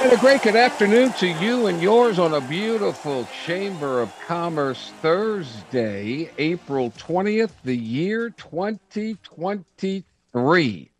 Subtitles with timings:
[0.00, 4.94] And a great good afternoon to you and yours on a beautiful Chamber of Commerce
[5.02, 10.90] Thursday, April 20th, the year 2023.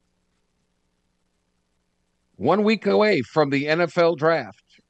[2.36, 4.82] One week away from the NFL draft, a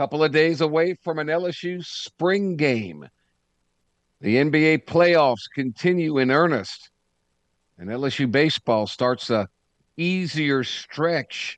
[0.00, 3.06] couple of days away from an LSU spring game.
[4.22, 6.88] The NBA playoffs continue in earnest,
[7.76, 9.46] and LSU baseball starts a
[9.98, 11.57] easier stretch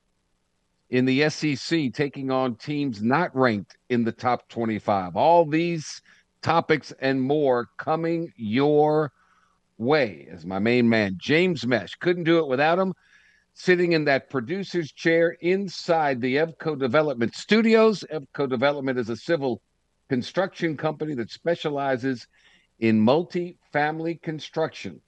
[0.91, 5.15] in the SEC, taking on teams not ranked in the top 25.
[5.15, 6.01] All these
[6.41, 9.11] topics and more coming your
[9.77, 11.95] way as my main man, James Mesh.
[11.95, 12.93] Couldn't do it without him.
[13.53, 18.03] Sitting in that producer's chair inside the Evco Development Studios.
[18.13, 19.61] Evco Development is a civil
[20.09, 22.27] construction company that specializes
[22.79, 24.99] in multi-family construction.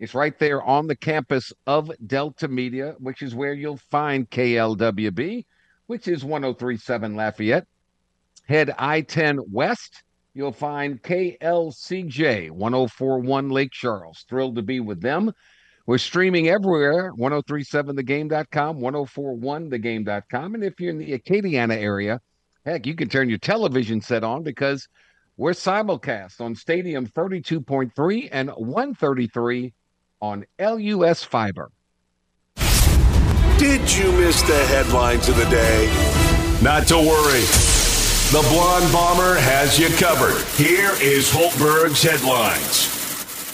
[0.00, 5.44] It's right there on the campus of Delta Media, which is where you'll find KLWB,
[5.88, 7.66] which is 1037 Lafayette.
[8.48, 14.24] Head I 10 West, you'll find KLCJ 1041 Lake Charles.
[14.26, 15.34] Thrilled to be with them.
[15.84, 20.54] We're streaming everywhere 1037thegame.com, 1041thegame.com.
[20.54, 22.22] And if you're in the Acadiana area,
[22.64, 24.88] heck, you can turn your television set on because
[25.36, 29.74] we're simulcast on Stadium 32.3 and 133
[30.20, 31.70] on LUS Fiber.
[33.58, 35.86] Did you miss the headlines of the day?
[36.62, 37.42] Not to worry.
[38.32, 40.40] The Blonde Bomber has you covered.
[40.56, 42.86] Here is Hultberg's headlines.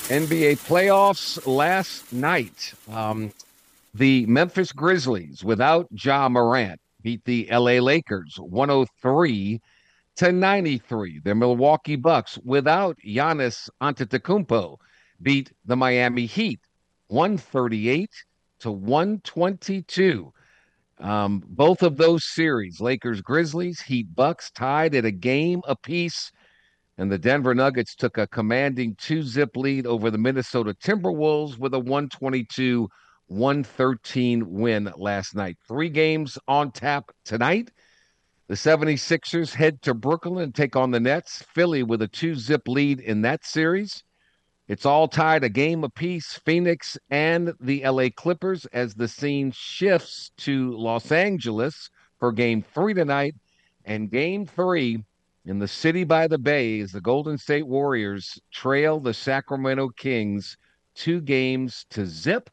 [0.08, 2.74] NBA playoffs last night.
[2.92, 3.32] Um,
[3.94, 9.60] the Memphis Grizzlies, without Ja Morant, beat the LA Lakers 103
[10.16, 11.20] to 93.
[11.24, 14.76] The Milwaukee Bucks, without Giannis Antetokounmpo,
[15.22, 16.60] beat the Miami Heat
[17.08, 18.10] 138
[18.60, 20.32] to 122.
[20.98, 26.30] Um, both of those series, Lakers Grizzlies, Heat Bucks, tied at a game apiece.
[26.98, 31.74] And the Denver Nuggets took a commanding two zip lead over the Minnesota Timberwolves with
[31.74, 32.88] a 122
[33.28, 35.58] 113 win last night.
[35.68, 37.70] Three games on tap tonight.
[38.48, 41.42] The 76ers head to Brooklyn and take on the Nets.
[41.52, 44.04] Philly with a two zip lead in that series.
[44.68, 50.32] It's all tied a game apiece, Phoenix and the LA Clippers, as the scene shifts
[50.38, 51.88] to Los Angeles
[52.18, 53.36] for game three tonight.
[53.84, 55.04] And game three
[55.44, 60.56] in the city by the bay as the Golden State Warriors trail the Sacramento Kings
[60.96, 62.50] two games to zip.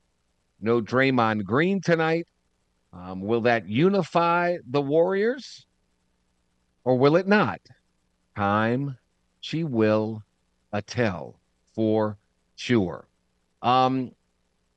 [0.61, 2.27] No Draymond Green tonight.
[2.93, 5.65] Um, will that unify the Warriors
[6.83, 7.59] or will it not?
[8.35, 8.99] Time
[9.39, 10.21] she will
[10.85, 11.39] tell
[11.73, 12.17] for
[12.55, 13.07] sure.
[13.61, 14.11] Um,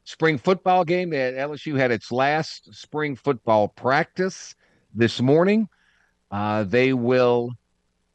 [0.05, 4.55] spring football game at LSU had its last spring football practice
[4.95, 5.69] this morning.
[6.31, 7.51] Uh, they will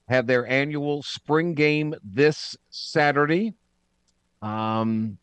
[0.08, 3.54] have their annual spring game this Saturday.
[4.42, 5.18] Um,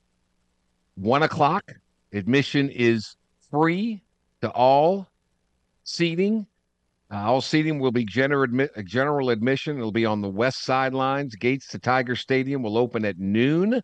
[0.94, 1.72] one o'clock.
[2.12, 3.16] Admission is
[3.50, 4.02] free
[4.40, 5.08] to all
[5.84, 6.46] seating.
[7.10, 9.78] Uh, all seating will be general, admi- general admission.
[9.78, 11.34] It'll be on the west sidelines.
[11.36, 13.80] Gates to Tiger Stadium will open at noon.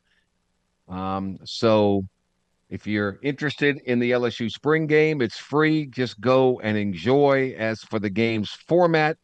[0.88, 2.06] Um, so
[2.68, 5.86] if you're interested in the LSU spring game, it's free.
[5.86, 7.54] Just go and enjoy.
[7.56, 9.16] As for the game's format,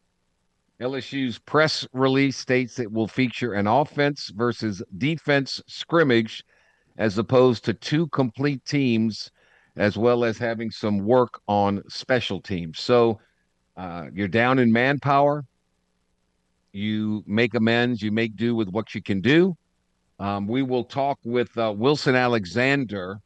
[0.81, 6.43] LSU's press release states it will feature an offense versus defense scrimmage
[6.97, 9.29] as opposed to two complete teams,
[9.75, 12.79] as well as having some work on special teams.
[12.79, 13.19] So
[13.77, 15.45] uh, you're down in manpower.
[16.71, 18.01] You make amends.
[18.01, 19.57] You make do with what you can do.
[20.19, 23.19] Um, we will talk with uh, Wilson Alexander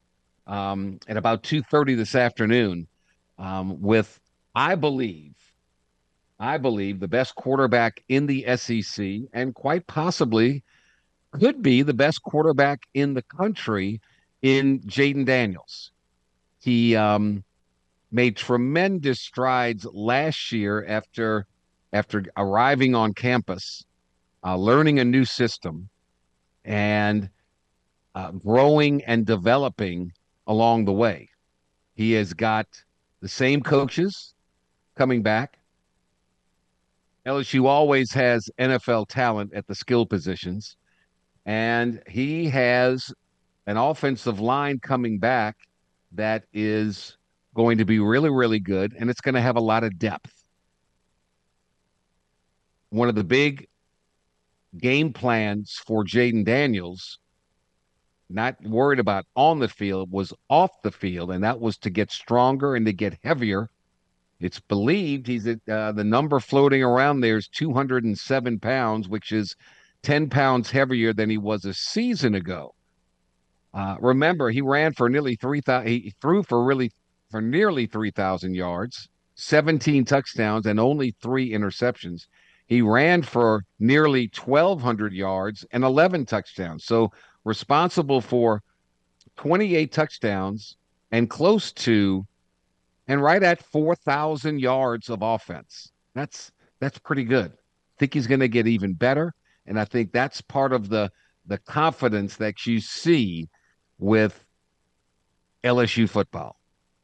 [0.47, 2.87] um, at about two thirty this afternoon.
[3.37, 4.19] Um, with
[4.55, 5.35] I believe,
[6.39, 10.63] I believe the best quarterback in the SEC, and quite possibly
[11.31, 13.99] could be the best quarterback in the country
[14.41, 15.91] in Jayden Daniels.
[16.59, 17.43] He um,
[18.15, 21.45] made tremendous strides last year after
[21.91, 23.85] after arriving on campus,
[24.43, 25.89] uh, learning a new system,
[26.63, 27.29] and
[28.15, 30.11] uh, growing and developing
[30.47, 31.29] along the way.
[31.93, 32.67] He has got
[33.21, 34.33] the same coaches
[34.95, 35.57] coming back.
[37.25, 40.77] LSU always has NFL talent at the skill positions,
[41.45, 43.11] and he has
[43.67, 45.55] an offensive line coming back
[46.11, 47.17] that is
[47.55, 50.31] going to be really, really good, and it's going to have a lot of depth.
[52.89, 53.67] One of the big
[54.77, 57.17] game plans for Jayden Daniels,
[58.29, 62.11] not worried about on the field, was off the field, and that was to get
[62.11, 63.69] stronger and to get heavier.
[64.39, 69.55] It's believed he's at uh, the number floating around there is 207 pounds, which is
[70.03, 72.75] 10 pounds heavier than he was a season ago.
[73.73, 76.91] Uh, remember, he ran for nearly 3,000, he threw for really
[77.29, 82.27] for nearly 3,000 yards, 17 touchdowns, and only three interceptions.
[82.67, 86.85] He ran for nearly 1,200 yards and 11 touchdowns.
[86.85, 87.11] So
[87.43, 88.63] responsible for
[89.37, 90.77] 28 touchdowns
[91.11, 92.25] and close to
[93.07, 95.91] and right at 4,000 yards of offense.
[96.13, 97.51] That's that's pretty good.
[97.51, 99.33] I think he's going to get even better,
[99.65, 101.11] and I think that's part of the
[101.45, 103.47] the confidence that you see
[103.99, 104.43] with
[105.63, 106.57] LSU football.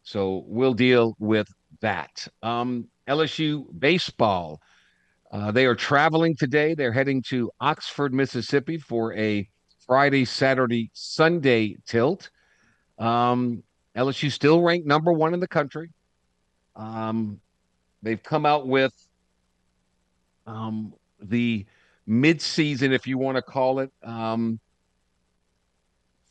[0.03, 1.48] So we'll deal with
[1.81, 2.27] that.
[2.42, 4.62] Um, LSU baseball.
[5.31, 6.74] Uh, they are traveling today.
[6.75, 9.48] They're heading to Oxford, Mississippi for a
[9.86, 12.30] Friday, Saturday, Sunday tilt.
[13.00, 13.63] Um,
[13.95, 15.89] LSU still ranked number one in the country.
[16.75, 17.39] Um,
[18.01, 18.94] they've come out with
[20.48, 21.65] um, the
[22.07, 24.59] midseason, if you want to call it, um,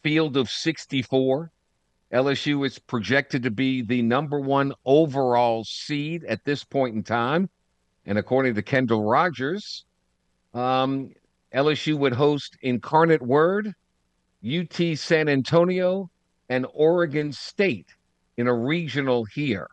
[0.02, 1.50] field of 64.
[2.12, 7.48] LSU is projected to be the number one overall seed at this point in time.
[8.06, 9.84] And according to Kendall Rogers,
[10.52, 11.10] um,
[11.54, 13.72] LSU would host Incarnate Word,
[14.44, 16.10] UT San Antonio,
[16.48, 17.86] and Oregon State
[18.36, 19.68] in a regional here.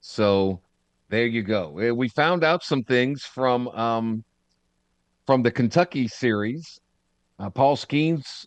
[0.00, 0.60] So
[1.08, 1.78] there you go.
[1.78, 4.24] Eh, we found out some things from um,
[5.26, 6.80] from the Kentucky series.
[7.38, 8.46] Uh, Paul Skenes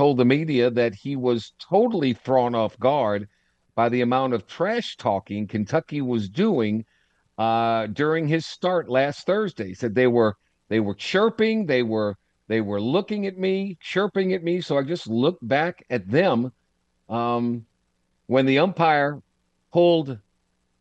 [0.00, 3.28] told the media that he was totally thrown off guard
[3.74, 6.86] by the amount of trash talking Kentucky was doing
[7.36, 9.66] uh, during his start last Thursday.
[9.66, 10.36] He said they were
[10.70, 12.16] they were chirping, they were
[12.48, 14.62] they were looking at me, chirping at me.
[14.62, 16.50] So I just looked back at them.
[17.10, 17.66] Um,
[18.26, 19.20] when the umpire
[19.70, 20.18] pulled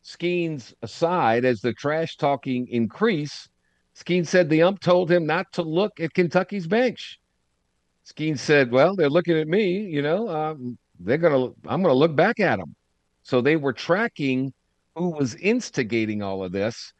[0.02, 3.50] Skenes aside as the trash talking increased,
[3.98, 7.19] Skenes said the ump told him not to look at Kentucky's bench.
[8.10, 9.82] Skenes said, "Well, they're looking at me.
[9.82, 11.52] You know, um, they're gonna.
[11.68, 12.76] I'm gonna look back at them."
[13.24, 14.54] So they were tracking
[14.96, 16.94] who was instigating all of this.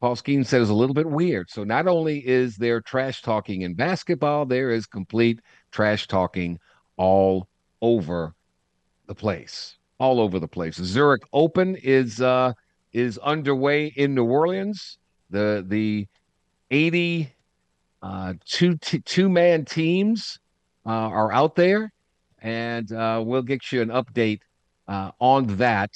[0.00, 1.48] Paul Skenes said was a little bit weird.
[1.48, 5.40] So not only is there trash talking in basketball, there is complete
[5.70, 6.58] trash talking
[6.96, 7.48] all
[7.80, 8.34] over
[9.06, 9.76] the place.
[9.98, 10.74] All over the place.
[10.76, 12.52] Zurich Open is uh
[12.92, 14.98] is underway in New Orleans.
[15.30, 16.08] The the
[16.72, 17.32] 80
[18.02, 20.38] uh, two t- two man teams
[20.84, 21.92] uh, are out there,
[22.40, 24.40] and uh, we'll get you an update
[24.88, 25.90] uh, on that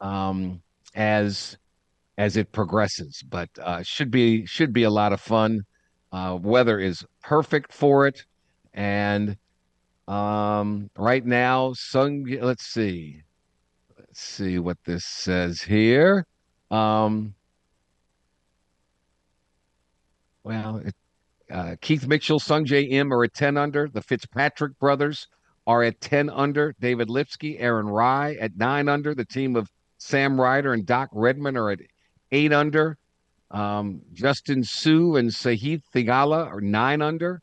[0.00, 0.60] um,
[0.94, 1.56] as
[2.18, 3.22] as it progresses.
[3.28, 5.62] But uh, should be should be a lot of fun.
[6.12, 8.24] Uh, weather is perfect for it,
[8.74, 9.36] and
[10.08, 12.24] um, right now, sun.
[12.40, 13.22] Let's see,
[13.98, 16.26] let's see what this says here.
[16.70, 17.34] Um,
[20.42, 20.94] well, it,
[21.50, 23.88] uh, Keith Mitchell, Sungjae Im are at 10 under.
[23.88, 25.26] The Fitzpatrick brothers
[25.66, 26.74] are at 10 under.
[26.80, 29.14] David Lipsky, Aaron Rai at 9 under.
[29.14, 31.80] The team of Sam Ryder and Doc Redman are at
[32.32, 32.96] 8 under.
[33.50, 37.40] Um, Justin Suh and Sahith Theegala are 9 under.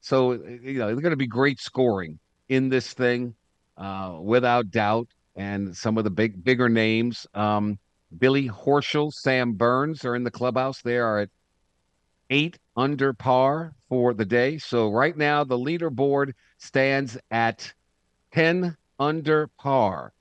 [0.00, 3.34] So, you know, they're going to be great scoring in this thing,
[3.76, 5.08] uh, without doubt.
[5.36, 7.78] And some of the big, bigger names, um,
[8.16, 10.80] Billy Horschel, Sam Burns are in the clubhouse.
[10.80, 11.30] They are at
[12.30, 14.58] eight under par for the day.
[14.58, 17.72] So right now the leaderboard stands at
[18.32, 20.12] 10 under par.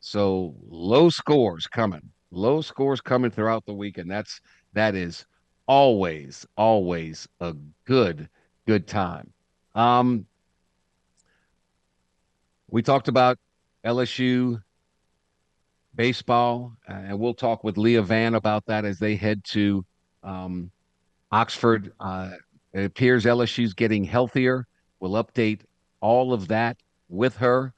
[0.00, 2.10] So low scores coming.
[2.30, 4.40] Low scores coming throughout the week and that's
[4.72, 5.26] that is
[5.66, 8.28] always always a good
[8.66, 9.32] good time.
[9.74, 10.26] Um
[12.70, 13.38] we talked about
[13.84, 14.62] LSU
[15.94, 19.84] baseball, and we'll talk with Leah Vann about that as they head to
[20.22, 20.70] um,
[21.32, 22.30] Oxford, uh,
[22.74, 24.66] it appears LSU's getting healthier.
[25.00, 25.62] We'll update
[26.00, 26.76] all of that
[27.08, 27.72] with her.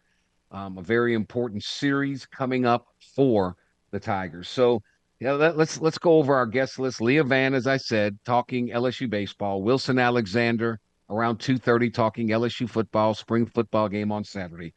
[0.51, 3.57] Um, a very important series coming up for
[3.93, 4.49] the Tigers.
[4.49, 4.83] So,
[5.21, 7.01] yeah, let, let's let's go over our guest list.
[7.01, 9.63] Leah Vann, as I said, talking LSU baseball.
[9.63, 14.75] Wilson Alexander around two thirty, talking LSU football, spring football game on Saturday.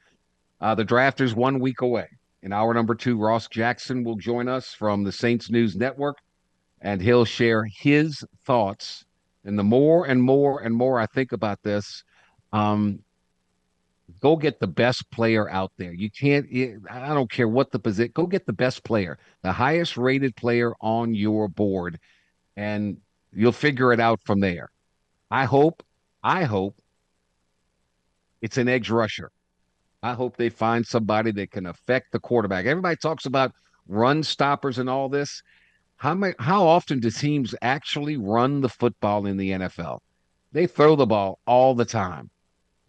[0.62, 2.07] Uh, the draft is one week away.
[2.43, 6.17] In hour number two, Ross Jackson will join us from the Saints News Network
[6.81, 9.05] and he'll share his thoughts.
[9.46, 12.03] And the more and more and more I think about this,
[12.51, 13.00] um,
[14.22, 15.93] go get the best player out there.
[15.93, 16.48] You can't,
[16.89, 20.74] I don't care what the position, go get the best player, the highest rated player
[20.81, 22.00] on your board,
[22.55, 22.98] and
[23.34, 24.69] you'll figure it out from there.
[25.29, 25.84] I hope,
[26.24, 26.75] I hope
[28.41, 29.31] it's an edge rusher.
[30.03, 32.65] I hope they find somebody that can affect the quarterback.
[32.65, 33.51] Everybody talks about
[33.88, 35.41] run stoppers and all this.
[35.97, 39.99] How many, how often do teams actually run the football in the NFL?
[40.51, 42.29] They throw the ball all the time.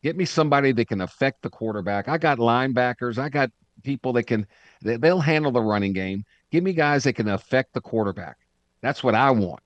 [0.02, 2.08] Get me somebody that can affect the quarterback.
[2.08, 3.18] I got linebackers.
[3.18, 3.50] I got
[3.82, 4.46] people that can
[4.82, 6.24] they'll handle the running game.
[6.50, 8.36] Give me guys that can affect the quarterback.
[8.80, 9.60] That's what I want.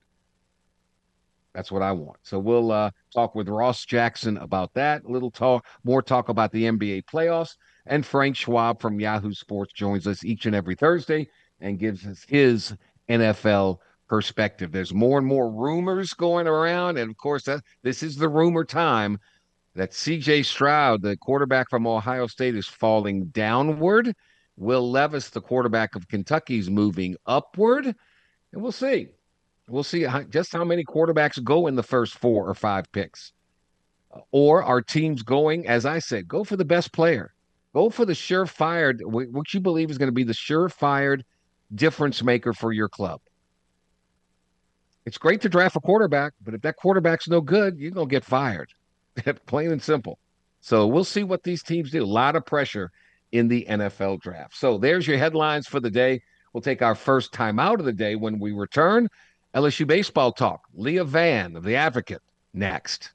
[1.53, 2.17] That's what I want.
[2.23, 5.03] So we'll uh, talk with Ross Jackson about that.
[5.03, 7.55] A little talk, more talk about the NBA playoffs.
[7.85, 12.25] And Frank Schwab from Yahoo Sports joins us each and every Thursday and gives us
[12.27, 12.75] his
[13.09, 14.71] NFL perspective.
[14.71, 18.63] There's more and more rumors going around, and of course, that, this is the rumor
[18.63, 19.19] time
[19.75, 20.43] that C.J.
[20.43, 24.13] Stroud, the quarterback from Ohio State, is falling downward.
[24.55, 29.07] Will Levis, the quarterback of Kentucky, is moving upward, and we'll see.
[29.67, 33.31] We'll see how, just how many quarterbacks go in the first four or five picks.
[34.31, 37.33] Or are teams going, as I said, go for the best player.
[37.73, 41.19] Go for the surefire, what you believe is going to be the surefire
[41.75, 43.21] difference maker for your club.
[45.05, 48.11] It's great to draft a quarterback, but if that quarterback's no good, you're going to
[48.11, 48.71] get fired.
[49.45, 50.17] Plain and simple.
[50.61, 52.03] So we'll see what these teams do.
[52.03, 52.89] A lot of pressure
[53.33, 54.55] in the NFL draft.
[54.55, 56.21] So there's your headlines for the day.
[56.53, 59.09] We'll take our first time out of the day when we return.
[59.55, 60.61] LSU baseball talk.
[60.73, 62.21] Leah Vann of The Advocate
[62.53, 63.11] next.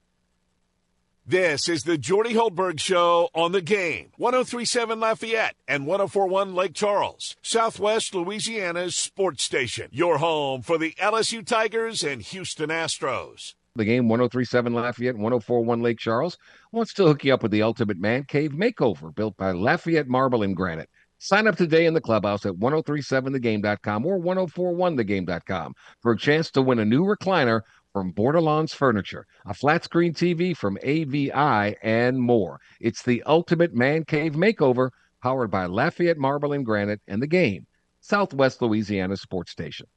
[1.29, 4.09] This is the Jordy Hultberg Show on the game.
[4.17, 9.89] 1037 Lafayette and 1041 Lake Charles, Southwest Louisiana's sports station.
[9.91, 13.53] Your home for the LSU Tigers and Houston Astros.
[13.75, 16.35] The game 1037 Lafayette, 1041 Lake Charles
[16.71, 20.41] wants to hook you up with the ultimate man cave makeover built by Lafayette Marble
[20.41, 20.89] and Granite.
[21.19, 26.79] Sign up today in the clubhouse at 1037thegame.com or 1041thegame.com for a chance to win
[26.79, 27.61] a new recliner
[27.93, 32.59] from Bordelons Furniture, a flat screen TV from AVI, and more.
[32.79, 34.89] It's the ultimate man cave makeover
[35.21, 37.65] powered by Lafayette Marble and Granite and the game,
[38.01, 39.87] Southwest Louisiana Sports Station.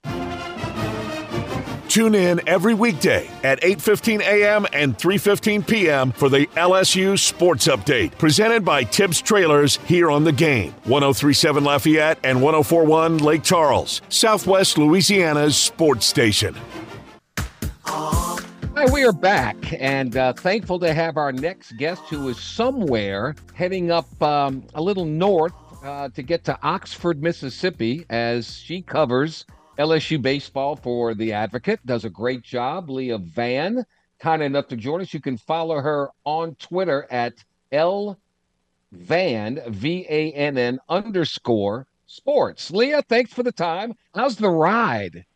[1.92, 4.66] Tune in every weekday at 8:15 a.m.
[4.72, 6.12] and 3:15 p.m.
[6.12, 10.72] for the LSU Sports Update, presented by Tibbs Trailers here on the game.
[10.84, 16.56] 1037 Lafayette and 1041 Lake Charles, Southwest Louisiana's sports station.
[17.94, 23.34] Hi, we are back and uh, thankful to have our next guest who is somewhere
[23.52, 25.52] heading up um, a little north
[25.84, 29.44] uh, to get to Oxford, Mississippi, as she covers
[29.78, 31.84] LSU baseball for the Advocate.
[31.84, 32.88] Does a great job.
[32.88, 33.84] Leah Vann,
[34.18, 35.12] kind enough to join us.
[35.12, 37.34] You can follow her on Twitter at
[37.72, 38.18] L
[38.92, 42.70] Vann V A N N underscore sports.
[42.70, 43.92] Leah, thanks for the time.
[44.14, 45.26] How's the ride?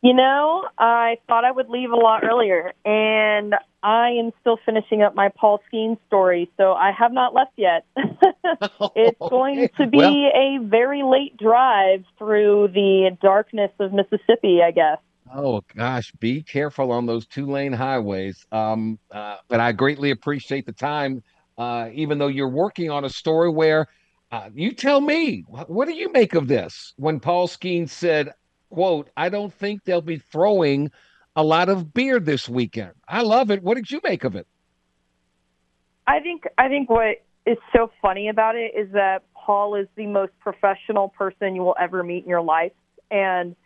[0.00, 5.02] You know, I thought I would leave a lot earlier, and I am still finishing
[5.02, 7.84] up my Paul Skenes story, so I have not left yet.
[8.94, 14.70] it's going to be well, a very late drive through the darkness of Mississippi, I
[14.70, 14.98] guess.
[15.34, 18.46] Oh gosh, be careful on those two lane highways.
[18.52, 21.24] Um, uh, but I greatly appreciate the time,
[21.58, 23.88] uh, even though you're working on a story where
[24.30, 28.32] uh, you tell me what do you make of this when Paul Skenes said
[28.70, 30.90] quote, I don't think they'll be throwing
[31.36, 32.92] a lot of beer this weekend.
[33.06, 33.62] I love it.
[33.62, 34.46] What did you make of it?
[36.06, 40.06] I think I think what is so funny about it is that Paul is the
[40.06, 42.72] most professional person you will ever meet in your life.
[43.10, 43.56] And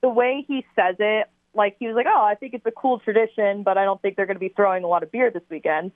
[0.00, 2.98] the way he says it, like he was like, Oh, I think it's a cool
[3.00, 5.92] tradition, but I don't think they're gonna be throwing a lot of beer this weekend.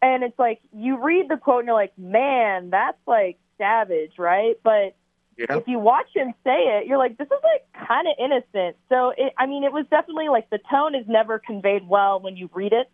[0.00, 4.56] And it's like you read the quote and you're like, Man, that's like savage, right?
[4.62, 4.96] But
[5.36, 5.56] yeah.
[5.56, 8.76] if you watch him say it, you're like, this is like kind of innocent.
[8.88, 12.36] So, it, I mean, it was definitely like the tone is never conveyed well when
[12.36, 12.90] you read it.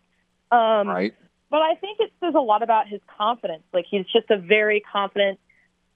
[0.51, 1.13] Um, right.
[1.49, 3.63] But I think it says a lot about his confidence.
[3.73, 5.39] Like he's just a very confident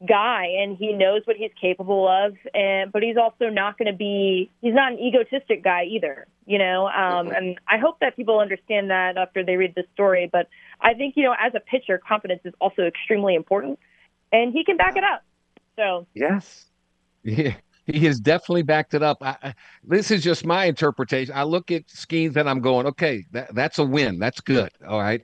[0.08, 2.36] guy, and he knows what he's capable of.
[2.54, 4.50] And but he's also not going to be.
[4.62, 6.28] He's not an egotistic guy either.
[6.46, 6.88] You know.
[6.88, 7.36] Um, mm-hmm.
[7.36, 10.28] And I hope that people understand that after they read this story.
[10.32, 10.50] But
[10.82, 13.80] I think you know, as a pitcher, confidence is also extremely important,
[14.32, 15.24] and he can back it up.
[15.75, 16.65] So yes,
[17.24, 19.18] yeah, he has definitely backed it up.
[19.22, 19.53] I,
[19.84, 21.34] this is just my interpretation.
[21.36, 24.20] I look at Skenes and I'm going, okay, that, that's a win.
[24.20, 24.70] That's good.
[24.88, 25.24] All right.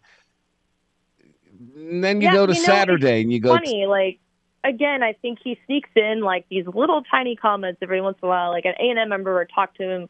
[1.75, 3.55] And then you yeah, go to you know, Saturday and you go.
[3.55, 4.19] Funny, like
[4.63, 8.29] again, I think he sneaks in like these little tiny comments every once in a
[8.29, 8.49] while.
[8.49, 10.09] Like an A and M member talked to him,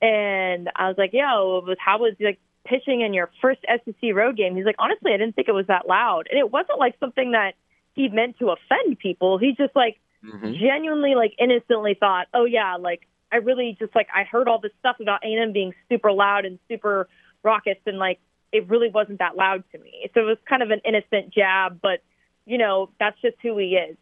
[0.00, 4.56] and I was like, "Yo, how was like pitching in your first SEC road game?"
[4.56, 7.32] He's like, "Honestly, I didn't think it was that loud, and it wasn't like something
[7.32, 7.54] that
[7.94, 9.38] he meant to offend people.
[9.38, 10.52] He just like mm-hmm.
[10.54, 14.72] genuinely, like innocently thought, "Oh yeah, like I really just like I heard all this
[14.78, 17.08] stuff about A and M being super loud and super
[17.42, 18.20] raucous, and like
[18.52, 20.08] it really wasn't that loud to me.
[20.14, 22.02] So it was kind of an innocent jab, but
[22.46, 23.96] you know that's just who he is.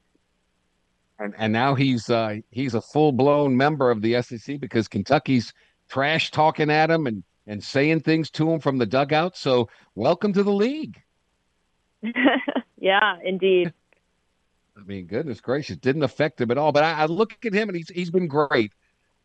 [1.18, 5.52] And, and now he's uh, he's a full blown member of the SEC because Kentucky's
[5.88, 9.36] trash talking at him and and saying things to him from the dugout.
[9.36, 11.00] So welcome to the league.
[12.78, 13.72] yeah, indeed.
[14.76, 16.72] I mean, goodness gracious, didn't affect him at all.
[16.72, 18.72] But I, I, look at him and he's he's been great.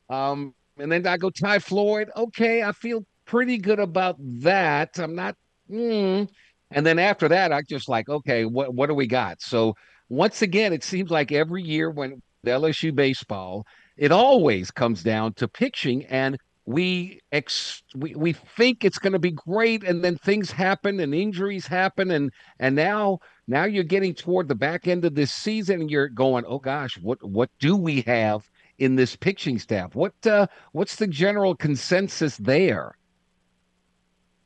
[0.10, 2.10] Um, and then I go Ty Floyd.
[2.16, 5.00] Okay, I feel pretty good about that.
[5.00, 5.36] I'm not.
[5.70, 6.30] Mm.
[6.72, 9.42] And then after that, I just like, okay, what what do we got?
[9.42, 9.74] So
[10.10, 13.66] once again, it seems like every year when LSU baseball,
[13.98, 19.20] it always comes down to pitching, and we ex we, we think it's going to
[19.20, 24.14] be great, and then things happen and injuries happen, and and now now you're getting
[24.14, 27.76] toward the back end of this season, and you're going, oh gosh, what what do
[27.76, 29.96] we have in this pitching staff?
[29.96, 32.96] What uh, what's the general consensus there?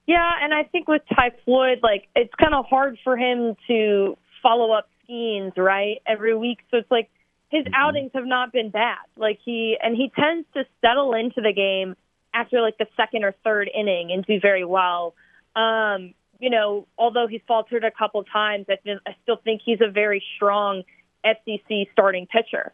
[0.07, 4.17] Yeah, and I think with Ty Floyd, like it's kind of hard for him to
[4.43, 6.59] follow up Skenes right every week.
[6.69, 7.09] So it's like
[7.49, 7.73] his mm-hmm.
[7.73, 8.97] outings have not been bad.
[9.17, 11.95] Like he and he tends to settle into the game
[12.33, 15.13] after like the second or third inning and do very well.
[15.55, 19.61] Um, you know, although he's faltered a couple of times, I, th- I still think
[19.63, 20.83] he's a very strong
[21.23, 22.73] SEC starting pitcher.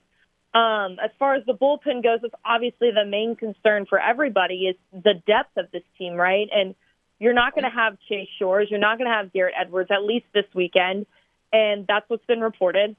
[0.53, 4.75] Um, as far as the bullpen goes, it's obviously the main concern for everybody is
[4.93, 6.47] the depth of this team, right?
[6.51, 6.75] And
[7.19, 8.69] you're not going to have Chase Shores.
[8.71, 11.05] You're not going to have Garrett Edwards, at least this weekend.
[11.51, 12.95] And that's what's been reported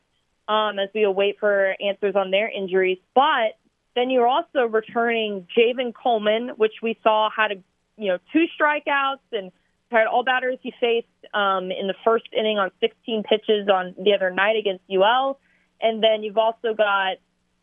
[0.48, 2.98] um, as we await for answers on their injuries.
[3.14, 3.56] But
[3.94, 7.54] then you're also returning Javen Coleman, which we saw had a,
[7.96, 9.50] you know two strikeouts and
[9.90, 14.12] had all batters he faced um, in the first inning on 16 pitches on the
[14.14, 15.38] other night against UL.
[15.80, 17.16] And then you've also got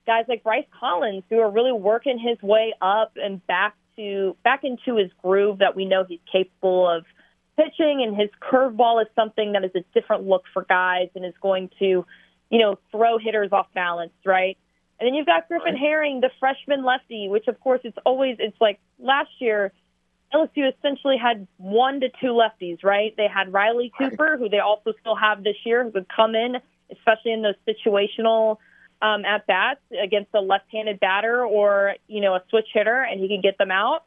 [0.05, 4.63] guys like Bryce Collins who are really working his way up and back to back
[4.63, 7.05] into his groove that we know he's capable of
[7.57, 11.33] pitching, and his curveball is something that is a different look for guys and is
[11.41, 12.05] going to,
[12.49, 14.57] you know, throw hitters off balance, right?
[14.99, 18.59] And then you've got Griffin Herring, the freshman lefty, which of course it's always it's
[18.61, 19.71] like last year
[20.33, 23.13] LSU essentially had one to two lefties, right?
[23.15, 26.57] They had Riley Cooper, who they also still have this year, who could come in,
[26.91, 28.57] especially in those situational
[29.01, 33.27] um, at bats against a left-handed batter or you know a switch hitter, and he
[33.27, 34.03] can get them out,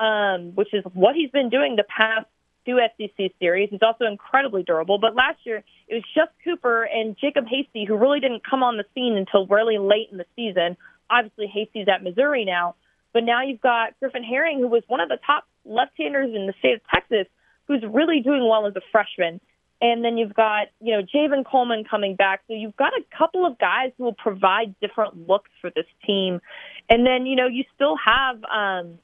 [0.00, 2.26] um, which is what he's been doing the past
[2.68, 3.70] two SEC series.
[3.70, 4.98] He's also incredibly durable.
[4.98, 8.76] But last year it was just Cooper and Jacob Hasty who really didn't come on
[8.76, 10.76] the scene until really late in the season.
[11.10, 12.74] Obviously Hasty's at Missouri now,
[13.14, 16.54] but now you've got Griffin Herring, who was one of the top left-handers in the
[16.58, 17.26] state of Texas,
[17.66, 19.40] who's really doing well as a freshman.
[19.80, 22.42] And then you've got, you know, Javen Coleman coming back.
[22.48, 26.40] So you've got a couple of guys who will provide different looks for this team.
[26.90, 28.98] And then, you know, you still have, um,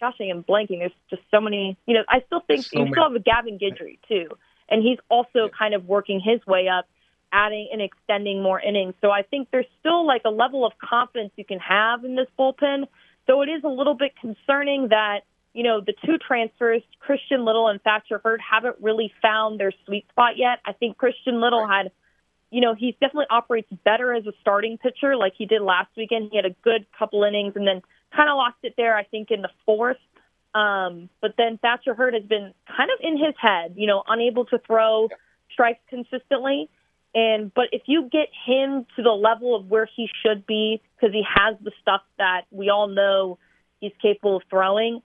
[0.00, 0.78] gosh, I am blanking.
[0.78, 2.92] There's just so many, you know, I still think so you many.
[2.92, 4.28] still have a Gavin Guidry too.
[4.68, 6.86] And he's also kind of working his way up,
[7.32, 8.94] adding and extending more innings.
[9.00, 12.28] So I think there's still like a level of confidence you can have in this
[12.38, 12.86] bullpen.
[13.26, 15.22] So it is a little bit concerning that
[15.52, 20.08] you know, the two transfers, Christian Little and Thatcher Hurd, haven't really found their sweet
[20.08, 20.60] spot yet.
[20.64, 21.90] I think Christian Little had,
[22.50, 26.28] you know, he definitely operates better as a starting pitcher like he did last weekend.
[26.30, 27.82] He had a good couple innings and then
[28.14, 29.98] kind of lost it there, I think, in the fourth.
[30.54, 34.44] Um, but then Thatcher Hurd has been kind of in his head, you know, unable
[34.46, 35.08] to throw
[35.52, 36.68] strikes consistently.
[37.14, 41.12] And but if you get him to the level of where he should be, because
[41.12, 43.38] he has the stuff that we all know
[43.80, 45.02] he's capable of throwing,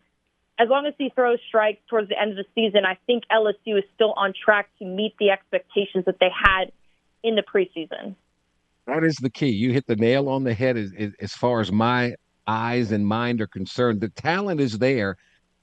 [0.58, 3.78] as long as he throws strikes towards the end of the season, I think LSU
[3.78, 6.72] is still on track to meet the expectations that they had
[7.24, 8.15] in the preseason.
[8.88, 9.50] That is the key.
[9.50, 12.15] You hit the nail on the head as, as far as my
[12.48, 14.00] eyes and mind are concerned.
[14.00, 15.18] The talent is there.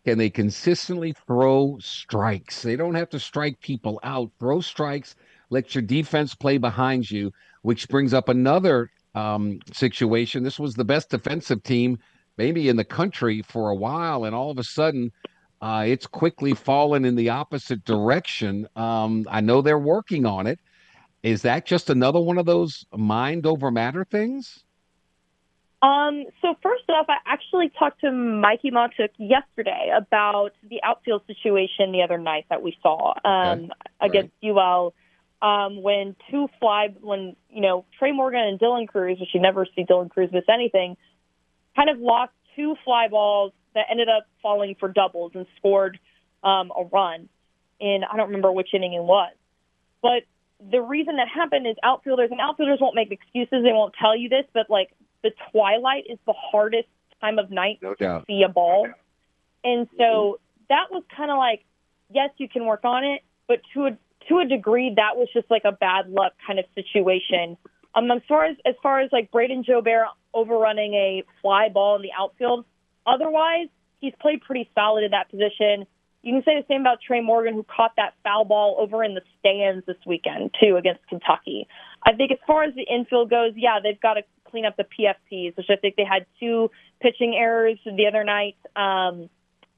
[0.05, 2.63] Can they consistently throw strikes?
[2.63, 4.31] They don't have to strike people out.
[4.41, 5.15] Throw strikes,
[5.49, 10.43] let your defense play behind you, which brings up another um, situation.
[10.43, 11.99] This was the best defensive team
[12.37, 15.13] maybe in the country for a while, and all of a sudden,
[15.61, 18.67] uh, it's quickly fallen in the opposite direction.
[18.75, 20.59] Um, I know they're working on it.
[21.23, 24.65] Is that just another one of those mind over matter things?
[25.83, 31.91] Um, so first off, I actually talked to Mikey Mahtook yesterday about the outfield situation
[31.91, 33.71] the other night that we saw um, okay.
[34.01, 34.51] against right.
[34.51, 34.95] UL.
[35.43, 39.67] um, when two fly when you know Trey Morgan and Dylan Crews, which you never
[39.75, 40.97] see Dylan Crews miss anything,
[41.77, 45.99] kind of lost two fly balls that ended up falling for doubles and scored
[46.45, 47.29] um, a run.
[47.81, 49.33] In I don't remember which inning it was,
[50.03, 50.23] but
[50.71, 53.65] the reason that happened is outfielders and outfielders won't make excuses.
[53.65, 54.91] They won't tell you this, but like
[55.25, 56.89] the twilight is the hardest
[57.21, 58.25] time of night No to doubt.
[58.29, 58.89] see a ball,
[59.65, 61.65] and so that was kind of like
[62.15, 65.51] yes, you can work on it, but to a to a degree, that was just
[65.51, 67.57] like a bad luck kind of situation.
[67.95, 72.03] Um, as far as as far as like Brayden Jobert overrunning a fly ball in
[72.03, 72.65] the outfield,
[73.07, 73.69] otherwise
[74.01, 75.87] he's played pretty solid in that position.
[76.23, 79.15] You can say the same about Trey Morgan, who caught that foul ball over in
[79.15, 81.67] the stands this weekend too against Kentucky.
[82.05, 84.85] I think as far as the infield goes, yeah, they've got to clean up the
[84.85, 89.29] PFPs, which I think they had two pitching errors the other night um,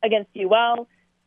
[0.02, 0.86] against UL,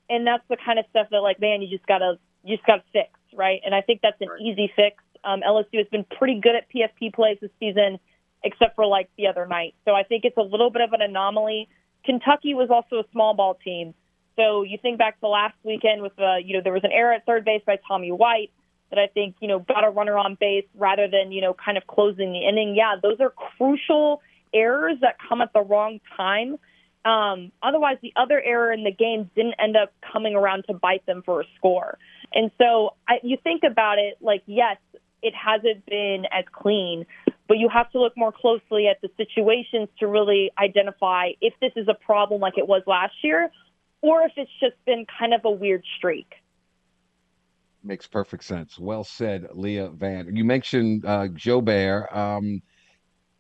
[0.10, 2.84] and that's the kind of stuff that like, man, you just gotta you just gotta
[2.94, 3.60] fix, right?
[3.66, 5.04] And I think that's an easy fix.
[5.24, 8.00] Um, LSU has been pretty good at PFP plays this season,
[8.44, 9.76] except for like the other night.
[9.86, 11.68] So I think it's a little bit of an anomaly.
[12.06, 13.94] Kentucky was also a small ball team.
[14.36, 16.92] So you think back to the last weekend with the, you know, there was an
[16.92, 18.52] error at third base by Tommy White
[18.90, 21.78] that I think, you know, got a runner on base rather than, you know, kind
[21.78, 22.76] of closing the inning.
[22.76, 24.22] Yeah, those are crucial
[24.54, 26.58] errors that come at the wrong time.
[27.04, 31.06] Um, otherwise, the other error in the game didn't end up coming around to bite
[31.06, 31.98] them for a score.
[32.34, 34.78] And so I, you think about it like, yes,
[35.22, 37.06] it hasn't been as clean,
[37.48, 41.72] but you have to look more closely at the situations to really identify if this
[41.76, 43.50] is a problem like it was last year
[44.02, 46.34] or if it's just been kind of a weird streak.
[47.84, 48.78] Makes perfect sense.
[48.78, 50.36] Well said, Leah Vann.
[50.36, 52.16] You mentioned uh, Jobert.
[52.16, 52.62] Um,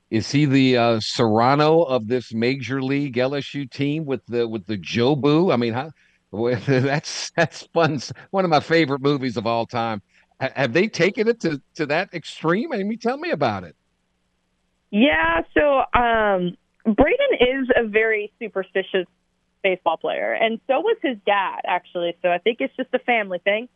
[0.09, 4.77] is he the uh, Cerrano of this major league LSU team with the with the
[4.77, 5.51] Jobu?
[5.51, 5.91] I mean, how,
[6.31, 7.99] that's that's fun.
[8.31, 10.01] One of my favorite movies of all time.
[10.39, 12.71] Have they taken it to to that extreme?
[12.71, 13.75] I mean, tell me about it.
[14.91, 19.07] Yeah, so um, Brayden is a very superstitious
[19.63, 22.15] baseball player, and so was his dad, actually.
[22.21, 23.67] So I think it's just a family thing.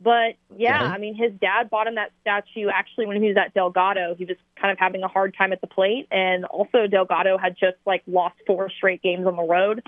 [0.00, 0.92] But yeah, Okay.
[0.92, 4.14] I mean, his dad bought him that statue actually when he was at Delgado.
[4.16, 7.56] He was kind of having a hard time at the plate, and also Delgado had
[7.58, 9.82] just like lost four straight games on the road,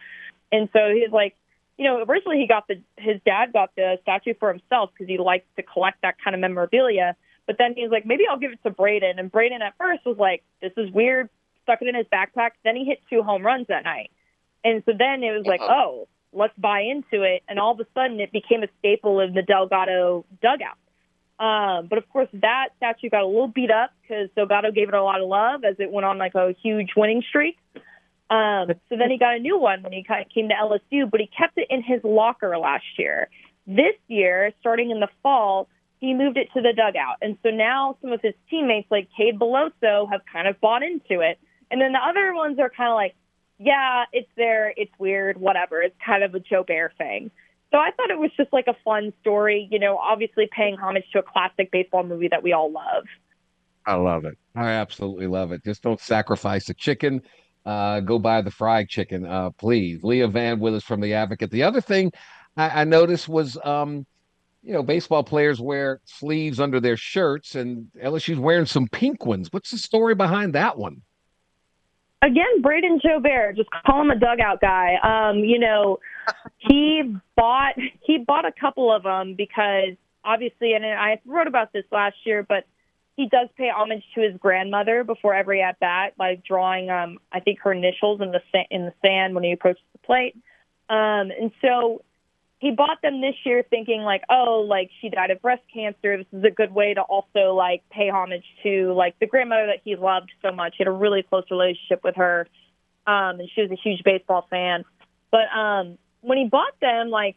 [0.51, 1.37] and so he's like,
[1.81, 5.17] you know, originally he got the his dad got the statue for himself because he
[5.17, 7.17] likes to collect that kind of memorabilia.
[7.47, 9.19] But then he was like, maybe I'll give it to Brayden.
[9.19, 11.31] And Brayden at first was like, this is weird.
[11.63, 12.51] Stuck it in his backpack.
[12.65, 14.11] Then he hit two home runs that night.
[14.63, 17.43] And so then it was like, oh, let's buy into it.
[17.49, 20.77] And all of a sudden it became a staple in the Delgado dugout.
[21.43, 24.95] Um, but of course, that statue got a little beat up because Delgado gave it
[24.95, 27.57] a lot of love as it went on like a huge winning streak.
[28.31, 31.29] Um, so then he got a new one when he came to LSU, but he
[31.37, 33.29] kept it in his locker last year.
[33.67, 37.17] This year, starting in the fall, he moved it to the dugout.
[37.21, 41.21] And so now some of his teammates, like Cade Beloso, have kind of bought into
[41.21, 41.39] it.
[41.71, 43.15] And then the other ones are kind of like,
[43.59, 45.83] yeah, it's there, it's weird, whatever.
[45.83, 47.31] It's kind of a Jobert thing.
[47.71, 51.05] So I thought it was just like a fun story, you know, obviously paying homage
[51.13, 53.05] to a classic baseball movie that we all love.
[53.87, 54.39] I love it.
[54.57, 55.65] I absolutely love it.
[55.65, 57.23] Just don't sacrifice the chicken.
[57.67, 60.03] Uh, go buy the fried chicken, uh, please.
[60.03, 61.51] Leah Vann with us from the Advocate.
[61.51, 62.11] The other thing
[62.57, 64.07] I, I noticed was, um,
[64.63, 69.49] you know, baseball players wear sleeves under their shirts, and LSU's wearing some pink ones.
[69.53, 71.03] What's the story behind that one?
[72.23, 74.97] Again, Brayden Jobert, just call him a dugout guy.
[75.03, 75.99] Um, you know,
[76.59, 81.85] he bought he bought a couple of them because obviously, and I wrote about this
[81.91, 82.65] last year, but
[83.21, 87.41] he does pay homage to his grandmother before every at bat by drawing, um, I
[87.41, 90.35] think, her initials in the sa- in the sand when he approaches the plate.
[90.89, 92.03] Um, and so
[92.61, 96.17] he bought them this year thinking like, oh, like she died of breast cancer.
[96.17, 99.83] This is a good way to also like pay homage to like the grandmother that
[99.85, 100.77] he loved so much.
[100.79, 102.49] He had a really close relationship with her.
[103.07, 104.85] Um, and she was a huge baseball fan.
[105.31, 107.37] But um, when he bought them, like,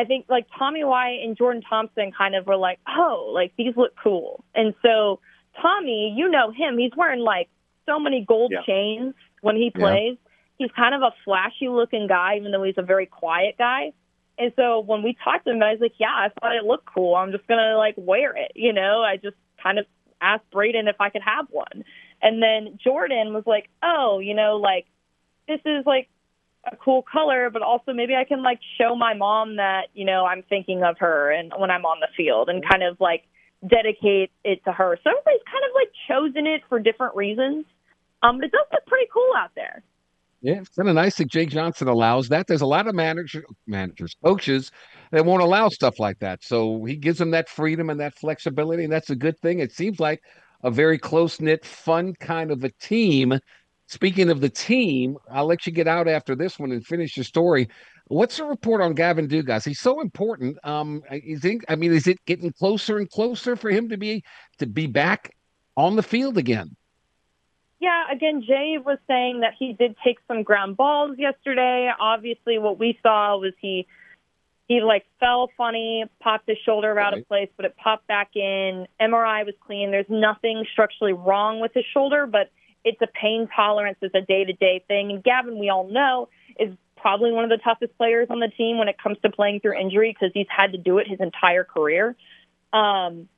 [0.00, 3.76] I think like Tommy White and Jordan Thompson kind of were like, oh, like these
[3.76, 4.42] look cool.
[4.54, 5.20] And so
[5.60, 7.50] Tommy, you know him, he's wearing like
[7.84, 8.62] so many gold Yeah.
[8.62, 9.84] chains when he Yeah.
[9.84, 10.18] plays.
[10.56, 13.92] He's kind of a flashy looking guy, even though he's a very quiet guy.
[14.38, 16.86] And so when we talked to him, I was like, yeah, I thought it looked
[16.86, 17.14] cool.
[17.14, 18.52] I'm just going to like wear it.
[18.54, 19.84] You know, I just kind of
[20.22, 21.84] asked Brayden if I could have one.
[22.22, 24.86] And then Jordan was like, oh, you know, like
[25.46, 26.08] this is like
[26.70, 30.26] a cool color, but also maybe I can like show my mom that, you know,
[30.26, 33.24] I'm thinking of her and when I'm on the field and kind of like
[33.66, 34.98] dedicate it to her.
[35.02, 37.64] So everybody's kind of like chosen it for different reasons.
[38.22, 39.82] Um, but it does look pretty cool out there.
[40.42, 42.46] Yeah, it's kind of nice that Jay Johnson allows that.
[42.46, 44.70] There's a lot of manager, managers, coaches
[45.10, 46.42] that won't allow stuff like that.
[46.42, 49.58] So he gives them that freedom and that flexibility, and that's a good thing.
[49.58, 50.22] It seems like
[50.62, 53.38] a very close knit, fun kind of a team.
[53.90, 57.24] Speaking of the team, I'll let you get out after this one and finish your
[57.24, 57.68] story.
[58.06, 59.64] What's the report on Gavin Dugas?
[59.64, 60.58] He's so important.
[60.62, 61.64] Um, you think?
[61.68, 64.22] I mean, is it getting closer and closer for him to be
[64.58, 65.34] to be back
[65.76, 66.76] on the field again?
[67.80, 71.90] Yeah, again, Jay was saying that he did take some ground balls yesterday.
[71.98, 73.88] Obviously, what we saw was he
[74.68, 78.86] he like fell funny, popped his shoulder out of place, but it popped back in.
[79.00, 79.90] MRI was clean.
[79.90, 82.52] There's nothing structurally wrong with his shoulder, but
[82.84, 83.98] it's a pain tolerance.
[84.00, 85.10] It's a day to day thing.
[85.10, 88.78] And Gavin, we all know, is probably one of the toughest players on the team
[88.78, 91.64] when it comes to playing through injury because he's had to do it his entire
[91.64, 92.16] career.
[92.72, 93.28] Um,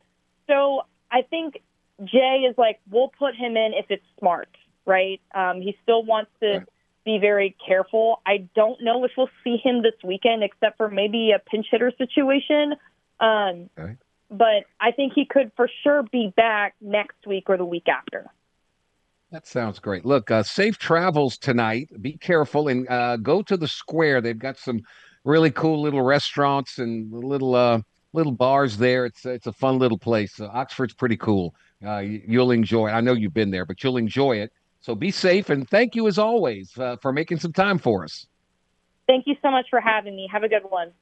[0.48, 1.62] so I think
[2.04, 4.48] Jay is like, we'll put him in if it's smart,
[4.84, 5.20] right?
[5.34, 6.68] Um, he still wants to right.
[7.04, 8.20] be very careful.
[8.26, 11.92] I don't know if we'll see him this weekend, except for maybe a pinch hitter
[11.96, 12.74] situation.
[13.20, 13.70] Um.
[14.32, 18.30] But I think he could for sure be back next week or the week after.
[19.32, 20.04] That sounds great.
[20.04, 21.88] Look, uh, safe travels tonight.
[22.02, 24.20] Be careful and uh, go to the square.
[24.20, 24.82] They've got some
[25.24, 27.80] really cool little restaurants and little uh,
[28.12, 29.06] little bars there.
[29.06, 30.38] It's it's a fun little place.
[30.38, 31.54] Oxford's pretty cool.
[31.84, 32.92] Uh, you'll enjoy it.
[32.92, 34.52] I know you've been there, but you'll enjoy it.
[34.80, 38.26] So be safe and thank you as always uh, for making some time for us.
[39.06, 40.28] Thank you so much for having me.
[40.30, 40.92] Have a good one.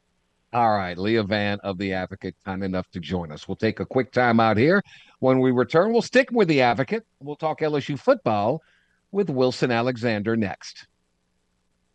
[0.53, 3.47] All right, Leah Vann of The Advocate, kind enough to join us.
[3.47, 4.83] We'll take a quick time out here.
[5.21, 7.07] When we return, we'll stick with The Advocate.
[7.21, 8.63] We'll talk LSU football
[9.13, 10.89] with Wilson Alexander next.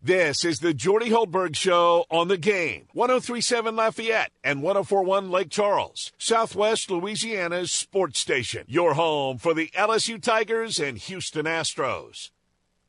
[0.01, 2.87] This is the Jordy Hultberg Show on the game.
[2.93, 8.65] 1037 Lafayette and 1041 Lake Charles, Southwest Louisiana's sports station.
[8.67, 12.29] Your home for the LSU Tigers and Houston Astros.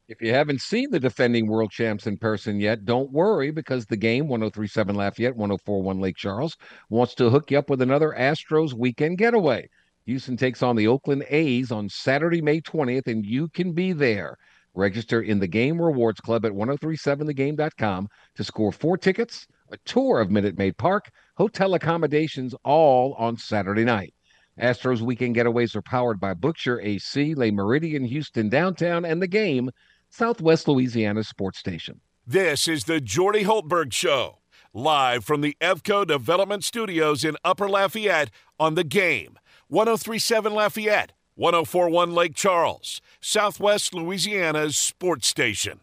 [0.09, 3.97] If you haven't seen the defending world champs in person yet, don't worry because the
[3.97, 6.57] game, 1037 Lafayette, 1041 Lake Charles,
[6.89, 9.69] wants to hook you up with another Astros weekend getaway.
[10.05, 14.37] Houston takes on the Oakland A's on Saturday, May 20th, and you can be there.
[14.75, 20.31] Register in the Game Rewards Club at 1037thegame.com to score four tickets, a tour of
[20.31, 24.15] Minute Maid Park, hotel accommodations, all on Saturday night.
[24.61, 29.69] Astros weekend getaways are powered by Bookshare AC, Le Meridian Houston Downtown, and the game,
[30.17, 32.01] Southwest Louisiana Sports Station.
[32.27, 34.39] This is the Jordy Hultberg Show,
[34.73, 42.15] live from the Evco Development Studios in Upper Lafayette on the game, 1037 Lafayette 1041
[42.15, 45.81] Lake Charles, Southwest Louisiana's sports station.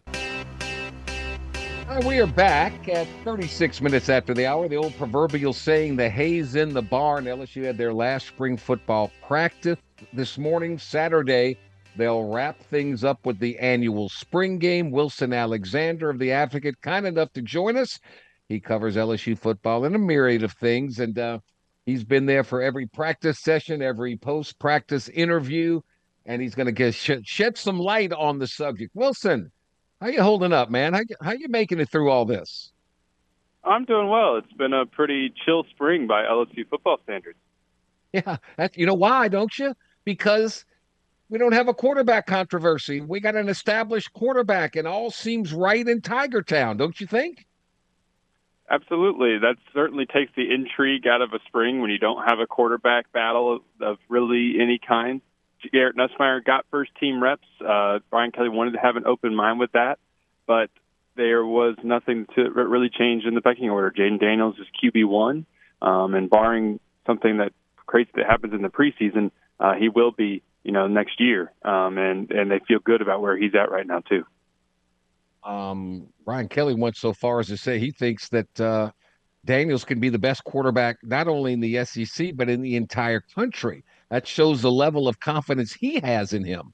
[1.88, 4.66] Uh, we are back at 36 minutes after the hour.
[4.66, 7.26] The old proverbial saying, the hay's in the barn.
[7.26, 9.78] LSU had their last spring football practice
[10.12, 11.56] this morning, Saturday.
[11.96, 14.90] They'll wrap things up with the annual spring game.
[14.90, 17.98] Wilson Alexander of the Advocate, kind enough to join us.
[18.48, 20.98] He covers LSU football and a myriad of things.
[20.98, 21.38] And uh,
[21.86, 25.80] He's been there for every practice session, every post practice interview,
[26.24, 28.92] and he's going to get shed, shed some light on the subject.
[28.94, 29.52] Wilson,
[30.00, 30.94] how you holding up, man?
[30.94, 32.72] How how you making it through all this?
[33.64, 34.36] I'm doing well.
[34.36, 37.38] It's been a pretty chill spring by LSU football standards.
[38.12, 39.74] Yeah, that's, you know why, don't you?
[40.04, 40.64] Because
[41.34, 43.00] we don't have a quarterback controversy.
[43.00, 47.44] We got an established quarterback, and all seems right in Tiger Town, don't you think?
[48.70, 49.38] Absolutely.
[49.38, 53.10] That certainly takes the intrigue out of a spring when you don't have a quarterback
[53.10, 55.22] battle of, of really any kind.
[55.72, 57.48] Garrett Nussmeier got first team reps.
[57.60, 59.98] Uh, Brian Kelly wanted to have an open mind with that,
[60.46, 60.70] but
[61.16, 63.90] there was nothing to really change in the pecking order.
[63.90, 65.46] Jayden Daniels is QB one,
[65.82, 67.50] um, and barring something that
[67.86, 71.52] crazy that happens in the preseason, uh, he will be, you know, next year.
[71.64, 74.24] Um, and and they feel good about where he's at right now too.
[75.44, 78.90] Um, Brian Kelly went so far as to say he thinks that uh,
[79.44, 83.20] Daniels can be the best quarterback not only in the SEC but in the entire
[83.20, 83.84] country.
[84.10, 86.72] That shows the level of confidence he has in him.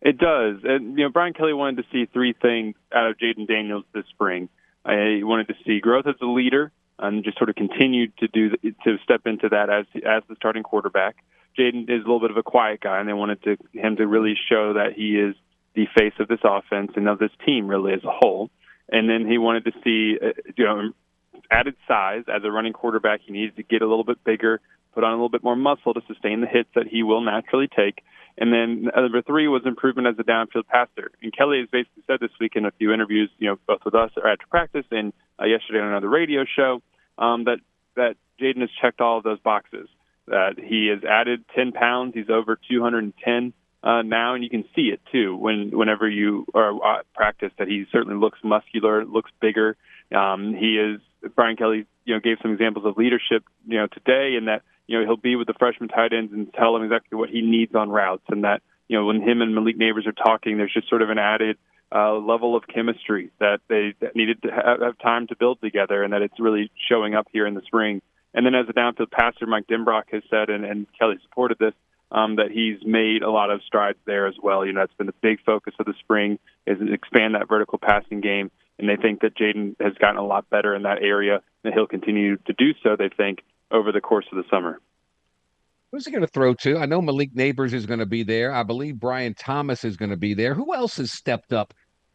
[0.00, 3.48] It does, and you know Brian Kelly wanted to see three things out of Jayden
[3.48, 4.48] Daniels this spring.
[4.84, 8.50] I wanted to see growth as a leader, and just sort of continued to do
[8.50, 11.16] to step into that as as the starting quarterback.
[11.58, 14.06] Jayden is a little bit of a quiet guy, and they wanted to him to
[14.06, 15.34] really show that he is
[15.74, 18.50] the face of this offense and of this team really as a whole.
[18.90, 20.92] And then he wanted to see, uh, you know,
[21.50, 23.20] added size as a running quarterback.
[23.24, 24.60] He needed to get a little bit bigger,
[24.94, 27.68] put on a little bit more muscle to sustain the hits that he will naturally
[27.68, 28.02] take.
[28.38, 31.10] And then number three was improvement as a downfield passer.
[31.22, 33.94] And Kelly has basically said this week in a few interviews, you know, both with
[33.94, 36.80] us or after practice and uh, yesterday on another radio show,
[37.18, 37.58] um, that
[37.96, 39.88] that Jayden has checked all of those boxes.
[40.28, 42.14] That he has added 10 pounds.
[42.14, 46.98] He's over 210 uh, now, and you can see it too when whenever you are
[46.98, 49.76] at practice that he certainly looks muscular, looks bigger.
[50.14, 51.00] Um, he is
[51.34, 54.98] Brian Kelly, you know, gave some examples of leadership, you know, today, and that you
[54.98, 57.74] know he'll be with the freshman tight ends and tell them exactly what he needs
[57.74, 60.88] on routes, and that you know when him and Malik Nabers are talking, there's just
[60.88, 61.56] sort of an added
[61.94, 66.02] uh, level of chemistry that they that needed to have, have time to build together,
[66.02, 68.02] and that it's really showing up here in the spring.
[68.38, 71.72] And then as a downfield passer, Mike Denbrock has said, and, and Kelly supported this,
[72.12, 74.64] um, that he's made a lot of strides there as well.
[74.64, 78.20] You know, that's been a big focus of the spring is expand that vertical passing
[78.20, 81.74] game, and they think that Jayden has gotten a lot better in that area, and
[81.74, 82.94] he'll continue to do so.
[82.96, 83.40] They think
[83.72, 84.80] over the course of the summer.
[85.90, 86.78] Who's he going to throw to?
[86.78, 88.52] I know Malik Nabers is going to be there.
[88.52, 90.54] I believe Brian Thomas is going to be there.
[90.54, 91.74] Who else has stepped up?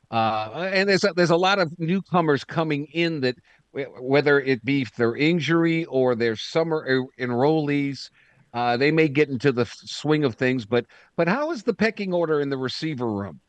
[0.09, 3.35] Uh, and there's a, there's a lot of newcomers coming in that
[3.73, 8.09] whether it be their injury or their summer enrollees,
[8.53, 10.65] uh, they may get into the swing of things.
[10.65, 13.39] But but how is the pecking order in the receiver room?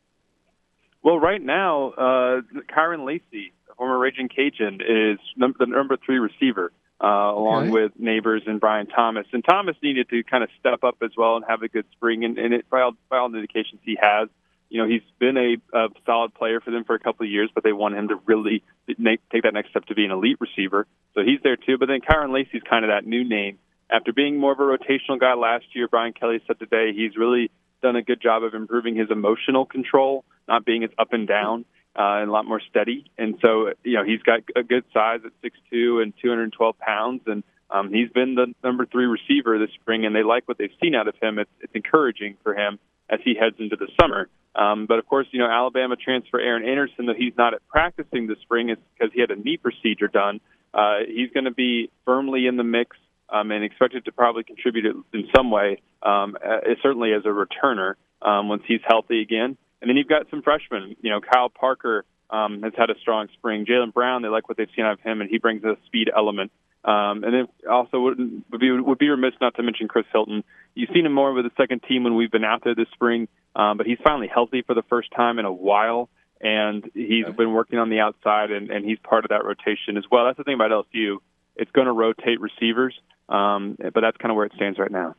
[1.03, 2.41] Well, right now, uh,
[2.75, 7.71] Kyren Lacy, former Raging Cajun, is num- the number three receiver, uh, along okay.
[7.71, 9.27] with Nabers and Brian Thomas.
[9.31, 12.25] And Thomas needed to kind of step up as well and have a good spring,
[12.25, 14.29] and, and it, by, all, by all indications, he has
[14.75, 17.49] you know, he's been a, a solid player for them for a couple of years,
[17.55, 20.85] but they want him to really take that next step to be an elite receiver.
[21.13, 21.77] So he's there too.
[21.79, 23.57] But then Kyren Lacy's kind of that new name.
[23.89, 27.51] After being more of a rotational guy last year, Brian Kelly said today he's really
[27.81, 31.63] done a good job of improving his emotional control, not being as up and down
[31.97, 33.09] uh, and a lot more steady.
[33.17, 35.31] And so, you know, he's got a good size at
[35.71, 37.21] 6'2 and 212 pounds.
[37.27, 40.75] And um, he's been the number three receiver this spring, and they like what they've
[40.83, 41.39] seen out of him.
[41.39, 42.77] It's, it's encouraging for him
[43.09, 44.27] as he heads into the summer.
[44.55, 48.27] Um, but of course, you know, Alabama transfer Aaron Anderson, though he's not at practicing
[48.27, 50.39] this spring, is because he had a knee procedure done.
[50.73, 52.97] Uh, he's going to be firmly in the mix
[53.29, 57.95] um, and expected to probably contribute in some way, um, uh, certainly as a returner
[58.21, 59.57] um, once he's healthy again.
[59.81, 60.95] And then you've got some freshmen.
[61.01, 63.65] You know, Kyle Parker um, has had a strong spring.
[63.65, 66.09] Jalen Brown, they like what they've seen out of him, and he brings a speed
[66.15, 66.51] element.
[66.85, 70.43] Um, and then also would, would be would be remiss not to mention Chris Hilton.
[70.75, 73.27] You've seen him more with the second team when we've been out there this spring,
[73.55, 76.09] um, but he's finally healthy for the first time in a while,
[76.41, 80.03] and he's been working on the outside, and, and he's part of that rotation as
[80.11, 80.25] well.
[80.25, 81.17] That's the thing about LSU;
[81.55, 82.93] it's going to rotate receivers,
[83.29, 85.15] um, but that's kind of where it stands right now.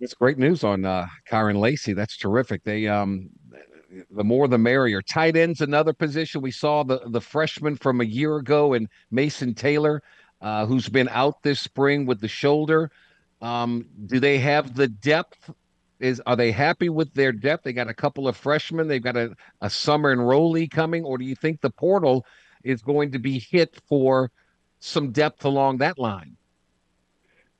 [0.00, 1.92] It's great news on uh, Kyren Lacy.
[1.92, 2.64] That's terrific.
[2.64, 3.30] They um,
[4.10, 5.02] the more the merrier.
[5.02, 6.40] Tight ends, another position.
[6.40, 10.02] We saw the the freshman from a year ago and Mason Taylor,
[10.40, 12.90] uh, who's been out this spring with the shoulder.
[13.40, 15.50] Um, do they have the depth?
[15.98, 17.64] Is are they happy with their depth?
[17.64, 18.88] They got a couple of freshmen.
[18.88, 22.24] They've got a, a summer enrollee coming, or do you think the portal
[22.64, 24.30] is going to be hit for
[24.78, 26.36] some depth along that line?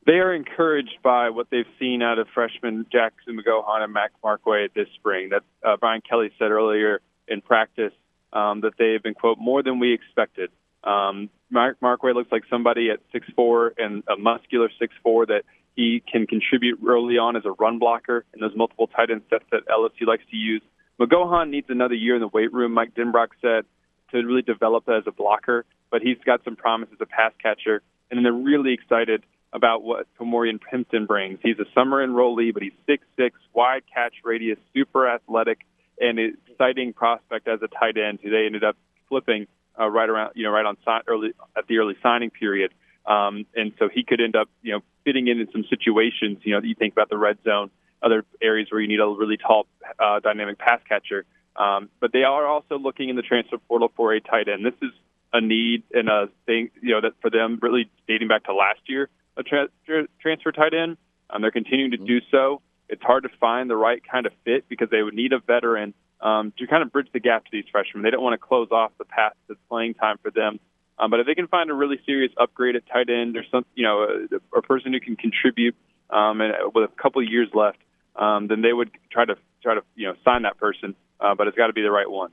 [0.07, 4.73] They are encouraged by what they've seen out of freshman Jackson McGohan and Mac Markway
[4.75, 5.31] this spring.
[5.31, 7.93] That uh, Brian Kelly said earlier in practice
[8.33, 10.51] um, that they have been quote more than we expected.
[10.83, 15.43] Um, Mark Markway looks like somebody at six four and a muscular six four that
[15.77, 19.45] he can contribute early on as a run blocker in those multiple tight end sets
[19.53, 20.63] that LSU likes to use.
[20.99, 22.73] McGohan needs another year in the weight room.
[22.73, 23.65] Mike Denbrock said
[24.11, 27.83] to really develop as a blocker, but he's got some promise as a pass catcher.
[28.11, 31.39] And they're really excited about what Ka'Morreun Pimpton brings.
[31.43, 35.61] He's a summer enrollee, but he's six six, wide catch radius, super athletic,
[36.01, 38.77] and exciting prospect as a tight end who they ended up
[39.09, 39.47] flipping
[39.79, 42.73] uh, right around, you know, right on early at the early signing period.
[43.07, 46.39] Um, and so he could end up, you know, fitting in in some situations.
[46.43, 47.71] You know, you think about the red zone,
[48.03, 49.67] other areas where you need a really tall,
[49.99, 51.25] uh, dynamic pass catcher.
[51.57, 54.65] Um, but they are also looking in the transfer portal for a tight end.
[54.65, 54.93] This is
[55.33, 58.81] a need and a thing, you know, that for them really dating back to last
[58.87, 60.97] year a tra- tra- transfer tight end.
[61.29, 62.07] Um, they're continuing to mm-hmm.
[62.07, 62.63] do so.
[62.89, 65.95] It's hard to find the right kind of fit because they would need a veteran
[66.21, 68.03] um, to kind of bridge the gap to these freshmen.
[68.03, 70.59] They don't want to close off the path to playing time for them.
[70.99, 73.65] Um, but if they can find a really serious upgrade at tight end or some,
[73.75, 75.75] you know, a, a person who can contribute
[76.11, 77.79] um, and with a couple of years left,
[78.17, 80.95] um, then they would try to try to you know sign that person.
[81.21, 82.31] Uh, but it's got to be the right one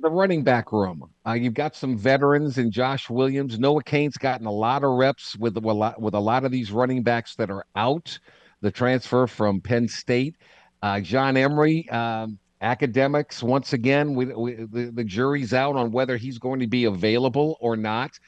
[0.00, 1.10] the running back room.
[1.26, 3.58] Uh, you've got some veterans in Josh Williams.
[3.58, 6.50] Noah Cain's gotten a lot of reps with with a lot, with a lot of
[6.50, 8.18] these running backs that are out.
[8.62, 10.36] The transfer from Penn State,
[10.82, 13.42] uh, John Emery, um, academics.
[13.42, 17.56] Once again, we, we, the, the jury's out on whether he's going to be available
[17.60, 18.18] or not.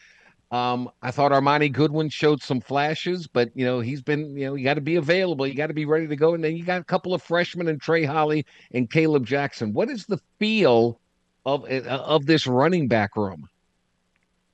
[0.51, 4.55] Um, I thought Armoni Goodwin showed some flashes, but you know he's been you know
[4.55, 6.65] you got to be available, you got to be ready to go, and then you
[6.65, 9.73] got a couple of freshmen and Trey Holly and Kaleb Jackson.
[9.73, 11.01] What is the feel
[11.45, 13.49] of uh, of this running back room?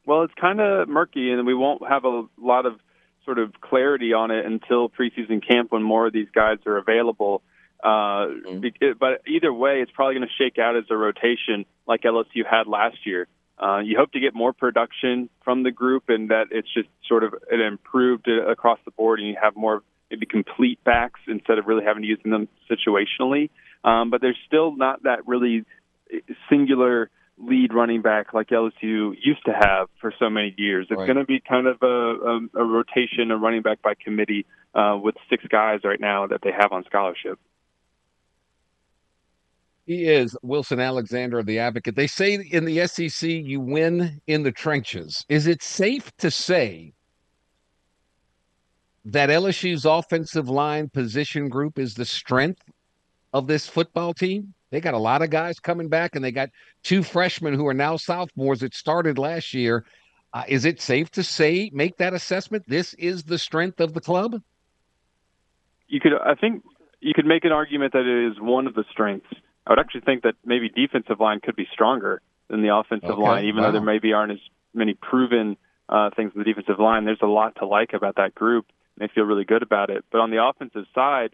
[0.07, 2.81] Well, it's kind of murky, and we won't have a lot of
[3.25, 7.43] sort of clarity on it until preseason camp when more of these guys are available.
[7.85, 8.93] Uh, mm-hmm.
[8.99, 12.67] But either way, it's probably going to shake out as a rotation like LSU had
[12.67, 13.29] last year.
[13.63, 17.25] Uh, you hope to get more production from the group and that it's just sort
[17.25, 21.67] of it improved across the board and you have more maybe complete backs instead of
[21.67, 23.51] really having to use them situationally.
[23.85, 25.65] Um, but there's still not that really
[26.49, 30.87] singular lead running back like LSU used to have for so many years.
[30.91, 31.07] It's right.
[31.07, 34.99] going to be kind of a, a, a, rotation, a running back by committee uh,
[35.01, 37.39] with six guys right now that they have on scholarship.
[39.87, 41.97] He is Wilson Alexander of the Advocate.
[41.97, 45.25] They say in the SEC you win in the trenches.
[45.31, 46.93] Is it safe to say
[49.07, 52.63] that LSU's offensive line position group is the strength
[53.33, 54.53] of this football team?
[54.71, 56.51] They got a lot of guys coming back, and they got
[56.83, 59.85] two freshmen who are now sophomores that started last year.
[60.33, 62.65] Uh, is it safe to say, make that assessment?
[62.69, 64.43] This is the strength of the club.
[65.89, 66.63] You could, I think,
[67.01, 69.33] you could make an argument that it is one of the strengths.
[69.67, 73.23] I would actually think that maybe defensive line could be stronger than the offensive okay.
[73.23, 73.69] line, even wow.
[73.69, 74.39] though there maybe aren't as
[74.75, 75.57] many proven
[75.89, 77.05] uh, things in the defensive line.
[77.07, 78.67] There's a lot to like about that group,
[78.99, 80.05] and they feel really good about it.
[80.11, 81.31] But on the offensive side,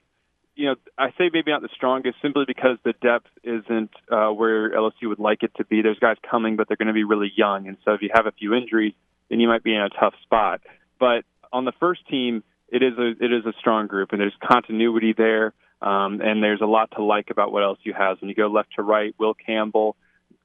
[0.57, 4.70] you know, I say maybe not the strongest simply because the depth isn't uh, where
[4.70, 5.82] LSU would like it to be.
[5.82, 8.26] There's guys coming, but they're going to be really young, and so if you have
[8.26, 8.94] a few injuries,
[9.28, 10.61] then you might be in a tough spot.
[11.00, 14.36] But on the first team, it is a it is a strong group, and there's
[14.42, 15.52] continuity there,
[15.82, 18.20] um, and there's a lot to like about what LSU has.
[18.20, 19.96] When you go left to right, Will Campbell,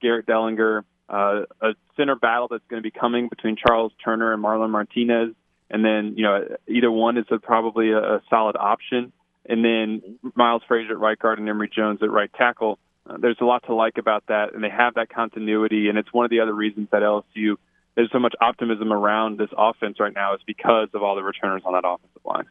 [0.02, 4.44] Garrett Dellinger, uh, a center battle that's going to be coming between Charles Turner and
[4.44, 5.36] Marlon Martinez,
[5.70, 9.14] and then you know either one is a, probably a, a solid option
[9.50, 12.80] and then Miles Frazier at right guard and Emery Jones at right tackle.
[13.06, 16.14] Uh, there's a lot to like about that, and they have that continuity, and it's
[16.14, 17.56] one of the other reasons that LSU
[17.96, 21.64] there's so much optimism around this offense right now is because of all the returners
[21.66, 22.46] on that offensive line.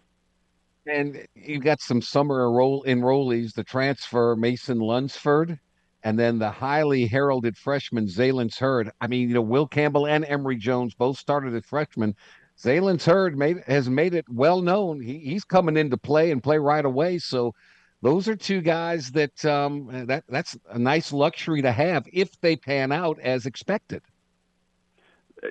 [0.85, 5.59] And you've got some summer enroll- enrollees, the transfer Mason Lunsford,
[6.03, 8.91] and then the highly heralded freshman Zalance Heard.
[9.01, 12.15] I mean, you know, Will Campbell and Emery Jones both started as freshmen.
[12.63, 15.01] Zalance Heard made has made it well known.
[15.01, 17.19] He, he's coming into play and play right away.
[17.19, 17.55] So
[18.03, 22.57] those are two guys that um, that that's a nice luxury to have if they
[22.57, 24.03] pan out as expected.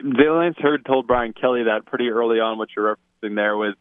[0.04, 2.58] Zalance Heard told Brian Kelly that pretty early on.
[2.58, 3.76] What you're referencing there was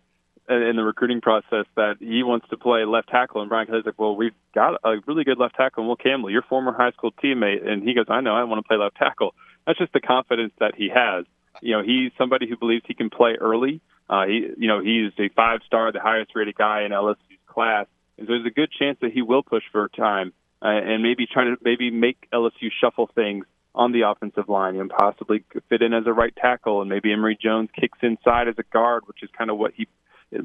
[0.48, 3.98] in the recruiting process that he wants to play left tackle, and Brian Kelly's like,
[3.98, 7.10] "Well, we've got a really good left tackle, and Will Campbell, your former high school
[7.10, 9.34] teammate," and he goes, "I know, I want to play left tackle."
[9.66, 11.24] That's just the confidence that he has
[11.62, 13.80] you know, he's somebody who believes he can play early.
[14.08, 17.86] Uh, he, you know, he's a five star, the highest rated guy in LSU's class.
[18.18, 20.32] And so there's a good chance that he will push for time
[20.62, 24.88] uh, and maybe trying to maybe make LSU shuffle things on the offensive line and
[24.88, 26.80] possibly fit in as a right tackle.
[26.80, 29.86] And maybe Emery Jones kicks inside as a guard, which is kind of what he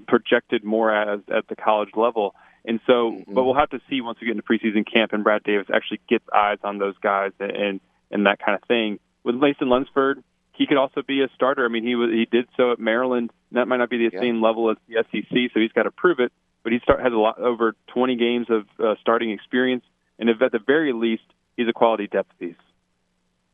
[0.08, 2.36] projected more as at the college level.
[2.66, 3.34] And so, mm-hmm.
[3.34, 6.02] but we'll have to see once we get into preseason camp and Brad Davis actually
[6.10, 7.80] gets eyes on those guys and
[8.12, 9.00] and that kind of thing.
[9.24, 10.24] With Mason Lunsford,
[10.62, 11.66] he could also be a starter.
[11.66, 13.32] I mean, he was he did so at Maryland.
[13.52, 14.20] That might not be the yeah.
[14.20, 16.32] same level as the SEC, so he's got to prove it.
[16.62, 19.84] But he start has a lot over 20 games of uh, starting experience,
[20.20, 21.24] and if at the very least,
[21.58, 22.54] he's a quality depth piece.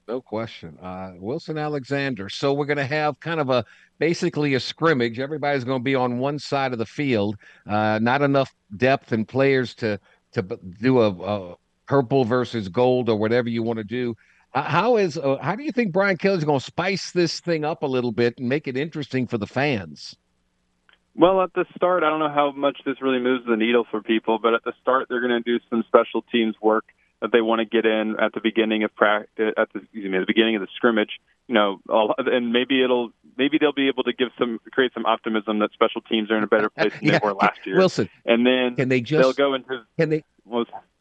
[0.06, 0.78] No question.
[0.82, 2.28] Uh, Wilson Alexander.
[2.28, 3.64] So we're going to have kind of a
[4.00, 5.18] basically a scrimmage.
[5.18, 7.38] Everybody's going to be on one side of the field.
[7.66, 9.98] Uh, not enough depth and players to
[10.34, 10.42] to
[10.82, 11.56] do a, a
[11.88, 14.14] purple versus gold or whatever you want to do.
[14.54, 17.84] How is uh, how do you think Brian Kelly's going to spice this thing up
[17.84, 20.16] a little bit and make it interesting for the fans?
[21.16, 24.02] Well, at the start, I don't know how much this really moves the needle for
[24.02, 26.86] people, but at the start, they're going to do some special teams work
[27.22, 30.18] that they want to get in at the beginning of practice, at the, excuse me,
[30.18, 31.20] at the beginning of the scrimmage.
[31.48, 31.80] You know,
[32.18, 36.02] and maybe it'll maybe they'll be able to give some create some optimism that special
[36.02, 37.20] teams are in a better place than yeah.
[37.20, 37.78] they were last year.
[37.78, 40.24] Wilson, and then can they just they'll go into can they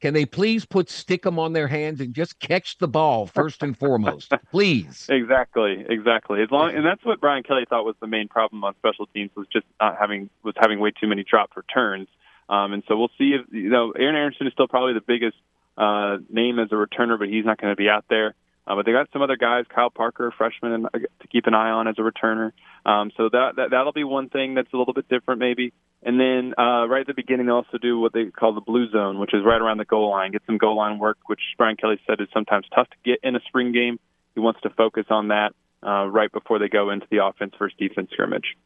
[0.00, 3.62] can they please put stick them on their hands and just catch the ball first
[3.62, 5.06] and foremost, please?
[5.08, 6.42] Exactly, exactly.
[6.42, 9.30] As long and that's what Brian Kelly thought was the main problem on special teams
[9.36, 12.08] was just not having was having way too many dropped returns.
[12.48, 15.36] Um, and so we'll see if you know Aaron Anderson is still probably the biggest
[15.76, 18.34] uh, name as a returner, but he's not going to be out there.
[18.66, 21.70] Uh, but they got some other guys, Kyle Parker, freshman, uh, to keep an eye
[21.70, 22.50] on as a returner.
[22.84, 25.72] Um, so that, that that'll be one thing that's a little bit different, maybe.
[26.02, 28.90] And then uh, right at the beginning, they also do what they call the blue
[28.90, 30.32] zone, which is right around the goal line.
[30.32, 33.36] Get some goal line work, which Brian Kelly said is sometimes tough to get in
[33.36, 34.00] a spring game.
[34.34, 35.52] He wants to focus on that
[35.82, 38.56] uh, right before they go into the offense versus defense scrimmage.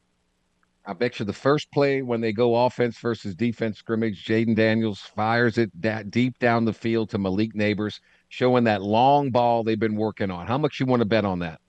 [0.87, 5.01] I bet you the first play when they go offense versus defense scrimmage, Jayden Daniels
[5.01, 9.78] fires it that deep down the field to Malik Nabers, showing that long ball they've
[9.78, 10.47] been working on.
[10.47, 11.61] How much you want to bet on that?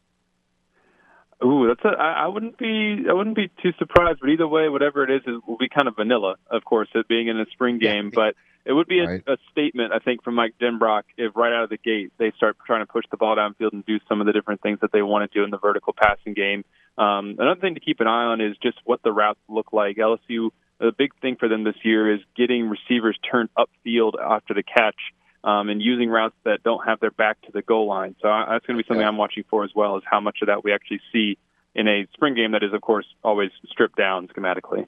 [1.44, 1.98] Ooh, that's a.
[1.98, 3.04] I, I wouldn't be.
[3.10, 4.20] I wouldn't be too surprised.
[4.22, 6.36] But either way, whatever it is, it will be kind of vanilla.
[6.50, 8.12] Of course, it being in a spring game, yeah.
[8.14, 8.36] but
[8.66, 9.24] it would be a, right.
[9.28, 12.58] a statement, I think, from Mike Denbrock if right out of the gate they start
[12.66, 15.02] trying to push the ball downfield and do some of the different things that they
[15.02, 16.64] want to do in the vertical passing game.
[16.98, 19.98] Um, another thing to keep an eye on is just what the routes look like.
[19.98, 20.50] LSU,
[20.80, 24.98] the big thing for them this year is getting receivers turned upfield after the catch
[25.44, 28.16] um, and using routes that don't have their back to the goal line.
[28.22, 30.40] So uh, that's going to be something I'm watching for as well, is how much
[30.42, 31.38] of that we actually see
[31.74, 34.88] in a spring game that is, of course, always stripped down schematically.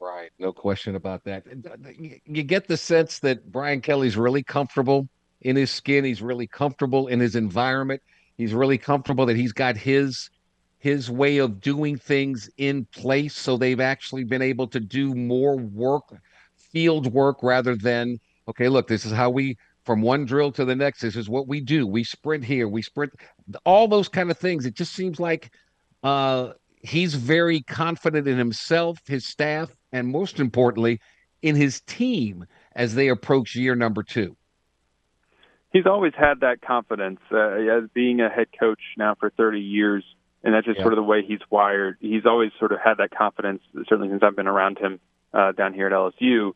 [0.00, 1.44] Right, no question about that.
[2.24, 5.08] You get the sense that Brian Kelly's really comfortable
[5.40, 6.04] in his skin.
[6.04, 8.00] He's really comfortable in his environment.
[8.36, 10.30] He's really comfortable that he's got his
[10.78, 13.34] his way of doing things in place.
[13.34, 16.04] So they've actually been able to do more work,
[16.56, 18.68] field work, rather than okay.
[18.68, 21.00] Look, this is how we from one drill to the next.
[21.00, 21.86] This is what we do.
[21.86, 22.68] We sprint here.
[22.68, 23.12] We sprint.
[23.64, 24.64] All those kind of things.
[24.64, 25.50] It just seems like
[26.04, 31.00] uh, he's very confident in himself, his staff, and most importantly,
[31.42, 34.36] in his team as they approach year number two.
[35.72, 40.04] He's always had that confidence uh, as being a head coach now for 30 years,
[40.42, 40.84] and that's just yeah.
[40.84, 41.98] sort of the way he's wired.
[42.00, 44.98] He's always sort of had that confidence, certainly since I've been around him
[45.34, 46.52] uh, down here at LSU.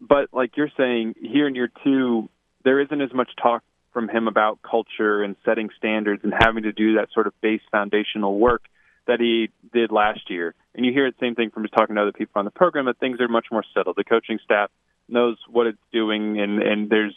[0.00, 2.28] But like you're saying, here in year two,
[2.64, 3.62] there isn't as much talk
[3.92, 7.62] from him about culture and setting standards and having to do that sort of base
[7.70, 8.62] foundational work
[9.06, 10.54] that he did last year.
[10.74, 12.86] And you hear the same thing from just talking to other people on the program
[12.86, 13.96] that things are much more settled.
[13.96, 14.70] The coaching staff
[15.08, 17.16] knows what it's doing, and and there's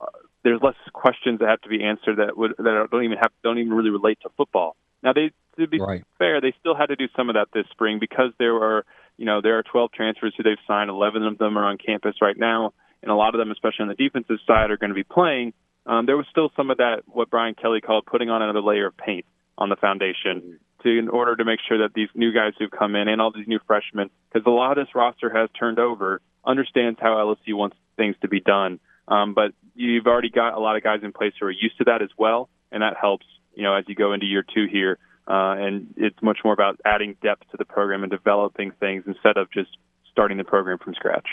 [0.00, 0.06] uh,
[0.44, 3.58] there's less questions that have to be answered that would that don't even have don't
[3.58, 4.76] even really relate to football.
[5.02, 6.04] Now they to be right.
[6.18, 8.84] fair, they still had to do some of that this spring because there were
[9.16, 10.90] you know there are 12 transfers who they've signed.
[10.90, 12.72] 11 of them are on campus right now
[13.02, 15.52] and a lot of them, especially on the defensive side, are going to be playing.
[15.86, 18.86] Um, there was still some of that what Brian Kelly called putting on another layer
[18.86, 19.24] of paint
[19.56, 22.94] on the foundation to in order to make sure that these new guys who've come
[22.94, 26.20] in and all these new freshmen, because a lot of this roster has turned over,
[26.44, 28.80] understands how LSU wants things to be done.
[29.06, 31.84] Um, but you've already got a lot of guys in place who are used to
[31.84, 33.26] that as well, and that helps.
[33.54, 36.80] You know, as you go into year two here, uh, and it's much more about
[36.84, 39.70] adding depth to the program and developing things instead of just
[40.10, 41.26] starting the program from scratch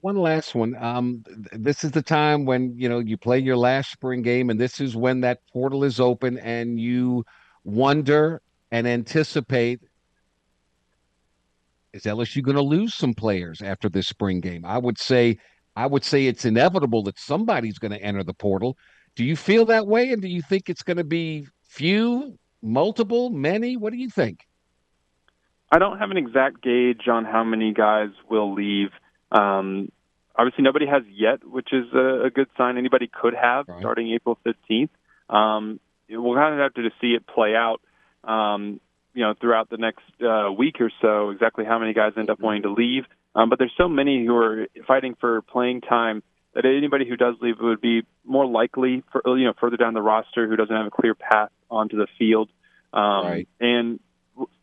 [0.00, 0.76] one last one.
[0.76, 4.60] Um, this is the time when you know you play your last spring game, and
[4.60, 7.24] this is when that portal is open, and you
[7.64, 8.40] wonder
[8.70, 9.80] and anticipate:
[11.92, 14.64] is LSU going to lose some players after this spring game?
[14.64, 15.38] I would say,
[15.76, 18.76] I would say it's inevitable that somebody's going to enter the portal.
[19.16, 23.30] Do you feel that way, and do you think it's going to be few, multiple,
[23.30, 23.76] many?
[23.76, 24.46] What do you think?
[25.70, 28.90] I don't have an exact gauge on how many guys will leave.
[29.32, 29.90] Um,
[30.36, 32.78] obviously, nobody has yet, which is a, a good sign.
[32.78, 33.78] Anybody could have right.
[33.80, 34.88] starting April 15th.
[35.28, 37.82] Um, we'll kind of have to just see it play out,
[38.28, 38.80] um,
[39.14, 42.40] you know, throughout the next uh, week or so, exactly how many guys end up
[42.40, 43.04] wanting to leave.
[43.34, 46.22] Um, but there's so many who are fighting for playing time
[46.54, 50.02] that anybody who does leave would be more likely, for, you know, further down the
[50.02, 52.48] roster who doesn't have a clear path onto the field.
[52.92, 53.48] Um, right.
[53.60, 54.00] And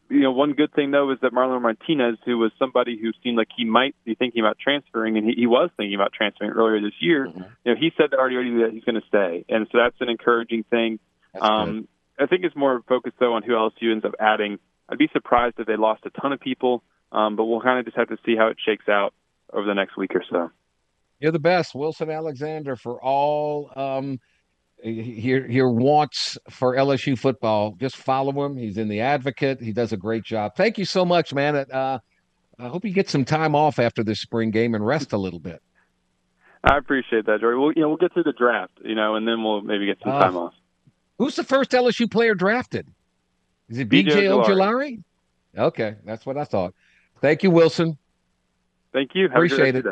[0.09, 3.37] you know, one good thing though is that Marlon Martinez, who was somebody who seemed
[3.37, 6.79] like he might be thinking about transferring, and he, he was thinking about transferring earlier
[6.81, 7.27] this year.
[7.27, 7.41] Mm-hmm.
[7.63, 10.09] You know, he said that already that he's going to stay, and so that's an
[10.09, 10.99] encouraging thing.
[11.39, 11.87] Um,
[12.19, 14.59] I think it's more focused though on who LSU ends up adding.
[14.89, 17.85] I'd be surprised if they lost a ton of people, um, but we'll kind of
[17.85, 19.13] just have to see how it shakes out
[19.51, 20.51] over the next week or so.
[21.19, 23.71] You're the best, Wilson Alexander, for all.
[23.75, 24.19] Um,
[24.83, 27.75] your your wants for LSU football.
[27.79, 28.57] Just follow him.
[28.57, 29.61] He's in the Advocate.
[29.61, 30.55] He does a great job.
[30.55, 31.55] Thank you so much, man.
[31.55, 31.99] Uh,
[32.59, 35.39] I hope you get some time off after this spring game and rest a little
[35.39, 35.61] bit.
[36.63, 37.57] I appreciate that, Jordy.
[37.57, 39.97] We'll you know we'll get through the draft, you know, and then we'll maybe get
[40.03, 40.53] some uh, time off.
[41.17, 42.87] Who's the first LSU player drafted?
[43.69, 45.03] Is it BJ, BJ Ojulari?
[45.57, 46.73] Okay, that's what I thought.
[47.21, 47.97] Thank you, Wilson.
[48.93, 49.23] Thank you.
[49.23, 49.85] Have Appreciate it.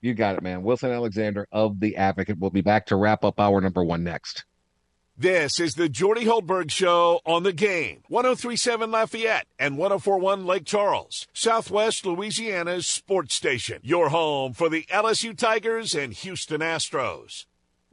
[0.00, 0.62] You got it, man.
[0.62, 2.38] Wilson Alexander of The Advocate.
[2.38, 4.44] We'll be back to wrap up our number one next.
[5.18, 8.02] This is the Jordy Hultberg Show on the game.
[8.08, 13.80] 1037 Lafayette and 1041 Lake Charles, Southwest Louisiana's sports station.
[13.82, 17.46] Your home for the LSU Tigers and Houston Astros.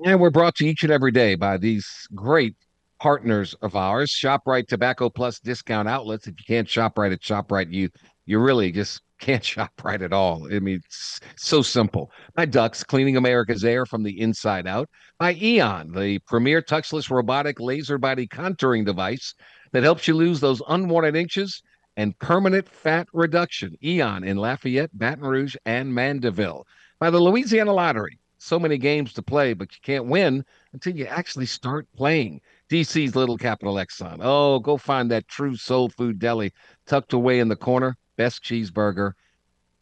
[0.05, 2.55] And we're brought to each and every day by these great
[2.99, 6.25] partners of ours, ShopRite Tobacco Plus discount outlets.
[6.25, 7.89] If you can't shop right at ShopRite, you
[8.25, 10.47] you really just can't shop right at all.
[10.53, 12.11] I mean, it's so simple.
[12.35, 14.89] My Ducks, cleaning America's air from the inside out.
[15.19, 19.35] By Eon, the premier touchless robotic laser body contouring device
[19.73, 21.61] that helps you lose those unwanted inches
[21.97, 23.75] and permanent fat reduction.
[23.83, 26.65] Eon in Lafayette, Baton Rouge, and Mandeville.
[26.99, 28.17] By the Louisiana Lottery.
[28.43, 32.41] So many games to play, but you can't win until you actually start playing.
[32.69, 34.17] DC's Little Capital Exxon.
[34.19, 36.51] Oh, go find that true soul food deli
[36.85, 37.95] tucked away in the corner.
[38.17, 39.13] Best cheeseburger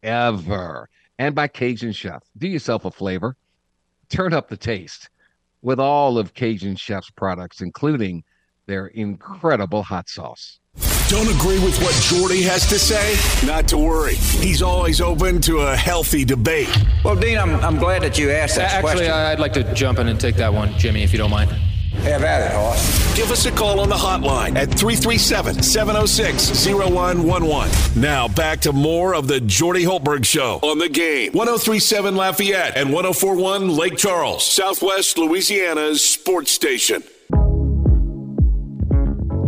[0.04, 0.88] ever.
[1.18, 2.22] And by Cajun Chef.
[2.38, 3.36] Do yourself a flavor.
[4.10, 5.10] Turn up the taste
[5.64, 8.24] with all of Cajun Chef's products, including
[8.68, 10.60] their incredible hot sauce.
[11.12, 13.18] Don't agree with what Jordy has to say?
[13.46, 14.16] Not to worry.
[14.16, 16.70] He's always open to a healthy debate.
[17.04, 19.12] Well, Dean, I'm, I'm glad that you asked that Actually, question.
[19.12, 21.52] I'd like to jump in and take that one, Jimmy, if you don't mind.
[22.04, 23.14] Have at it, Hoss.
[23.18, 28.02] Give us a call on the hotline at 337 706 0111.
[28.02, 31.34] Now back to more of the Jordy Hultberg Show on the game.
[31.34, 37.04] 1037 Lafayette and 1041 Lake Charles, Southwest Louisiana's sports station.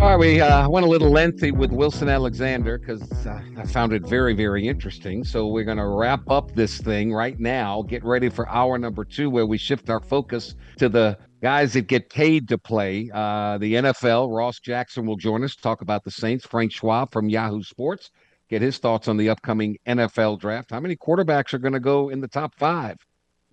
[0.03, 3.93] All right, we uh, went a little lengthy with Wilson Alexander because uh, I found
[3.93, 5.23] it very, very interesting.
[5.23, 7.83] So we're going to wrap up this thing right now.
[7.83, 11.87] Get ready for hour number two, where we shift our focus to the guys that
[11.87, 13.09] get paid to play.
[13.13, 14.35] Uh, the NFL.
[14.35, 15.55] Ross Jackson will join us.
[15.55, 16.45] Talk about the Saints.
[16.45, 18.11] Frank Schwab from Yahoo Sports.
[18.49, 20.71] Get his thoughts on the upcoming NFL draft.
[20.71, 22.97] How many quarterbacks are going to go in the top five?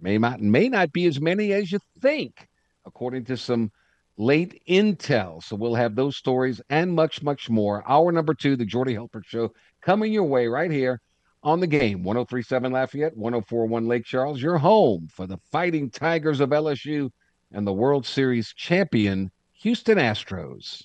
[0.01, 2.49] May not may not be as many as you think,
[2.85, 3.71] according to some
[4.21, 5.43] late intel.
[5.43, 7.83] So we'll have those stories and much, much more.
[7.89, 11.01] Hour number two, the Jordy Hultberg Show, coming your way right here
[11.43, 12.03] on the game.
[12.03, 17.11] 1037 Lafayette, 1041 Lake Charles, your home for the Fighting Tigers of LSU
[17.53, 20.85] and the World Series champion Houston Astros.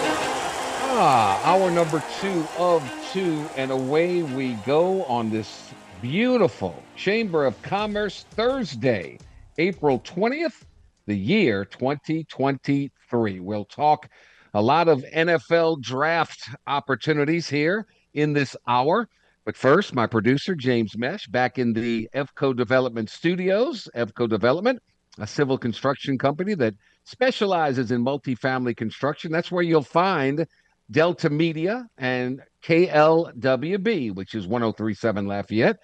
[1.03, 7.59] Ah, hour number two of two, and away we go on this beautiful Chamber of
[7.63, 9.17] Commerce Thursday,
[9.57, 10.61] April 20th,
[11.07, 13.39] the year 2023.
[13.39, 14.09] We'll talk
[14.53, 19.09] a lot of NFL draft opportunities here in this hour.
[19.43, 23.89] But first, my producer, James Mesh, back in the EVCO Development Studios.
[23.95, 24.79] EVCO Development,
[25.17, 26.75] a civil construction company that
[27.05, 29.31] specializes in multifamily construction.
[29.31, 30.45] That's where you'll find
[30.91, 35.79] Delta Media and KLWB, which is 1037 Lafayette.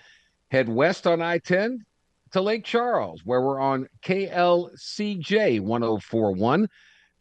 [0.52, 1.86] Head west on I 10
[2.32, 6.68] to Lake Charles, where we're on KLCJ 1041.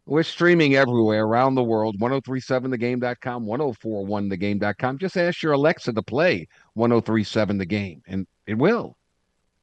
[0.05, 4.97] We're streaming everywhere around the world 1037thegame.com, 1041thegame.com.
[4.99, 8.97] Just ask your Alexa to play 1037 The Game, and it will.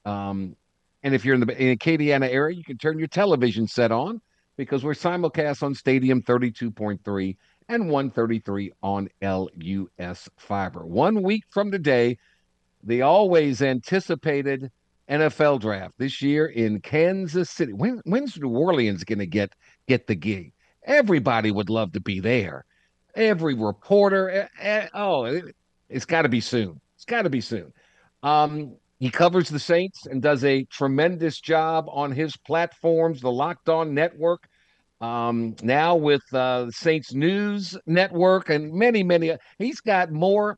[0.05, 0.57] Um,
[1.03, 4.21] and if you're in the in Acadiana area, you can turn your television set on
[4.57, 7.37] because we're simulcast on Stadium 32.3
[7.69, 10.85] and 133 on LUS Fiber.
[10.87, 12.19] One week from today,
[12.83, 14.71] the always anticipated
[15.09, 17.73] NFL draft this year in Kansas City.
[17.73, 19.53] When, when's New Orleans going to get
[19.87, 20.53] get the gig?
[20.85, 22.65] Everybody would love to be there.
[23.15, 24.31] Every reporter.
[24.31, 25.57] eh, eh, oh, it,
[25.89, 26.81] it's got to be soon.
[26.97, 27.73] It's got to be soon.
[28.23, 33.69] Um, he covers the Saints and does a tremendous job on his platforms, the Locked
[33.69, 34.49] On Network.
[35.05, 40.57] Um, now with uh, the Saints News Network and many, many, he's got more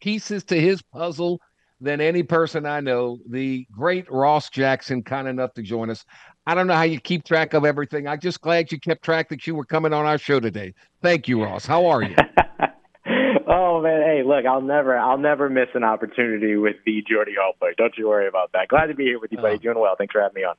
[0.00, 1.40] pieces to his puzzle
[1.80, 3.18] than any person I know.
[3.28, 6.04] The great Ross Jackson, kind enough to join us.
[6.48, 8.08] I don't know how you keep track of everything.
[8.08, 10.74] I'm just glad you kept track that you were coming on our show today.
[11.00, 11.64] Thank you, Ross.
[11.64, 12.16] How are you?
[13.46, 17.76] oh man, hey, look, I'll never, I'll never miss an opportunity with the Jordy Hultberg.
[17.76, 18.66] Don't you worry about that.
[18.68, 19.56] Glad to be here with you, buddy.
[19.56, 19.58] Oh.
[19.58, 19.94] Doing well.
[19.96, 20.56] Thanks for having me on.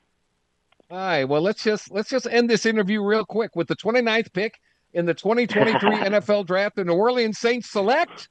[0.89, 1.25] All right.
[1.25, 4.59] Well, let's just let's just end this interview real quick with the 29th pick
[4.93, 6.75] in the 2023 NFL draft.
[6.77, 8.29] The New Orleans Saints select.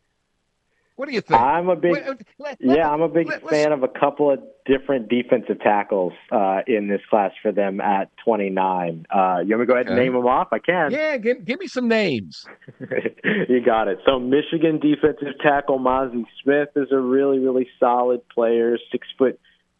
[0.97, 1.39] What do you think?
[1.39, 4.39] I'm a big, let- let- yeah, I'm a big let- fan of a couple of
[4.65, 9.05] different defensive tackles uh, in this class for them at 29.
[9.15, 10.49] Uh, you want me to go ahead and name them off?
[10.53, 10.91] I can.
[10.91, 12.47] Yeah, give, give me some names.
[12.81, 13.99] you got it.
[14.07, 18.79] So Michigan defensive tackle Mazi Smith is a really, really solid player.
[18.91, 19.39] Six foot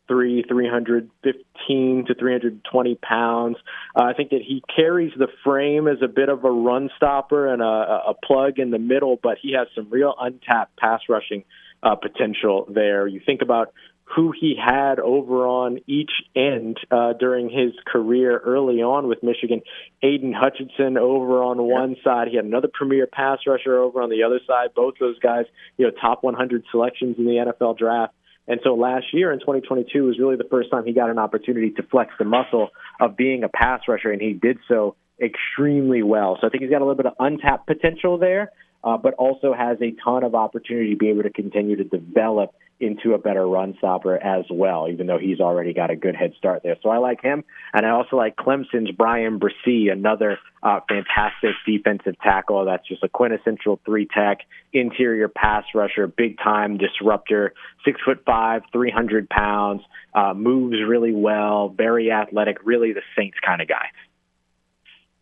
[0.09, 3.57] three, 315 to 320 pounds.
[3.95, 7.53] Uh, I think that he carries the frame as a bit of a run stopper
[7.53, 11.45] and a, a plug in the middle, but he has some real untapped pass rushing
[11.83, 13.07] uh, potential there.
[13.07, 13.73] You think about
[14.15, 19.63] who he had over on each end uh, during his career early on with Michigan.
[20.01, 22.29] Aidan Hutchinson over on one side.
[22.29, 24.75] He had another premier pass rusher over on the other side.
[24.77, 25.47] Both those guys,
[25.77, 28.15] you know, top 100 selections in the NFL draft.
[28.49, 31.71] And so last year in 2022 was really the first time he got an opportunity
[31.73, 32.69] to flex the muscle
[33.01, 36.39] of being a pass rusher, and he did so extremely well.
[36.41, 38.53] So I think he's got a little bit of untapped potential there,
[38.87, 42.55] uh, but also has a ton of opportunity to be able to continue to develop
[42.79, 46.35] into a better run stopper as well, even though he's already got a good head
[46.39, 46.77] start there.
[46.83, 47.43] So I like him.
[47.73, 52.65] And I also like Clemson's Bryan Bresee, another uh, fantastic defensive tackle.
[52.67, 54.41] That's just a quintessential three tech,
[54.73, 59.83] interior pass rusher, big time disruptor, six foot five, 300 pounds,
[60.15, 63.87] uh, moves really well, very athletic, really the Saints kind of guy.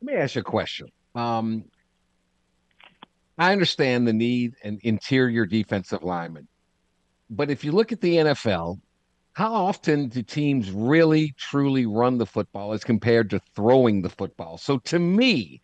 [0.02, 0.88] Let me ask you a question.
[1.14, 1.64] Um,
[3.39, 6.49] I understand the need an interior defensive lineman
[7.30, 8.78] but if you look at the NFL,
[9.32, 14.59] how often do teams really truly run the football as compared to throwing the football?
[14.59, 15.61] So to me,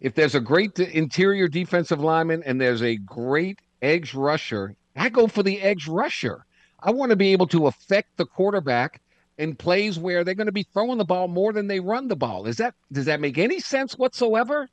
[0.00, 5.26] if there's a great interior defensive lineman and there's a great edge rusher, I go
[5.26, 6.44] for the edge rusher.
[6.82, 9.00] I want to be able to affect the quarterback
[9.38, 12.16] in plays where they're going to be throwing the ball more than they run the
[12.16, 12.46] ball.
[12.46, 14.68] Is that does that make any sense whatsoever?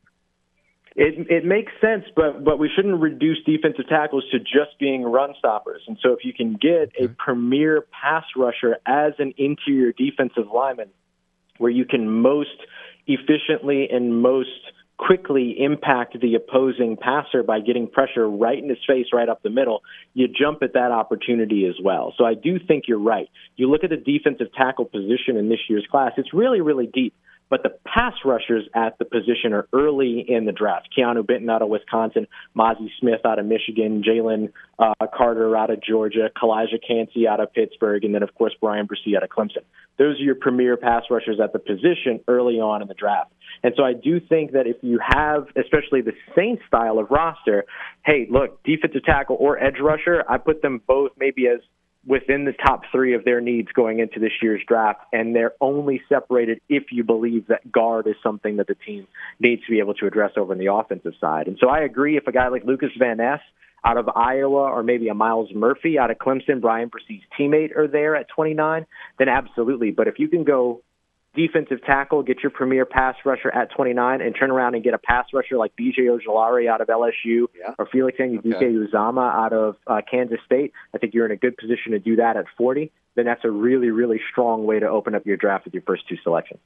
[1.00, 5.36] It it makes sense, but but we shouldn't reduce defensive tackles to just being run
[5.38, 5.84] stoppers.
[5.88, 10.89] And so if you can get a premier pass rusher as an interior defensive lineman,
[11.60, 12.58] where you can most
[13.06, 14.50] efficiently and most
[14.98, 19.52] quickly impact the opposing passer by getting pressure right in his face, right up the
[19.52, 19.84] middle,
[20.16, 22.16] you jump at that opportunity as well.
[22.18, 23.30] So I do think you're right.
[23.56, 27.14] You look at the defensive tackle position in this year's class, it's really, really deep.
[27.50, 30.89] But the pass rushers at the position are early in the draft.
[30.98, 35.82] Keanu Benton out of Wisconsin, Mazi Smith out of Michigan, Jalen uh, Carter out of
[35.82, 39.64] Georgia, Calijah Kancey out of Pittsburgh, and then, of course, Bryan Bresee out of Clemson.
[39.98, 43.32] Those are your premier pass rushers at the position early on in the draft.
[43.64, 47.66] And so I do think that if you have, especially the Saints style of roster,
[48.06, 51.62] hey, look, defensive tackle or edge rusher, I put them both maybe as
[52.08, 56.01] within the top three of their needs going into this year's draft, and they're only
[56.08, 59.05] separated if you believe that guard is something that the team
[59.39, 61.47] needs to be able to address over in the offensive side.
[61.47, 63.41] And so I agree if a guy like Lucas Van Ness
[63.86, 67.88] out of Iowa or maybe a Myles Murphy out of Clemson, Bryan Bresee's teammate, are
[67.88, 68.86] there at 29,
[69.20, 69.91] then absolutely.
[69.91, 70.82] But if you can go
[71.38, 74.98] defensive tackle, get your premier pass rusher at 29, and turn around and get a
[74.98, 77.76] pass rusher like BJ Ojulari out of LSU yeah.
[77.78, 78.66] or Felix Anudike okay.
[78.66, 80.74] Uzomah out of uh, Kansas State.
[80.94, 82.92] I think you're in a good position to do that at 40.
[83.16, 86.08] Then that's a really, really strong way to open up your draft with your first
[86.10, 86.60] two selections.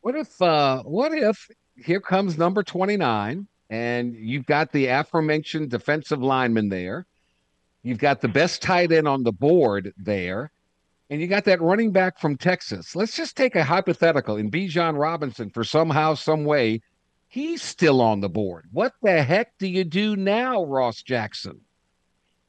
[0.00, 6.22] What if, uh, what if here comes number 29, and you've got the aforementioned defensive
[6.22, 7.06] lineman there.
[7.82, 10.50] You've got the best tight end on the board there
[11.10, 12.94] and you got that running back from Texas.
[12.94, 16.82] Let's just take a hypothetical in Bijan Robinson for somehow, some way,
[17.28, 18.66] he's still on the board.
[18.72, 21.60] What the heck do you do now, Ross Jackson?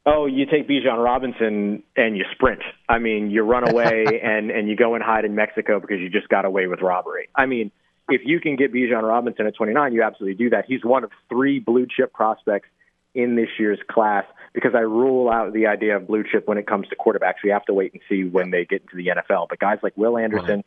[0.05, 2.61] Oh, you take Bijan Robinson and you sprint.
[2.87, 6.09] I mean, you run away and and you go and hide in Mexico because you
[6.09, 7.29] just got away with robbery.
[7.35, 7.71] I mean,
[8.09, 10.65] if you can get Bijan Robinson at 29, you absolutely do that.
[10.67, 12.69] He's one of three blue chip prospects
[13.13, 16.67] in this year's class because I rule out the idea of blue chip when it
[16.67, 17.43] comes to quarterbacks.
[17.43, 19.47] We have to wait and see when they get into the NFL.
[19.49, 20.63] But guys like Will Anderson,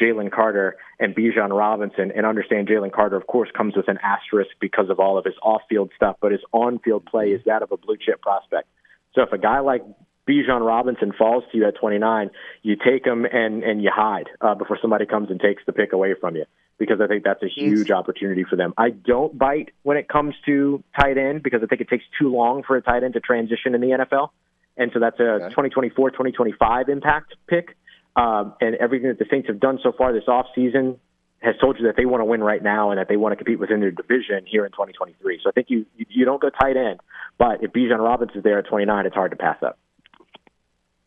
[0.00, 4.50] Jalen Carter, and Bijan Robinson, and understand Jalen Carter, of course, comes with an asterisk
[4.60, 7.62] because of all of his off field stuff, but his on field play is that
[7.62, 8.68] of a blue chip prospect.
[9.14, 9.82] So if a guy like
[10.28, 12.30] Bijan Robinson falls to you at 29,
[12.62, 15.92] you take him and and you hide uh, before somebody comes and takes the pick
[15.92, 16.44] away from you
[16.78, 18.74] because I think that's a huge opportunity for them.
[18.76, 22.30] I don't bite when it comes to tight end because I think it takes too
[22.30, 24.30] long for a tight end to transition in the NFL,
[24.76, 25.48] and so that's a okay.
[25.50, 27.76] 2024 2025 impact pick.
[28.16, 30.96] Um, and everything that the Saints have done so far this offseason
[31.40, 33.36] has told you that they want to win right now and that they want to
[33.36, 35.40] compete within their division here in 2023.
[35.42, 37.00] So I think you you don't go tight end,
[37.36, 39.78] but if Bijan Robinson is there at 29, it's hard to pass up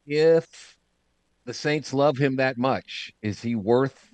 [0.09, 0.77] if
[1.45, 4.08] the Saints love him that much, is he worth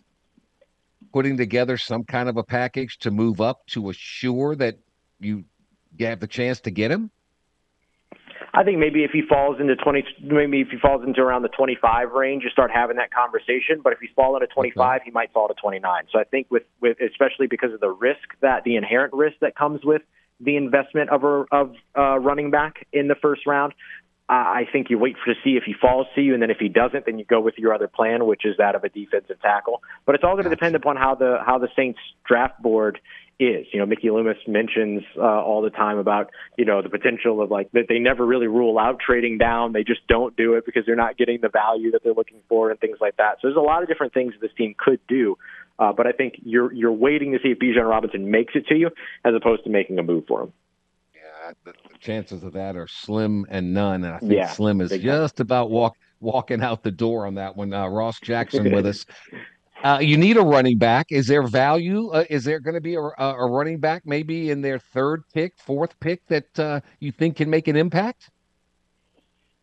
[1.16, 4.78] putting together some kind of a package to move up to assure that
[5.22, 5.45] you
[5.97, 7.09] have the chance to get him?
[8.53, 11.47] I think maybe if he falls into 20, maybe if he falls into around the
[11.47, 13.80] 25 range, you start having that conversation.
[13.82, 15.05] But if he's falling to 25, okay.
[15.05, 16.03] he might fall to 29.
[16.11, 19.55] So I think with, with, especially because of the risk that the inherent risk that
[19.55, 20.01] comes with
[20.41, 23.74] the investment of a, of uh, running back in the first round,
[24.28, 26.58] I think you wait for to see if he falls to you, and then if
[26.58, 29.40] he doesn't, then you go with your other plan, which is that of a defensive
[29.40, 29.84] tackle.
[30.06, 33.00] But it's all going to depend upon how the how the Saints draft board
[33.40, 33.68] is.
[33.72, 37.52] You know, Mickey Loomis mentions uh, all the time about you know the potential of
[37.52, 39.74] like that they never really rule out trading down.
[39.74, 42.72] They just don't do it because they're not getting the value that they're looking for
[42.72, 43.38] and things like that.
[43.42, 45.38] So there's a lot of different things this team could do.
[45.78, 48.76] Uh, but I think you're you're waiting to see if Bijan Robinson makes it to
[48.76, 48.90] you
[49.24, 50.54] as opposed to making a move for him
[51.64, 54.04] the, the, chances of that are slim and none.
[54.04, 57.56] And I think yeah, Slim is just about walk walking out the door on that
[57.56, 57.74] one.
[57.74, 59.06] Uh, Ross Jackson with us.
[59.84, 61.06] Uh, you need a running back.
[61.12, 62.10] Is there value?
[62.10, 65.54] Uh, is there going to be a, a, running back maybe in their third pick,
[65.60, 68.32] fourth pick that uh, you think can make an impact?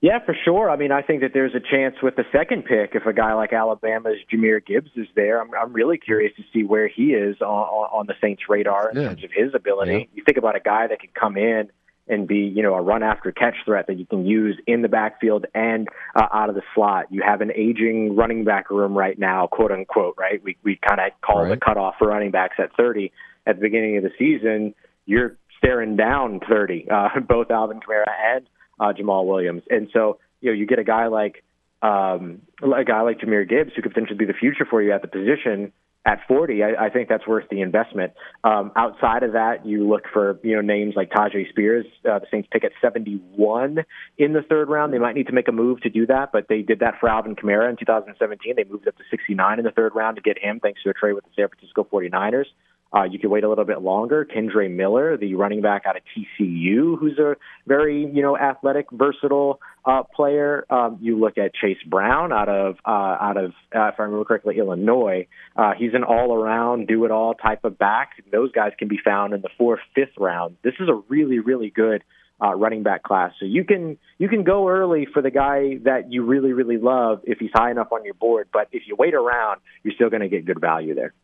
[0.02, 0.68] Yeah, for sure.
[0.68, 3.34] I mean, I think that there's a chance with the second pick if a guy
[3.34, 5.40] like Alabama's Jahmyr Gibbs is there.
[5.40, 8.96] I'm, I'm really curious to see where he is on, on the Saints' radar in
[8.96, 9.92] terms of his ability.
[9.92, 10.04] Yeah.
[10.12, 11.70] You think about a guy that could come in
[12.08, 14.88] and be, you know, a run after catch threat that you can use in the
[14.88, 15.86] backfield and
[16.16, 17.06] uh, out of the slot.
[17.10, 20.42] You have an aging running back room right now, quote unquote, right?
[20.42, 21.50] We we kind of call right.
[21.50, 23.12] the cutoff for running backs at 30
[23.46, 24.74] at the beginning of the season.
[25.06, 28.48] You're staring down 30, uh, both Alvin Kamara and
[28.80, 29.62] uh, Jamaal Williams.
[29.70, 31.44] And so, you know, you get a guy like
[31.82, 35.02] um, a guy like Jahmyr Gibbs who could potentially be the future for you at
[35.02, 35.72] the position
[36.04, 36.62] at 40.
[36.62, 38.12] I, I think that's worth the investment.
[38.42, 41.86] Um, outside of that, you look for you know names like Tyjae Spears.
[42.04, 43.84] Uh, the Saints pick at 71
[44.18, 44.92] in the third round.
[44.92, 47.08] They might need to make a move to do that, but they did that for
[47.08, 48.54] Alvin Kamara in 2017.
[48.56, 50.94] They moved up to 69 in the third round to get him, thanks to a
[50.94, 52.46] trade with the San Francisco 49ers.
[52.94, 54.24] Uh, you could wait a little bit longer.
[54.24, 57.36] Kendre Miller, the running back out of TCU, who's a
[57.66, 60.66] very you know athletic, versatile uh, player.
[60.68, 64.24] Um, you look at Chase Brown out of uh, out of uh, if I remember
[64.24, 65.26] correctly, Illinois.
[65.56, 68.10] Uh, he's an all-around, do-it-all type of back.
[68.30, 70.56] Those guys can be found in the fourth, fifth round.
[70.62, 72.04] This is a really, really good
[72.42, 73.32] uh, running back class.
[73.40, 77.20] So you can you can go early for the guy that you really, really love
[77.24, 78.48] if he's high enough on your board.
[78.52, 81.14] But if you wait around, you're still going to get good value there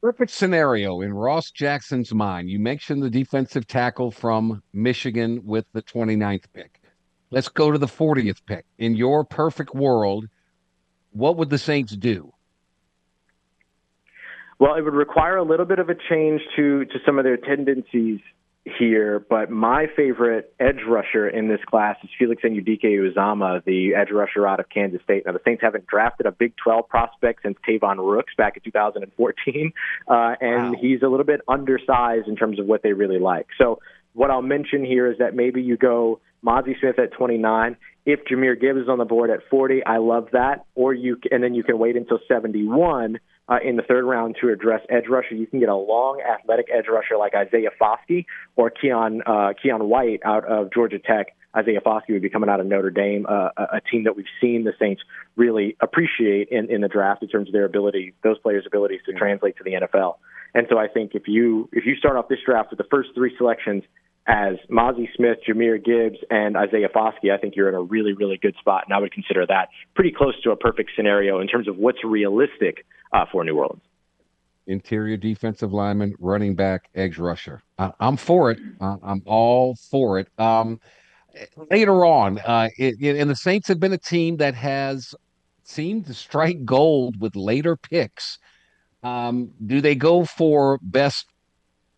[0.00, 2.48] perfect scenario in Ross Jackson's mind.
[2.48, 6.80] You mentioned the defensive tackle from Michigan with the 29th pick.
[7.30, 8.64] Let's go to the 40th pick.
[8.78, 10.26] In your perfect world,
[11.12, 12.32] what would the Saints do?
[14.58, 17.36] Well, it would require a little bit of a change to to some of their
[17.36, 18.20] tendencies
[18.78, 24.46] here, but my favorite edge rusher in this class is Felix Anudike-Uzomah, the edge rusher
[24.46, 25.24] out of Kansas State.
[25.26, 29.72] Now, the Saints haven't drafted a Big 12 prospect since Tavon Rooks back in 2014,
[30.08, 30.78] uh, and wow.
[30.80, 33.46] he's a little bit undersized in terms of what they really like.
[33.58, 33.80] So,
[34.14, 37.76] what I'll mention here is that maybe you go Mazi Smith at 29.
[38.04, 40.64] If Jahmyr Gibbs is on the board at 40, I love that.
[40.74, 44.50] Or you, and then you can wait until 71 uh, in the third round to
[44.50, 45.34] address edge rusher.
[45.34, 48.26] You can get a long, athletic edge rusher like Isaiah Foskey
[48.56, 51.34] or Keon uh, Keion White out of Georgia Tech.
[51.56, 54.64] Isaiah Foskey would be coming out of Notre Dame, uh, a team that we've seen
[54.64, 55.02] the Saints
[55.34, 59.12] really appreciate in, in the draft in terms of their ability, those players' abilities to
[59.14, 60.16] translate to the NFL.
[60.54, 63.10] And so I think if you if you start off this draft with the first
[63.14, 63.82] three selections
[64.26, 68.36] as Mazi Smith, Jahmyr Gibbs, and Isaiah Foskey, I think you're in a really, really
[68.36, 68.84] good spot.
[68.86, 72.04] And I would consider that pretty close to a perfect scenario in terms of what's
[72.04, 73.82] realistic uh, for New Orleans.
[74.66, 77.62] Interior defensive lineman, running back, edge rusher.
[77.78, 78.58] I, am for it.
[78.80, 80.28] I'm all for it.
[80.38, 80.78] Um,
[81.70, 85.14] later on, uh, it, and the Saints have been a team that has
[85.64, 88.38] seemed to strike gold with later picks.
[89.02, 91.26] Um, do they go for best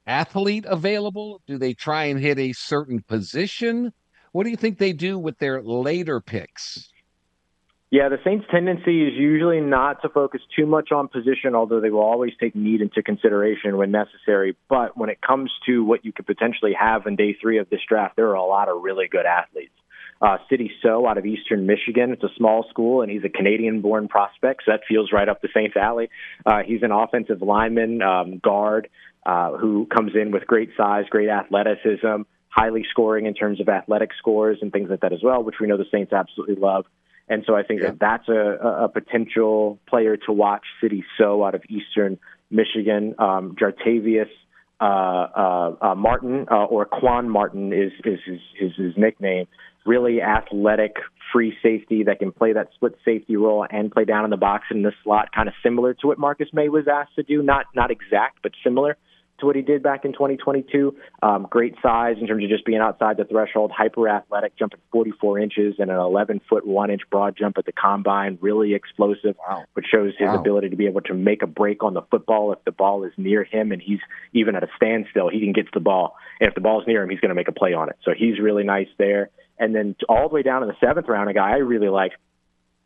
[0.06, 1.40] athlete available?
[1.46, 3.92] Do they try and hit a certain position?
[4.32, 6.90] What do you think they do with their later picks?
[7.93, 11.91] Yeah, the Saints' tendency is usually not to focus too much on position, although they
[11.91, 14.57] will always take need into consideration when necessary.
[14.68, 17.80] But when it comes to what you could potentially have in day three of this
[17.88, 19.72] draft, there are a lot of really good athletes.
[20.22, 22.12] Uh, Sidy Sow out of Eastern Michigan.
[22.12, 25.49] It's a small school, and he's a Canadian-born prospect, so that feels right up the
[25.53, 26.11] Saints' alley.
[26.47, 28.88] Uh, he's an offensive lineman, um, guard,
[29.26, 34.11] uh, who comes in with great size, great athleticism, highly scoring in terms of athletic
[34.16, 36.84] scores and things like that as well, which we know the Saints absolutely love.
[37.31, 37.91] And so I think yeah.
[37.91, 40.64] that that's a, a potential player to watch.
[40.81, 42.18] Sidy Sow out of Eastern
[42.51, 44.28] Michigan, um, Jartavius
[44.81, 49.47] uh, uh, uh, Martin uh, or Quan Martin is is his, his, his nickname.
[49.87, 50.97] Really athletic,
[51.33, 54.64] free safety that can play that split safety role and play down in the box
[54.70, 57.43] in the slot, kind of similar to what Marcus Maye was asked to do.
[57.43, 58.97] Not not exact, but similar
[59.41, 60.97] to what he did back in 2022.
[61.22, 65.38] Um, great size in terms of just being outside the threshold, hyper athletic, jumping 44
[65.38, 68.38] inches and an 11 foot one inch broad jump at the combine.
[68.41, 69.64] Really explosive, wow.
[69.74, 70.38] which shows his wow.
[70.38, 73.12] ability to be able to make a break on the football if the ball is
[73.16, 74.01] near him and he's
[74.32, 75.28] even at a standstill.
[75.28, 77.34] He can get to the ball, and if the ball's near him, he's going to
[77.34, 77.97] make a play on it.
[78.05, 79.30] So he's really nice there.
[79.59, 82.12] And then all the way down in the seventh round, a guy I really like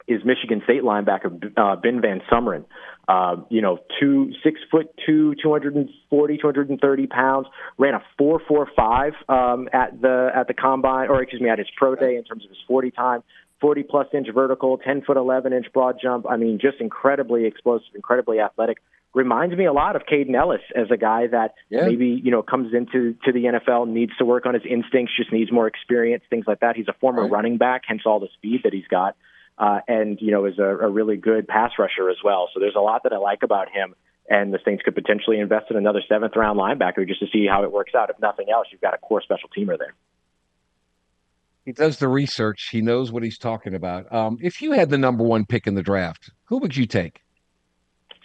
[0.07, 2.65] is Michigan State linebacker uh, Ben Van Sumeren.
[3.07, 7.47] Uh, you know, two six foot two, 240, 230 pounds.
[7.79, 11.59] Ran a four four five um, at the at the combine, or excuse me, at
[11.59, 13.23] his pro day in terms of his 40 time.
[13.61, 16.27] 40 plus inch vertical, 10 foot 11 inch broad jump.
[16.29, 18.79] I mean, just incredibly explosive, incredibly athletic.
[19.15, 21.87] Reminds me a lot of Kaden Elliss as a guy that yeah.
[21.87, 25.33] maybe you know comes into to the NFL, needs to work on his instincts, just
[25.33, 26.75] needs more experience, things like that.
[26.77, 27.31] He's a former right.
[27.31, 29.17] running back, hence all the speed that he's got.
[29.59, 32.49] Uh, and you know is a, a really good pass rusher as well.
[32.53, 33.95] So there's a lot that I like about him.
[34.27, 37.63] And the Saints could potentially invest in another seventh round linebacker just to see how
[37.63, 38.09] it works out.
[38.09, 39.95] If nothing else, you've got a core special teamer there.
[41.65, 42.69] He does the research.
[42.71, 44.11] He knows what he's talking about.
[44.13, 47.21] Um, if you had the number one pick in the draft, who would you take?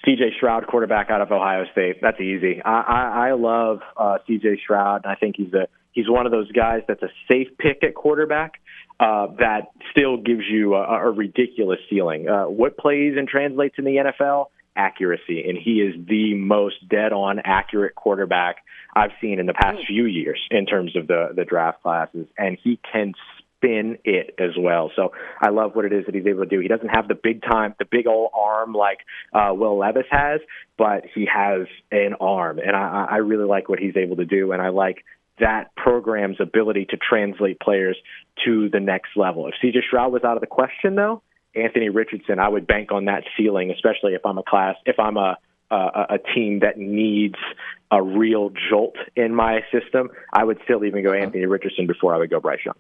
[0.06, 1.98] CJ Stroud, quarterback out of Ohio State.
[2.02, 2.62] That's easy.
[2.64, 6.32] I, I, I love uh, CJ Stroud, and I think he's a he's one of
[6.32, 8.54] those guys that's a safe pick at quarterback
[9.00, 12.28] uh, that still gives you a, a ridiculous ceiling.
[12.28, 14.48] Uh, what plays and translates in the NFL?
[14.76, 18.58] accuracy, and he is the most dead on accurate quarterback
[18.96, 22.58] I've seen in the past few years in terms of the the draft classes, and
[22.64, 23.14] he can
[23.58, 24.90] spin it as well.
[24.96, 26.60] So I love what it is that he's able to do.
[26.60, 29.00] He doesn't have the big time, the big old arm like
[29.34, 30.40] uh, Will Levis has,
[30.78, 34.54] but he has an arm, and I, I really like what he's able to do,
[34.54, 35.04] and I like
[35.40, 37.98] that program's ability to translate players
[38.46, 39.48] to the next level.
[39.48, 41.22] If CJ Stroud was out of the question, though,
[41.56, 45.18] Anthony Richardson, I would bank on that ceiling, especially if I'm a class, if I'm
[45.18, 45.38] a
[45.72, 47.36] a, a team that needs
[47.92, 50.10] a real jolt in my system.
[50.34, 52.76] I would still even go Anthony Richardson before I would go Bryce Young.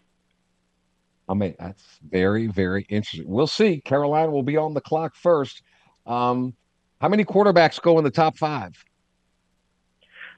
[1.27, 3.29] I mean, that's very, very interesting.
[3.29, 3.81] We'll see.
[3.81, 5.61] Carolina will be on the clock first.
[6.07, 6.55] Um,
[6.99, 8.83] how many quarterbacks go in the top five?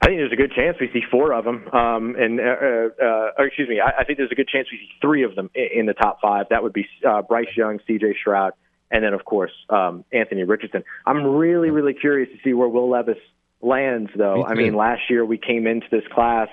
[0.02, 1.68] I think there's a good chance we see four of them.
[1.72, 4.68] Um, and uh, uh, uh, or excuse me, I, I think there's a good chance
[4.72, 6.47] we see three of them in, in the top five.
[6.49, 8.16] That would be uh, Bryce Young, C.J.
[8.20, 8.54] Stroud,
[8.89, 10.84] and then of course um, Anthony Richardson.
[11.06, 13.20] I'm really, really curious to see where Will Levis
[13.62, 14.43] lands, though.
[14.43, 16.47] I mean, last year we came into this class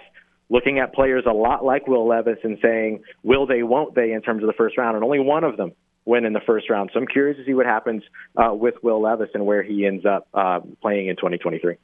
[0.50, 4.22] looking at players a lot like Will Levis and saying, will they, won't they, in
[4.22, 5.72] terms of the first round, and only one of them
[6.04, 6.90] went in the first round.
[6.92, 8.02] So I'm curious to see what happens
[8.36, 11.76] uh, with Will Levis and where he ends up uh, playing in 2023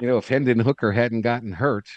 [0.00, 1.88] you know, if Hendon Hooker hadn't gotten hurt,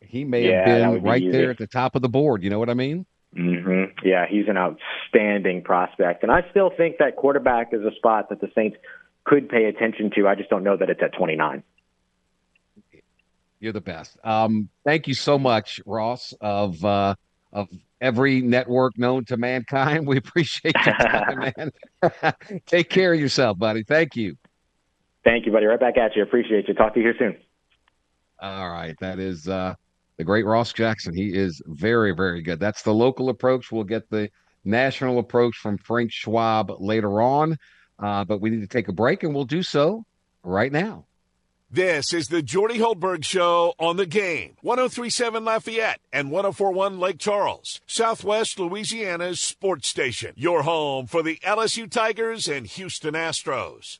[0.00, 2.42] he may yeah, have been right there at the top of the board.
[2.42, 3.06] You know what I mean?
[3.36, 4.06] Mm-hmm.
[4.06, 8.40] Yeah, he's an outstanding prospect, and I still think that quarterback is a spot that
[8.40, 8.78] the Saints
[9.24, 10.26] could pay attention to.
[10.26, 11.62] I just don't know that it's at 29.
[13.60, 14.16] You're the best.
[14.24, 17.16] Um, thank you so much, Ross of uh,
[17.52, 17.68] of
[18.00, 20.06] every network known to mankind.
[20.06, 21.72] We appreciate your time, man.
[22.66, 23.82] Take care of yourself, buddy.
[23.82, 24.36] Thank you.
[25.24, 25.66] Thank you, buddy.
[25.66, 26.22] Right back at you.
[26.22, 26.74] Appreciate you.
[26.74, 27.36] Talk to you here soon.
[28.40, 28.94] All right.
[29.00, 29.74] That is uh,
[30.16, 31.14] the great Ross Jackson.
[31.14, 32.60] He is very, very good.
[32.60, 33.72] That's the local approach.
[33.72, 34.30] We'll get the
[34.64, 37.56] national approach from Frank Schwab later on.
[37.98, 40.04] Uh, but we need to take a break, and we'll do so
[40.44, 41.04] right now.
[41.70, 44.56] This is the Jordy Hultberg Show on the game.
[44.62, 50.32] 1037 Lafayette and 1041 Lake Charles, Southwest Louisiana's sports station.
[50.36, 53.98] Your home for the LSU Tigers and Houston Astros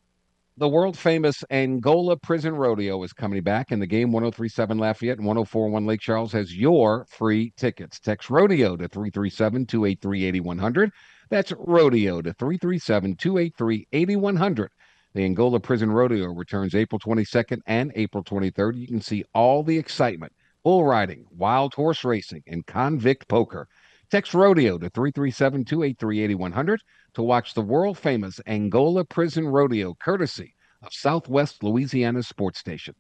[0.59, 5.27] the world famous Angola Prison Rodeo is coming back, and the game 1037 Lafayette and
[5.27, 8.01] 1041 Lake Charles has your free tickets.
[8.01, 10.91] Text Rodeo to 337 283 8100.
[11.31, 14.71] That's Rodeo to 337 283 8100.
[15.15, 18.77] The Angola Prison Rodeo returns April 22nd and April 23rd.
[18.77, 20.33] You can see all the excitement,
[20.65, 23.69] bull riding, wild horse racing, and convict poker.
[24.11, 26.83] Text Rodeo to 337 283 8100
[27.15, 32.95] to watch the world famous Angola Prison Rodeo, courtesy of Southwest Louisiana Sports Station.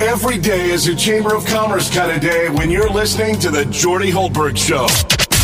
[0.00, 3.64] Every day is a Chamber of Commerce kind of day when you're listening to the
[3.66, 4.86] Jordy Hultberg Show.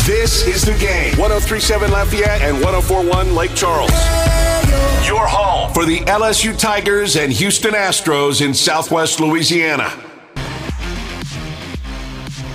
[0.05, 3.91] This is the game 1037 Lafayette and 1041 Lake Charles.
[5.05, 10.10] Your home for the LSU Tigers and Houston Astros in Southwest Louisiana.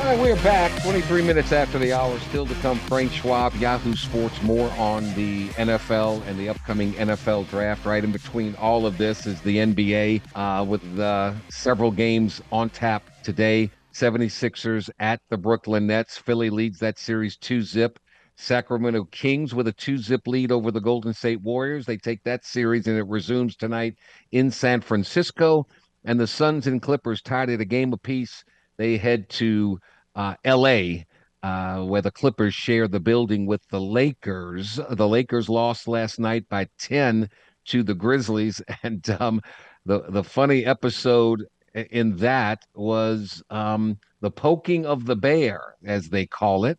[0.06, 2.16] All right, we're back 23 minutes after the hour.
[2.20, 7.50] Still to come, Frank Schwab, Yahoo Sports, more on the NFL and the upcoming NFL
[7.50, 7.84] draft.
[7.84, 12.70] Right in between all of this is the NBA uh, with uh, several games on
[12.70, 13.68] tap today.
[13.92, 16.16] 76ers at the Brooklyn Nets.
[16.16, 17.98] Philly leads that series 2 zip.
[18.36, 21.84] Sacramento Kings with a 2 zip lead over the Golden State Warriors.
[21.84, 23.96] They take that series and it resumes tonight
[24.30, 25.66] in San Francisco.
[26.04, 28.44] And the Suns and Clippers tied at a game apiece.
[28.78, 29.80] They head to
[30.16, 31.06] uh, L.A.,
[31.42, 34.80] uh, where the Clippers share the building with the Lakers.
[34.90, 37.30] The Lakers lost last night by 10
[37.66, 38.60] to the Grizzlies.
[38.82, 39.40] And um,
[39.84, 41.44] the, the funny episode
[41.74, 46.78] in that was um, the poking of the bear, as they call it.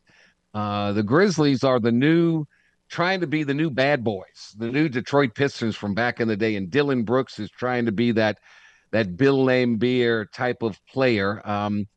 [0.53, 2.45] Uh, the Grizzlies are the new,
[2.89, 6.35] trying to be the new bad boys, the new Detroit Pistons from back in the
[6.35, 6.55] day.
[6.55, 8.39] And Dillon Brooks is trying to be that
[8.91, 11.41] that Bill Laimbeer type of player.
[11.47, 11.87] Um,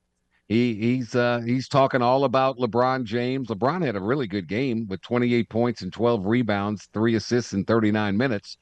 [0.50, 3.46] he he's uh, he's talking all about LeBron James.
[3.46, 7.64] LeBron had a really good game with 28 points and 12 rebounds, three assists in
[7.64, 8.58] 39 minutes.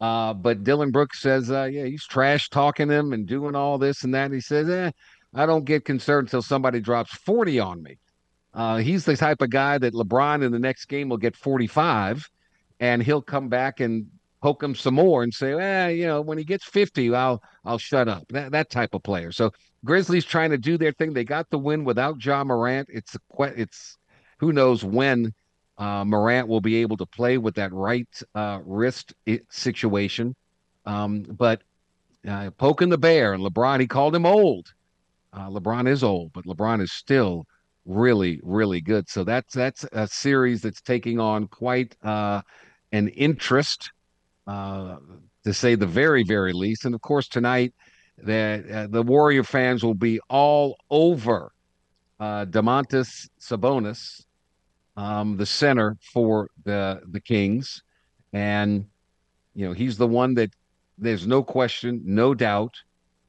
[0.00, 4.02] Uh, but Dillon Brooks says, uh, yeah, he's trash talking him and doing all this
[4.02, 4.24] and that.
[4.24, 4.90] And he says, eh,
[5.32, 7.98] I don't get concerned until somebody drops 40 on me.
[8.52, 12.28] Uh, he's the type of guy that LeBron in the next game will get 45
[12.80, 14.06] and he'll come back and
[14.42, 17.78] poke him some more and say, eh, you know, when he gets 50, I'll I'll
[17.78, 18.24] shut up.
[18.30, 19.30] That that type of player.
[19.30, 19.52] So
[19.84, 21.12] Grizzlies trying to do their thing.
[21.12, 22.88] They got the win without Ja Morant.
[22.90, 23.96] It's a, it's
[24.38, 25.32] who knows when
[25.78, 29.14] uh, Morant will be able to play with that right uh, wrist
[29.50, 30.34] situation.
[30.84, 31.62] Um, but
[32.28, 34.66] uh, poking the bear and LeBron, he called him old.
[35.32, 37.46] Uh, LeBron is old, but LeBron is still
[37.86, 39.08] really, really good.
[39.08, 42.42] So that's that's a series that's taking on quite uh,
[42.92, 43.90] an interest,
[44.46, 44.96] uh,
[45.44, 46.84] to say the very, very least.
[46.84, 47.72] And of course, tonight
[48.24, 51.52] that uh, the Warrior fans will be all over
[52.18, 54.24] uh, Domantas Sabonis,
[54.96, 57.82] um, the center for the the Kings,
[58.32, 58.84] and
[59.54, 60.50] you know he's the one that
[60.98, 62.74] there's no question, no doubt,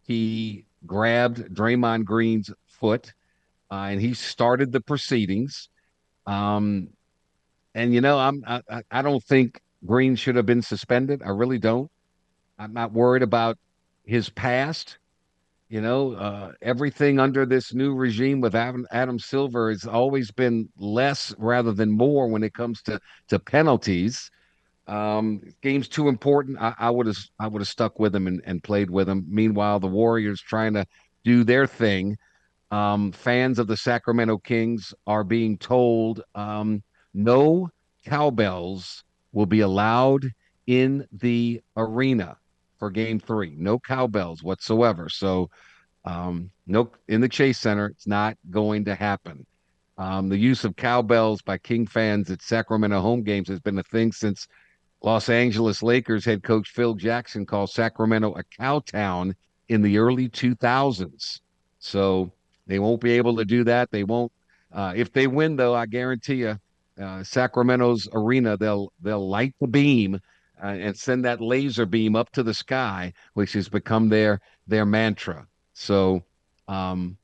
[0.03, 3.13] he grabbed Draymond Green's foot,
[3.71, 5.69] uh, and he started the proceedings.
[6.27, 6.89] Um,
[7.73, 11.21] and you know, I'm I, I don't think Green should have been suspended.
[11.25, 11.89] I really don't.
[12.59, 13.57] I'm not worried about
[14.11, 14.97] his past.
[15.69, 20.67] You know, uh, everything under this new regime with Adam, Adam Silver has always been
[20.77, 22.99] less rather than more when it comes to
[23.29, 24.29] to penalties.
[24.87, 26.57] Um, game's too important.
[26.59, 29.25] I would have I would have stuck with him and, and played with him.
[29.29, 30.85] Meanwhile, the Warriors trying to
[31.23, 32.17] do their thing.
[32.69, 36.83] Um, fans of the Sacramento Kings are being told um,
[37.13, 37.69] no
[38.05, 40.25] cowbells will be allowed
[40.67, 42.37] in the arena
[42.81, 43.53] for game three.
[43.59, 45.07] No cowbells whatsoever.
[45.07, 45.51] So,
[46.03, 49.45] um, no, in the Chase Center, it's not going to happen.
[49.99, 53.83] Um, the use of cowbells by King fans at Sacramento home games has been a
[53.83, 54.47] thing since
[55.03, 59.35] Los Angeles Lakers head coach Phil Jackson called Sacramento a cow town
[59.69, 61.39] in the early 2000s.
[61.77, 62.31] So
[62.65, 63.91] they won't be able to do that.
[63.91, 64.31] They won't.
[64.73, 66.59] Uh, if they win, though, I guarantee you,
[66.99, 70.19] uh, Sacramento's arena, they'll they'll light the beam
[70.61, 74.85] uh, and send that laser beam up to the sky, which has become their their
[74.85, 75.47] mantra.
[75.73, 76.23] So,
[76.67, 77.17] um,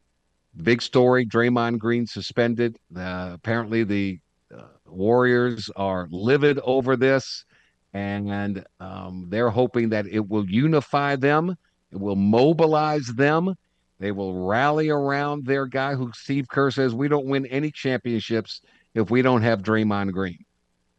[0.64, 2.78] big story: Draymond Green suspended.
[2.96, 4.20] Uh, apparently, the
[4.56, 7.46] uh, Warriors are livid over this,
[7.94, 11.56] and um, they're hoping that it will unify them.
[11.92, 13.56] It will mobilize them.
[14.00, 18.62] They will rally around their guy who Steve Kerr says we don't win any championships
[18.94, 20.46] if we don't have Draymond Green.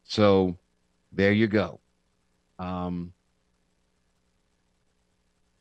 [0.05, 0.59] So
[1.13, 1.81] there you go.
[2.59, 3.13] Um,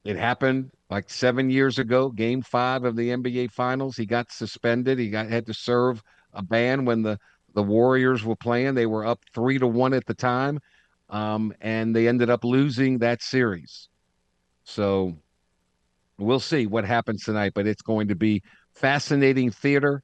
[0.04, 3.98] it happened like seven years ago, game five of the NBA Finals.
[3.98, 5.00] He got suspended.
[5.00, 6.02] He got had to serve
[6.34, 7.20] a ban when the
[7.54, 8.76] the Warriors were playing.
[8.76, 10.60] They were up three to one at the time,
[11.10, 13.90] um, and they ended up losing that series.
[14.64, 15.18] So
[16.18, 17.54] we'll see what happens tonight.
[17.56, 18.44] But it's going to be
[18.74, 20.04] fascinating theater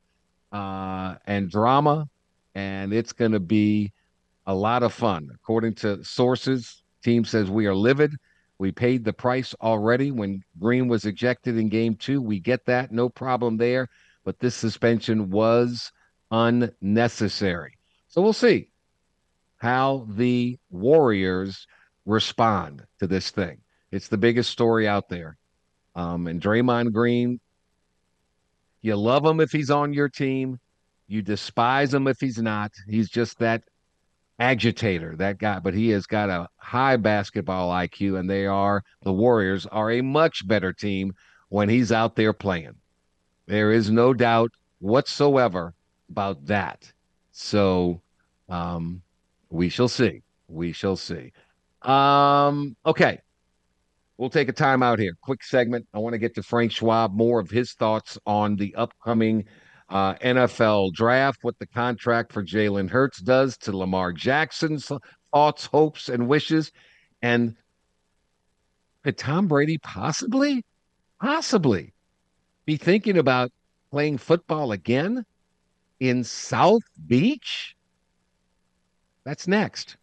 [0.52, 2.08] uh, and drama,
[2.56, 3.91] and it's going to be
[4.46, 5.30] a lot of fun.
[5.34, 8.16] According to sources, Team says we are livid.
[8.60, 12.22] We paid the price already when Green was ejected in game two.
[12.22, 12.91] We get that.
[12.91, 13.89] No problem there.
[14.24, 15.91] But this suspension was
[16.32, 17.78] unnecessary.
[18.08, 18.70] So we'll see
[19.58, 21.68] how the Warriors
[22.06, 23.60] respond to this thing.
[23.91, 25.38] It's the biggest story out there.
[25.95, 27.39] Um, and Draymond Green,
[28.82, 30.60] you love him if he's on your team.
[31.08, 32.72] You despise him if he's not.
[32.88, 33.64] He's just that
[34.40, 39.14] agitator, that guy, but he has got a high basketball IQ, and they are the
[39.14, 41.14] Warriors are a much better team
[41.50, 42.76] when he's out there playing.
[43.46, 45.74] There is no doubt whatsoever
[46.10, 46.92] about that.
[47.32, 48.02] So
[48.50, 49.02] um,
[49.50, 50.22] we shall see.
[50.48, 51.32] We shall see.
[51.82, 53.20] Um, okay.
[54.18, 55.14] We'll take a time out here.
[55.22, 55.88] Quick segment.
[55.94, 59.45] I want to get to Frank Schwab, more of his thoughts on the upcoming
[59.94, 64.91] uh, NFL draft, what the contract for Jalen Hurts does to Lamar Jackson's
[65.32, 66.72] thoughts, hopes, and wishes.
[67.22, 67.56] And
[69.03, 70.65] could Tom Brady possibly,
[71.22, 71.94] possibly
[72.65, 73.52] be thinking about
[73.91, 75.26] playing football again
[75.99, 77.76] in South Beach?
[79.26, 79.98] That's next.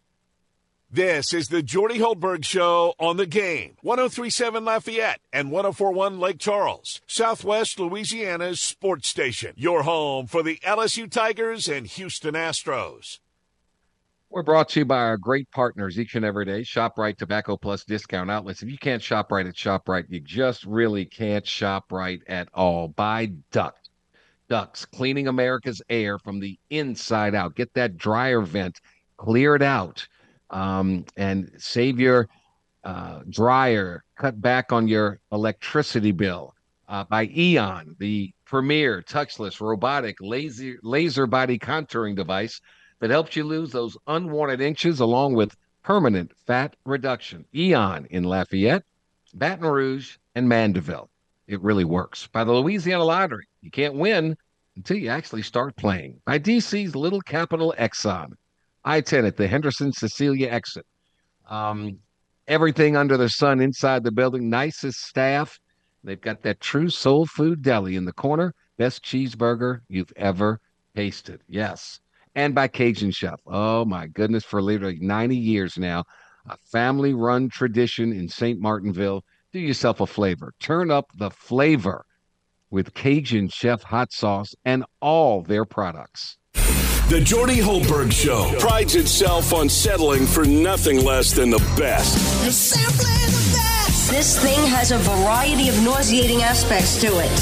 [0.93, 3.77] This is the Jordy Hultberg Show on the game.
[3.81, 9.53] 1037 Lafayette and 1041 Lake Charles, Southwest Louisiana's sports station.
[9.55, 13.19] Your home for the LSU Tigers and Houston Astros.
[14.29, 16.63] We're brought to you by our great partners each and every day.
[16.63, 18.61] ShopRite Tobacco Plus discount outlets.
[18.61, 22.89] If you can't shop right at ShopRite, you just really can't shop right at all.
[22.89, 23.77] By Duck.
[24.49, 27.55] Ducks, cleaning America's air from the inside out.
[27.55, 28.81] Get that dryer vent
[29.15, 30.05] cleared out
[30.51, 32.29] um, and save your
[32.83, 36.53] uh, dryer, cut back on your electricity bill.
[36.91, 42.59] uh, by Eon, the premier touchless robotic laser laser body contouring device
[42.99, 47.45] that helps you lose those unwanted inches along with permanent fat reduction.
[47.55, 48.83] Eon in Lafayette,
[49.33, 51.09] Baton Rouge, and Mandeville.
[51.47, 52.27] It really works.
[52.27, 54.35] By the Louisiana Lottery, you can't win
[54.75, 56.19] until you actually start playing.
[56.25, 58.33] By DC's Little Capital Exxon,
[58.83, 60.85] I 10 at the Henderson Cecilia exit.
[61.49, 61.99] Um,
[62.47, 65.59] everything under the sun inside the building, nicest staff
[66.03, 68.53] They've got that true soul food deli in the corner.
[68.77, 70.59] Best cheeseburger you've ever
[70.95, 71.41] tasted.
[71.47, 71.99] Yes.
[72.33, 73.39] And by Cajun Chef.
[73.45, 76.03] Oh my goodness, for literally 90 years now,
[76.47, 78.59] a family run tradition in St.
[78.59, 79.23] Martinville.
[79.51, 80.53] Do yourself a flavor.
[80.59, 82.05] Turn up the flavor
[82.71, 86.37] with Cajun Chef hot sauce and all their products.
[87.11, 92.15] The Jordy Hultberg Show prides itself on settling for nothing less than the best.
[94.09, 97.37] This thing has a variety of nauseating aspects to it.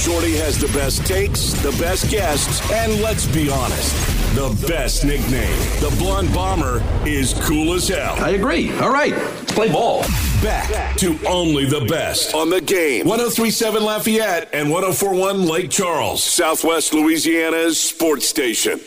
[0.00, 3.94] Jordy has the best takes, the best guests, and let's be honest,
[4.34, 5.58] the best nickname.
[5.80, 8.14] The Blonde Bomber is cool as hell.
[8.18, 8.72] I agree.
[8.78, 10.02] All right, let's play ball.
[10.42, 13.06] Back to only the best on the game.
[13.06, 18.80] 1037 Lafayette and 1041 Lake Charles, Southwest Louisiana's sports station.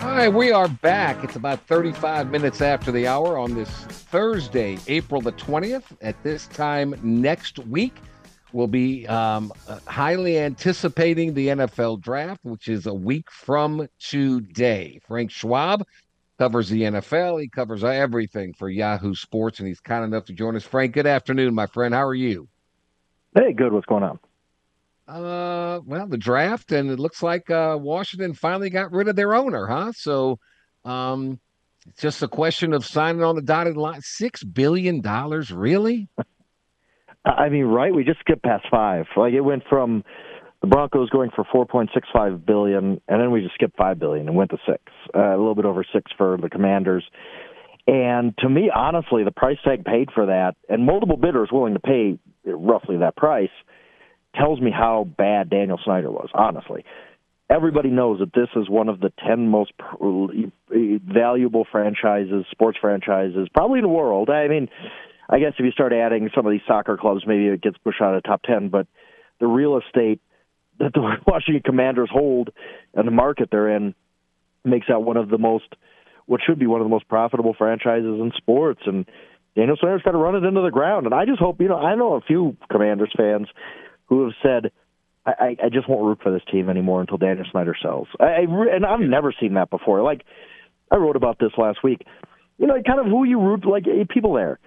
[0.00, 1.22] All right, we are back.
[1.22, 5.84] It's about 35 minutes after the hour on this Thursday, April the 20th.
[6.00, 7.94] At this time next week,
[8.52, 15.00] we'll be um, uh, highly anticipating the NFL draft, which is a week from today.
[15.06, 15.86] Frank Schwab
[16.38, 17.40] covers the NFL.
[17.40, 20.64] He covers everything for Yahoo Sports, and he's kind enough to join us.
[20.64, 21.94] Frank, good afternoon, my friend.
[21.94, 22.48] How are you?
[23.34, 23.72] Hey, good.
[23.72, 24.18] What's going on?
[25.06, 29.34] Uh, well, the draft, and it looks like uh, Washington finally got rid of their
[29.34, 29.92] owner, huh?
[29.92, 30.38] So,
[30.84, 31.40] um,
[31.86, 34.00] it's just a question of signing on the dotted line.
[34.02, 36.08] Six billion dollars, really?
[37.24, 37.94] I mean, right?
[37.94, 39.06] We just skipped past five.
[39.16, 40.04] Like it went from
[40.60, 43.98] the Broncos going for four point six five billion, and then we just skipped five
[43.98, 44.82] billion and went to six.
[45.14, 47.04] Uh, a little bit over six for the Commanders.
[47.86, 51.80] And to me, honestly, the price tag paid for that, and multiple bidders willing to
[51.80, 53.50] pay roughly that price
[54.36, 56.84] tells me how bad Daniel Snyder was, honestly.
[57.50, 59.72] Everybody knows that this is one of the 10 most
[60.70, 64.28] valuable franchises, sports franchises, probably in the world.
[64.28, 64.68] I mean,
[65.28, 68.00] I guess if you start adding some of these soccer clubs, maybe it gets pushed
[68.00, 68.86] out of top 10, but
[69.40, 70.20] the real estate
[70.78, 72.50] that the Washington Commanders hold
[72.94, 73.94] and the market they're in
[74.64, 75.66] makes that one of the most,
[76.26, 78.80] what should be one of the most profitable franchises in sports.
[78.86, 79.06] And
[79.54, 81.06] Daniel Snyder's got to run it into the ground.
[81.06, 83.48] And I just hope, you know, I know a few Commanders fans
[84.06, 84.72] who have said,
[85.26, 88.08] I, I just won't root for this team anymore until Daniel Snyder sells.
[88.18, 88.40] I, I
[88.74, 90.02] and I've never seen that before.
[90.02, 90.22] Like
[90.90, 92.06] I wrote about this last week.
[92.56, 94.58] You know, kind of who you root like eh, people there.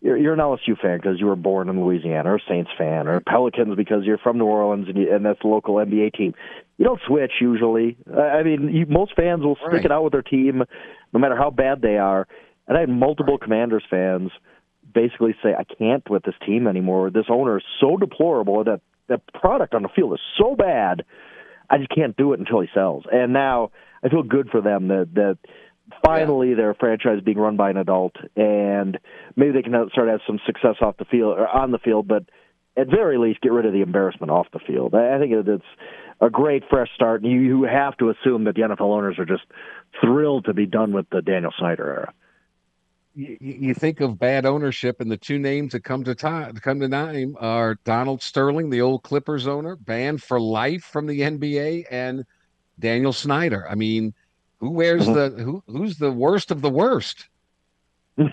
[0.00, 3.06] You're, you're an LSU fan because you were born in Louisiana, or a Saints fan,
[3.06, 6.34] or Pelicans because you're from New Orleans and, you, and that's the local NBA team.
[6.78, 7.98] You don't switch usually.
[8.10, 9.84] I mean, you, most fans will stick right.
[9.84, 10.62] it out with their team,
[11.12, 12.26] no matter how bad they are.
[12.66, 13.42] And I had multiple right.
[13.42, 14.30] Commanders fans
[14.92, 17.10] basically say, "I can't with this team anymore.
[17.10, 21.04] This owner is so deplorable that the product on the field is so bad,
[21.68, 23.04] I just can't do it until he sells.
[23.12, 23.72] And now
[24.02, 25.38] I feel good for them that that
[26.04, 26.56] finally yeah.
[26.56, 28.98] their franchise being run by an adult, and
[29.36, 32.08] maybe they can start to have some success off the field or on the field,
[32.08, 32.24] but
[32.76, 34.94] at very least get rid of the embarrassment off the field.
[34.94, 35.64] I think it's
[36.20, 39.24] a great fresh start, and you, you have to assume that the NFL owners are
[39.24, 39.44] just
[40.00, 42.14] thrilled to be done with the Daniel Snyder era
[43.14, 46.80] you, you think of bad ownership, and the two names that come to time, come
[46.80, 51.84] to name are Donald Sterling, the old Clippers owner, banned for life from the NBA,
[51.90, 52.24] and
[52.78, 53.68] Daniel Snyder.
[53.68, 54.14] I mean,
[54.60, 55.36] who wears mm-hmm.
[55.36, 55.62] the who?
[55.66, 57.28] Who's the worst of the worst?
[58.18, 58.24] I,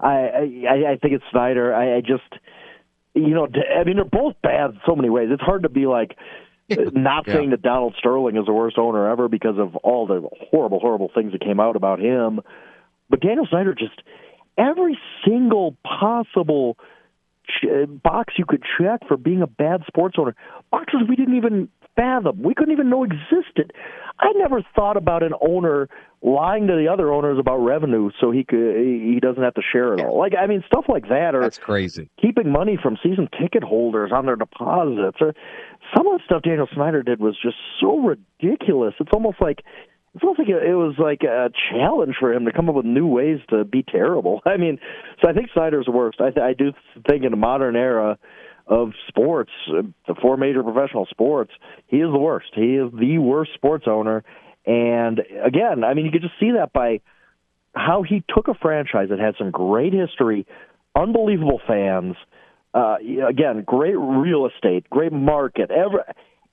[0.00, 1.74] I I think it's Snyder.
[1.74, 2.22] I, I just
[3.14, 5.28] you know I mean they're both bad in so many ways.
[5.30, 6.16] It's hard to be like
[6.68, 7.34] not yeah.
[7.34, 11.10] saying that Donald Sterling is the worst owner ever because of all the horrible horrible
[11.14, 12.40] things that came out about him.
[13.08, 14.02] But Daniel Snyder just
[14.58, 16.76] every single possible
[17.46, 20.34] ch- box you could check for being a bad sports owner,
[20.70, 23.72] boxes we didn't even fathom, we couldn't even know existed.
[24.18, 25.88] I never thought about an owner
[26.22, 29.92] lying to the other owners about revenue so he could he doesn't have to share
[29.92, 30.18] it all.
[30.18, 32.08] Like I mean stuff like that or That's crazy.
[32.20, 35.34] Keeping money from season ticket holders on their deposits or
[35.94, 38.94] some of the stuff Daniel Snyder did was just so ridiculous.
[39.00, 39.64] It's almost like
[40.14, 43.06] it feels like it was like a challenge for him to come up with new
[43.06, 44.40] ways to be terrible.
[44.46, 44.78] I mean,
[45.20, 46.20] so I think Snyder's the worst.
[46.20, 46.72] I, I do
[47.08, 48.16] think in a modern era
[48.66, 51.52] of sports, uh, the four major professional sports,
[51.86, 52.48] he is the worst.
[52.54, 54.24] He is the worst sports owner.
[54.66, 57.00] And again, I mean, you could just see that by
[57.74, 60.46] how he took a franchise that had some great history,
[60.94, 62.16] unbelievable fans.
[62.72, 62.96] Uh,
[63.28, 65.70] again, great real estate, great market.
[65.70, 66.00] Every,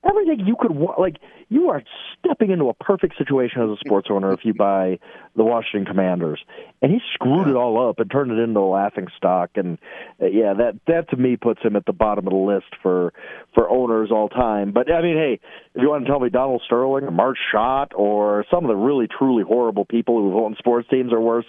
[0.07, 0.99] everything you could want.
[0.99, 1.17] Like
[1.49, 1.83] you are
[2.19, 4.99] stepping into a perfect situation as a sports owner if you buy
[5.35, 6.43] the Washington Commanders,
[6.81, 9.51] and he screwed it all up and turned it into a laughing stock.
[9.55, 9.77] And
[10.21, 13.13] uh, yeah, that that to me puts him at the bottom of the list for
[13.53, 14.71] for owners all time.
[14.71, 15.39] But I mean, hey,
[15.75, 18.75] if you want to tell me Donald Sterling or Marge Schott or some of the
[18.75, 21.45] really truly horrible people who own sports teams are worse,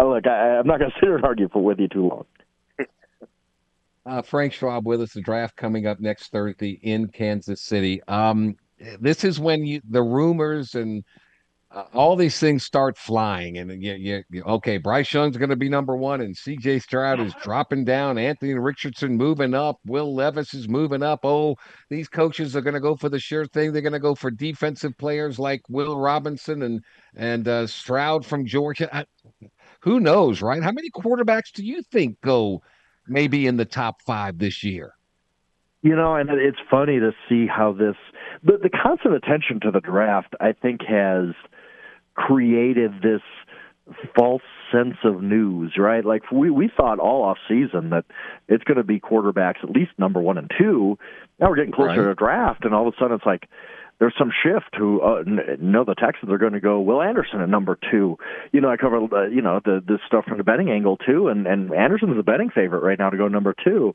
[0.00, 2.08] uh, look, I, I'm not going to sit here and argue for with you too
[2.08, 2.26] long.
[4.06, 5.12] Uh, Frank Schwab with us.
[5.14, 8.02] The draft coming up next Thursday in Kansas City.
[8.06, 8.56] Um,
[9.00, 11.04] this is when you, the rumors and
[11.74, 14.76] uh, all these things start flying, and you, you, you okay.
[14.76, 16.78] Bryce Young's going to be number one, and C.J.
[16.78, 18.16] Stroud is dropping down.
[18.16, 19.78] Anthony Richardson moving up.
[19.84, 21.20] Will Levis is moving up.
[21.24, 21.56] Oh,
[21.90, 23.72] these coaches are going to go for the sure thing.
[23.72, 26.80] They're going to go for defensive players like Will Robinson and
[27.16, 28.94] and uh, Stroud from Georgia.
[28.94, 29.04] I,
[29.80, 30.62] who knows, right?
[30.62, 32.62] How many quarterbacks do you think go?
[33.06, 34.94] Maybe in the top five this year.
[35.82, 37.96] You know, and it's funny to see how this
[38.42, 41.34] the, the constant attention to the draft, I think, has
[42.14, 43.20] created this
[44.16, 46.04] false sense of news, right?
[46.04, 48.04] Like we we thought all off season that
[48.48, 50.98] it's going to be quarterbacks at least number one and two.
[51.38, 51.96] Now we're getting closer right.
[51.96, 53.48] to the draft, and all of a sudden it's like
[53.98, 55.22] there's some shift who uh,
[55.60, 58.16] know the Texans are going to go Will Anderson at number two.
[58.52, 61.28] You know, I covered uh, you know the the stuff from the betting angle too,
[61.28, 63.94] and and Anderson's a betting favorite right now to go number two.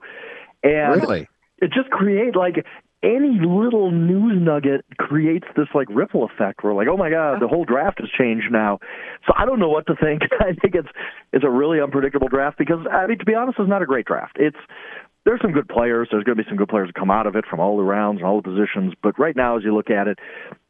[0.63, 1.27] And really,
[1.59, 2.65] it just create like
[3.01, 7.47] any little news nugget creates this like ripple effect where like oh my god the
[7.47, 8.77] whole draft has changed now
[9.25, 10.89] so i don't know what to think i think it's
[11.31, 14.05] it's a really unpredictable draft because i mean to be honest it's not a great
[14.05, 14.57] draft it's
[15.25, 16.07] there's some good players.
[16.11, 17.83] There's going to be some good players that come out of it from all the
[17.83, 18.93] rounds and all the positions.
[19.01, 20.19] But right now, as you look at it,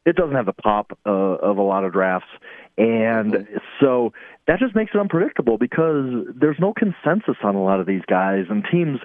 [0.05, 2.29] it doesn't have the pop uh, of a lot of drafts,
[2.77, 3.47] and
[3.79, 4.13] so
[4.47, 8.45] that just makes it unpredictable because there's no consensus on a lot of these guys,
[8.49, 8.99] and teams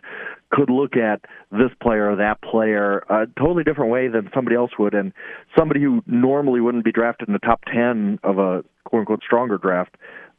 [0.51, 4.71] could look at this player or that player a totally different way than somebody else
[4.79, 5.13] would, and
[5.59, 9.59] somebody who normally wouldn't be drafted in the top ten of a quote unquote stronger
[9.59, 9.97] draft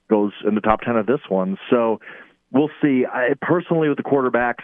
[0.09, 1.57] goes in the top ten of this one.
[1.69, 1.99] So
[2.55, 3.05] we'll see.
[3.05, 4.63] I, personally, with the quarterbacks,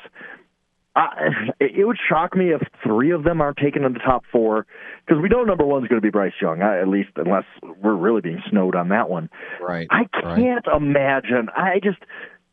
[0.96, 4.66] I, it would shock me if three of them aren't taken in the top four
[5.06, 7.46] because we know number one's going to be Bryce Young, at least unless
[7.82, 9.30] we're really being snowed on that one.
[9.62, 9.88] Right.
[9.90, 10.76] I can't right.
[10.76, 11.48] imagine.
[11.56, 12.00] I just,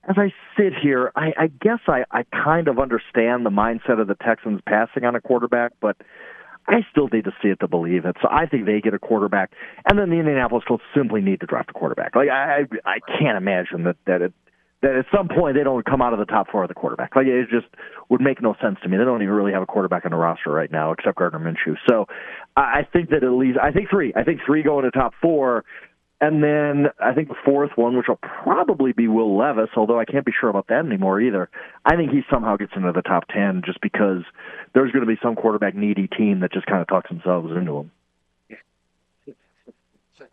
[0.08, 4.06] as I sit here, I, I guess I, I kind of understand the mindset of
[4.06, 5.96] the Texans passing on a quarterback, but
[6.68, 8.16] I still need to see it to believe it.
[8.22, 9.50] So I think they get a quarterback,
[9.84, 12.14] and then the Indianapolis Colts simply need to draft a quarterback.
[12.14, 14.32] Like I, I can't imagine that that it
[14.82, 17.16] that at some point they don't come out of the top four of the quarterback.
[17.16, 17.66] Like it just
[18.08, 18.96] would make no sense to me.
[18.96, 21.76] They don't even really have a quarterback on the roster right now except Gardner Minshew.
[21.88, 22.06] So
[22.56, 24.12] I think that at least I think three.
[24.14, 25.64] I think three go into top four.
[26.20, 30.04] And then I think the fourth one, which will probably be Will Levis, although I
[30.04, 31.48] can't be sure about that anymore either.
[31.84, 34.22] I think he somehow gets into the top ten just because
[34.74, 37.76] there's going to be some quarterback needy team that just kind of talks themselves into
[37.76, 37.92] him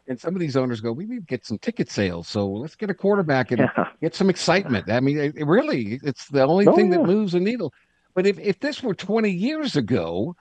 [0.07, 2.75] and some of these owners go, we need to get some ticket sales, so let's
[2.75, 3.87] get a quarterback and yeah.
[4.01, 4.89] get some excitement.
[4.89, 6.97] I mean, it, really, it's the only oh, thing yeah.
[6.97, 7.73] that moves the needle.
[8.13, 10.35] But if if this were 20 years ago,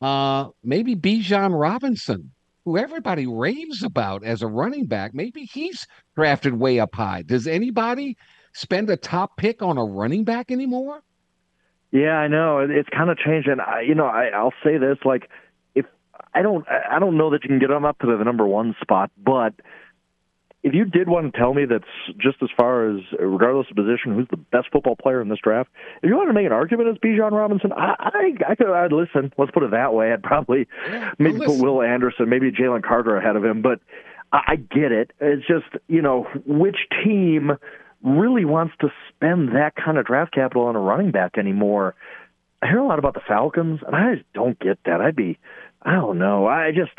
[0.00, 2.32] uh, maybe Bijan Robinson,
[2.64, 5.86] who everybody raves about as a running back, maybe he's
[6.16, 7.22] drafted way up high.
[7.22, 8.16] Does anybody
[8.52, 11.02] spend a top pick on a running back anymore?
[11.92, 14.98] Yeah, I know it's kind of changed, and I, you know, I, I'll say this:
[15.04, 15.30] like
[16.34, 18.74] I don't I don't know that you can get them up to the number one
[18.80, 19.54] spot, but
[20.64, 21.84] if you did want to tell me that's
[22.16, 25.68] just as far as regardless of position, who's the best football player in this draft,
[26.02, 28.92] if you want to make an argument as Bijan Robinson, I I, I could I'd
[28.92, 29.32] listen.
[29.36, 30.12] Let's put it that way.
[30.12, 33.80] I'd probably yeah, maybe put Will Anderson, maybe Jalen Carter ahead of him, but
[34.32, 35.10] I, I get it.
[35.20, 37.52] It's just you know which team
[38.02, 41.94] really wants to spend that kind of draft capital on a running back anymore.
[42.62, 45.02] I hear a lot about the Falcons, and I just don't get that.
[45.02, 45.38] I'd be
[45.84, 46.46] I don't know.
[46.46, 46.98] I just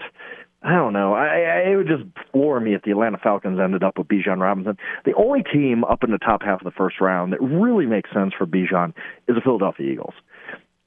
[0.61, 1.13] I don't know.
[1.13, 4.39] I, I it would just floor me if the Atlanta Falcons ended up with Bijan
[4.39, 4.77] Robinson.
[5.05, 8.11] The only team up in the top half of the first round that really makes
[8.11, 8.93] sense for Bijan
[9.27, 10.15] is the Philadelphia Eagles.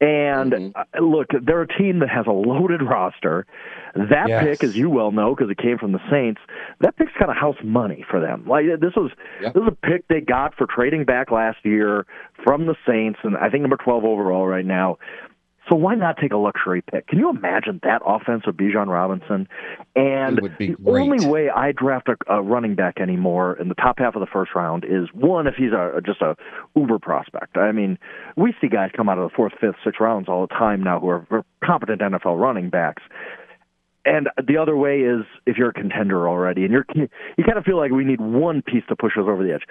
[0.00, 0.78] And mm-hmm.
[0.78, 3.46] Uh, look, they're a team that has a loaded roster.
[3.94, 4.44] That yes.
[4.44, 6.40] pick, as you well know, because it came from the Saints,
[6.80, 8.46] that pick's kind of house money for them.
[8.46, 9.10] Like this was
[9.40, 9.54] yep.
[9.54, 12.06] this was a pick they got for trading back last year
[12.44, 14.98] from the Saints, and I think number twelve overall right now.
[15.68, 17.06] So why not take a luxury pick?
[17.08, 19.48] Can you imagine that offense with Bijan Robinson?
[19.94, 20.76] And the great.
[20.86, 24.26] only way I draft a, a, running back anymore in the top half of the
[24.26, 26.36] first round is one if he's a just a
[26.74, 27.56] uber prospect.
[27.56, 27.98] I mean,
[28.36, 31.00] we see guys come out of the fourth, fifth, sixth rounds all the time now
[31.00, 33.02] who are competent NFL running backs.
[34.04, 37.64] And the other way is if you're a contender already, and you're you kind of
[37.64, 39.62] feel like we need one piece to push us over the edge.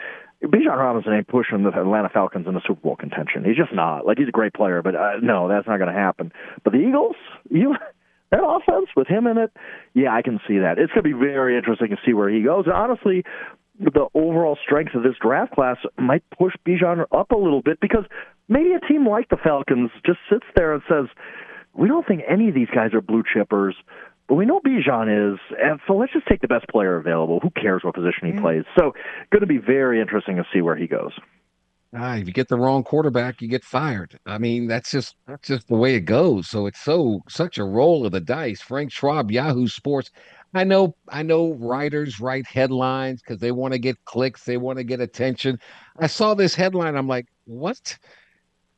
[0.43, 3.43] Bijan Robinson ain't pushing the Atlanta Falcons into Super Bowl contention.
[3.43, 4.05] He's just not.
[4.05, 6.31] Like he's a great player, but uh, no, that's not going to happen.
[6.63, 7.15] But the Eagles,
[7.49, 7.75] you
[8.31, 9.51] that offense with him in it,
[9.93, 10.77] yeah, I can see that.
[10.77, 12.65] It's going to be very interesting to see where he goes.
[12.65, 13.23] And honestly,
[13.79, 18.03] the overall strength of this draft class might push Bijan up a little bit because
[18.47, 21.05] maybe a team like the Falcons just sits there and says,
[21.73, 23.73] "We don't think any of these guys are blue chippers."
[24.27, 27.39] But we know Bijan is, and so let's just take the best player available.
[27.41, 28.41] Who cares what position he mm.
[28.41, 28.63] plays?
[28.77, 28.93] So,
[29.31, 31.13] going to be very interesting to see where he goes.
[31.95, 34.19] Ah, if you get the wrong quarterback, you get fired.
[34.25, 36.49] I mean, that's just that's just the way it goes.
[36.49, 38.61] So it's so such a roll of the dice.
[38.61, 40.11] Frank Schwab, Yahoo Sports.
[40.53, 44.77] I know, I know writers write headlines because they want to get clicks, they want
[44.77, 45.59] to get attention.
[45.97, 46.95] I saw this headline.
[46.95, 47.97] I'm like, what?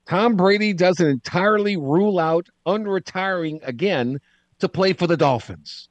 [0.07, 4.19] Tom Brady doesn't entirely rule out unretiring again
[4.59, 5.89] to play for the Dolphins.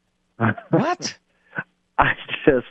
[0.70, 1.18] what?
[1.98, 2.12] I
[2.44, 2.66] just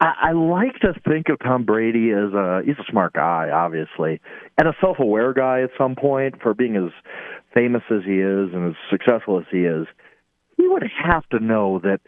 [0.00, 4.20] I, I like to think of Tom Brady as a he's a smart guy, obviously,
[4.58, 6.90] and a self aware guy at some point for being as
[7.54, 9.86] famous as he is and as successful as he is.
[10.56, 12.00] He would have to know that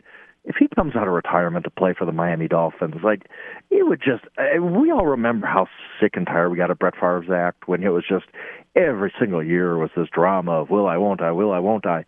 [0.45, 3.29] if he comes out of retirement to play for the Miami Dolphins, like
[3.71, 5.67] he would just eh, we all remember how
[6.01, 8.27] sick and tired we got of Brett Favre's act when it was just
[8.75, 12.05] every single year was this drama of will I won't I will I won't I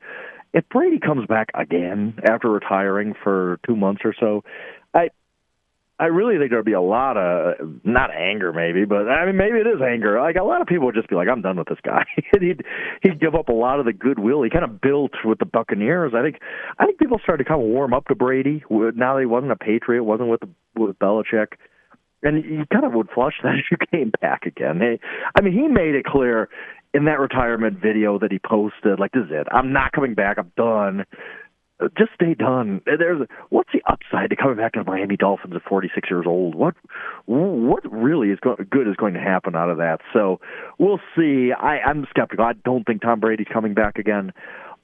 [0.54, 4.44] if Brady comes back again after retiring for two months or so,
[4.94, 5.10] I
[5.98, 9.58] I really think there'd be a lot of not anger, maybe, but I mean, maybe
[9.58, 10.20] it is anger.
[10.20, 12.04] Like a lot of people would just be like, "I'm done with this guy."
[12.40, 12.62] he'd
[13.02, 16.12] he'd give up a lot of the goodwill he kind of built with the Buccaneers.
[16.14, 16.36] I think
[16.78, 19.52] I think people started to kind of warm up to Brady now that he wasn't
[19.52, 21.54] a Patriot, wasn't with the, with Belichick,
[22.22, 24.78] and you kind of would flush that if you came back again.
[24.78, 25.00] Hey,
[25.34, 26.48] I mean, he made it clear
[26.94, 29.48] in that retirement video that he posted, like, this is it.
[29.50, 30.38] I'm not coming back.
[30.38, 31.04] I'm done.
[31.98, 32.80] Just stay done.
[32.86, 36.54] There's what's the upside to coming back to the Miami Dolphins at 46 years old?
[36.54, 36.76] What
[37.26, 39.98] what really is go- good is going to happen out of that?
[40.12, 40.38] So
[40.78, 41.50] we'll see.
[41.52, 42.44] I, I'm skeptical.
[42.44, 44.32] I don't think Tom Brady's coming back again.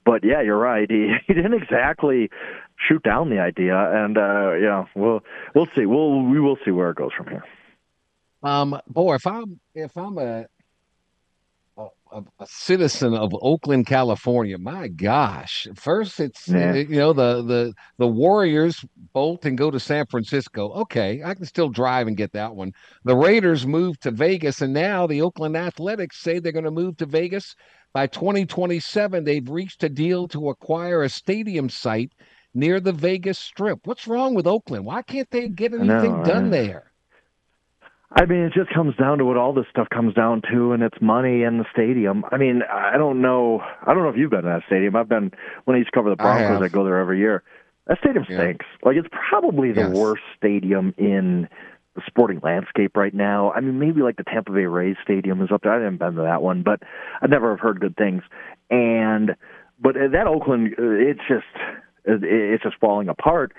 [0.05, 0.91] But yeah, you're right.
[0.91, 2.29] He he didn't exactly
[2.87, 5.21] shoot down the idea, and uh, yeah, we'll
[5.55, 5.85] we'll see.
[5.85, 7.43] We'll we will see where it goes from here.
[8.43, 10.45] Um, boy, if I'm if I'm a
[12.11, 14.57] a, a, citizen of Oakland, California.
[14.57, 15.67] My gosh!
[15.75, 16.73] First, it's yeah.
[16.73, 18.83] Eh, you know the the the Warriors
[19.13, 20.71] bolt and go to San Francisco.
[20.73, 22.73] Okay, I can still drive and get that one.
[23.03, 26.97] The Raiders move to Vegas, and now the Oakland Athletics say they're going to move
[26.97, 27.55] to Vegas
[27.93, 29.23] by 2027.
[29.23, 32.11] They've reached a deal to acquire a stadium site
[32.53, 33.79] near the Vegas Strip.
[33.85, 34.85] What's wrong with Oakland?
[34.85, 36.90] Why can't they get anything know, done there?
[38.13, 40.83] I mean, it just comes down to what all this stuff comes down to, and
[40.83, 42.25] it's money and the stadium.
[42.29, 43.61] I mean, I don't know.
[43.61, 44.95] I don't know if you've been to that stadium.
[44.97, 45.31] I've been
[45.63, 46.61] when I used to cover the Broncos.
[46.61, 47.43] I, I go there every year.
[47.87, 48.65] That stadium stinks.
[48.69, 48.87] Yeah.
[48.87, 49.95] Like it's probably the yes.
[49.95, 51.47] worst stadium in
[51.95, 53.51] the sporting landscape right now.
[53.51, 55.71] I mean, maybe like the Tampa Bay Rays stadium is up there.
[55.71, 56.83] I haven't been to that one, but
[57.21, 58.23] I never have heard good things.
[58.69, 59.35] And
[59.79, 61.45] but that Oakland, uh, it's just
[62.05, 63.53] it's just falling apart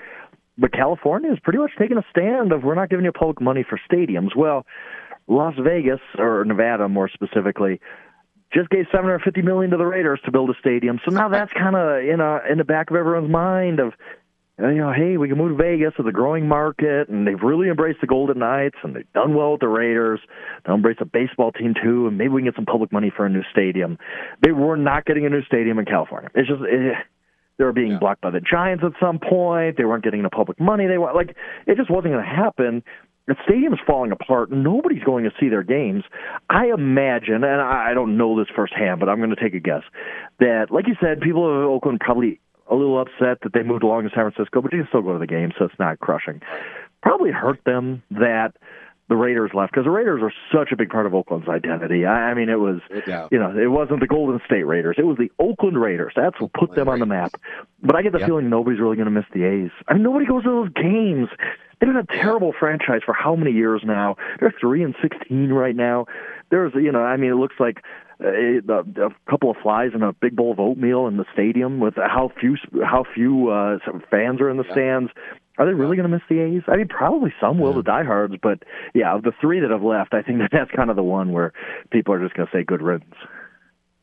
[0.58, 3.64] but California is pretty much taking a stand of we're not giving you public money
[3.68, 4.36] for stadiums.
[4.36, 4.66] Well,
[5.26, 7.80] Las Vegas or Nevada more specifically
[8.52, 11.00] just gave 750 million to the Raiders to build a stadium.
[11.04, 13.94] So now that's kind of in a in the back of everyone's mind of
[14.62, 17.40] uh, you know, hey, we can move to Vegas with a growing market, and they've
[17.42, 20.20] really embraced the Golden Knights, and they've done well with the Raiders.
[20.64, 23.24] They'll embrace a baseball team too, and maybe we can get some public money for
[23.24, 23.98] a new stadium.
[24.42, 26.30] They were not getting a new stadium in California.
[26.34, 26.96] It's just it,
[27.58, 27.98] they were being yeah.
[27.98, 29.76] blocked by the Giants at some point.
[29.76, 31.14] They weren't getting the public money they want.
[31.14, 32.82] Like it just wasn't going to happen.
[33.28, 34.50] The stadium's falling apart.
[34.50, 36.02] Nobody's going to see their games.
[36.50, 39.82] I imagine, and I don't know this firsthand, but I'm going to take a guess
[40.40, 44.04] that, like you said, people of Oakland probably a little upset that they moved along
[44.04, 46.40] to San Francisco, but you can still go to the game, so it's not crushing.
[47.00, 48.54] Probably hurt them that
[49.08, 52.06] the Raiders left because the Raiders are such a big part of Oakland's identity.
[52.06, 53.28] I, I mean, it was yeah.
[53.30, 56.12] you know it wasn't the Golden State Raiders, it was the Oakland Raiders.
[56.16, 57.32] That's what put them on the map.
[57.82, 58.28] But I get the yep.
[58.28, 59.70] feeling nobody's really going to miss the A's.
[59.88, 61.28] I mean, nobody goes to those games.
[61.80, 64.16] They've been a terrible franchise for how many years now?
[64.38, 66.06] They're three and sixteen right now.
[66.50, 67.82] There's you know, I mean, it looks like
[68.20, 71.94] a, a couple of flies and a big bowl of oatmeal in the stadium with
[71.96, 73.78] how few how few uh,
[74.10, 75.10] fans are in the stands.
[75.58, 76.62] Are they really going to miss the A's?
[76.66, 78.62] I mean, probably some will, the diehards, but
[78.94, 81.32] yeah, of the three that have left, I think that that's kind of the one
[81.32, 81.52] where
[81.90, 83.14] people are just going to say good riddance.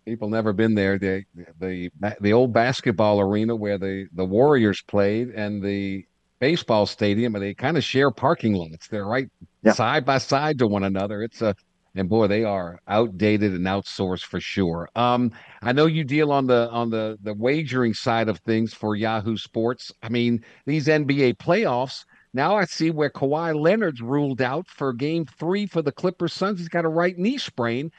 [0.06, 0.98] People never been there.
[0.98, 1.24] The
[1.60, 6.06] the the old basketball arena where the the Warriors played and the
[6.40, 8.88] baseball stadium, and they kind of share parking lots.
[8.88, 9.28] They're right
[9.62, 9.74] yeah.
[9.74, 11.22] side by side to one another.
[11.22, 11.56] It's a
[11.96, 14.90] and boy, they are outdated and outsourced for sure.
[14.96, 18.96] Um, I know you deal on the on the the wagering side of things for
[18.96, 19.92] Yahoo Sports.
[20.04, 25.26] I mean, these NBA playoffs, now I see where Kawhi Leonard's ruled out for game
[25.26, 26.60] three for the Clippers Suns.
[26.60, 27.92] He's got a right knee sprain.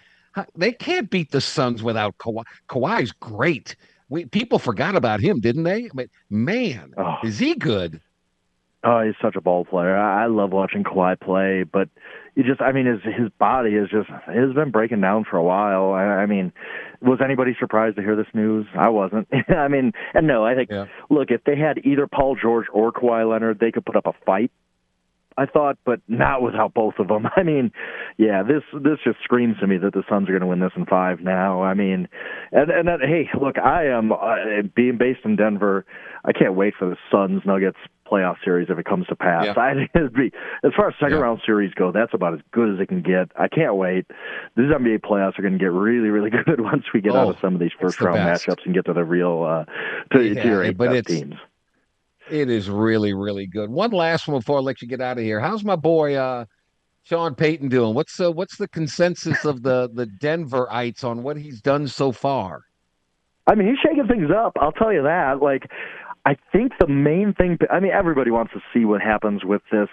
[0.57, 2.45] They can't beat the Suns without Kawhi.
[2.69, 3.75] Kawhi's great.
[4.09, 5.91] We people forgot about him, didn't they?
[5.93, 7.17] But man, oh.
[7.25, 8.01] is he good?
[8.83, 9.97] Oh, he's such a ball player.
[9.97, 11.89] I love watching Kawhi play, but
[12.35, 15.37] you just, I mean, his his body is just it has been breaking down for
[15.37, 15.93] a while.
[15.93, 16.53] I, I mean,
[17.01, 18.67] was anybody surprised to hear this news?
[18.79, 19.29] I wasn't.
[19.49, 20.87] I mean, and no, I think, yeah.
[21.09, 24.13] look, if they had either Paul George or Kawhi Leonard, they could put up a
[24.25, 24.51] fight.
[25.37, 27.27] I thought, but not without both of them.
[27.37, 27.73] I mean,
[28.19, 30.73] yeah, this this just screams to me that the Suns are going to win this
[30.77, 31.63] in five now.
[31.63, 32.09] I mean,
[32.53, 35.87] and and that, hey, look, I am uh, being based in Denver.
[36.25, 37.79] I can't wait for the Suns Nuggets
[38.11, 39.47] playoff series if it comes to pass.
[39.47, 39.53] Yeah.
[39.57, 40.33] I it'd be
[40.65, 41.23] as far as second yeah.
[41.23, 43.31] round series go, that's about as good as it can get.
[43.37, 44.07] I can't wait.
[44.57, 47.29] These NBA playoffs are going to get really, really good once we get oh, out
[47.29, 48.47] of some of these first round best.
[48.47, 49.65] matchups and get to the real uh,
[50.17, 51.35] to, yeah, to your eight best teams.
[52.31, 53.71] It is really, really good.
[53.71, 55.41] One last one before I let you get out of here.
[55.41, 56.45] How's my boy uh,
[57.03, 57.95] Sean Payton doing?
[57.95, 62.63] What's the what's the consensus of the the Denverites on what he's done so far?
[63.47, 64.53] I mean, he's shaking things up.
[64.61, 65.43] I'll tell you that.
[65.43, 65.71] Like,
[66.25, 69.89] I think the main thing, I mean, everybody wants to see what happens with this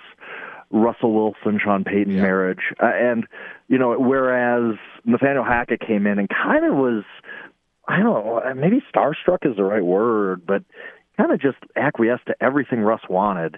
[0.70, 2.22] Russell Wilson, Sean Payton yeah.
[2.22, 2.74] marriage.
[2.82, 3.26] Uh, and,
[3.68, 7.04] you know, whereas Nathaniel Hackett came in and kind of was,
[7.88, 10.64] I don't know, maybe starstruck is the right word, but
[11.16, 13.58] kind of just acquiesced to everything Russ wanted.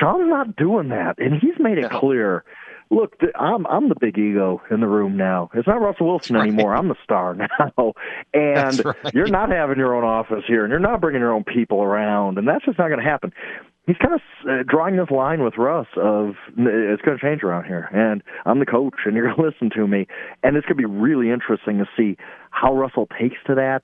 [0.00, 2.44] Sean's not doing that, and he's made it clear
[2.90, 5.50] look, I'm I'm the big ego in the room now.
[5.54, 6.48] It's not Russell Wilson right.
[6.48, 6.74] anymore.
[6.74, 7.92] I'm the star now,
[8.32, 9.14] and right.
[9.14, 12.38] you're not having your own office here, and you're not bringing your own people around,
[12.38, 13.32] and that's just not going to happen.
[13.86, 17.64] He's kind of uh, drawing this line with Russ of it's going to change around
[17.64, 20.06] here, and I'm the coach, and you're going to listen to me,
[20.42, 22.16] and it's going to be really interesting to see
[22.50, 23.82] how Russell takes to that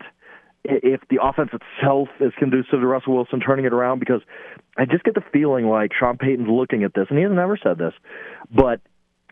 [0.64, 4.22] if the offense itself is conducive to Russell Wilson turning it around because
[4.78, 7.58] I just get the feeling like Sean Payton's looking at this, and he has never
[7.62, 7.92] said this,
[8.50, 8.80] but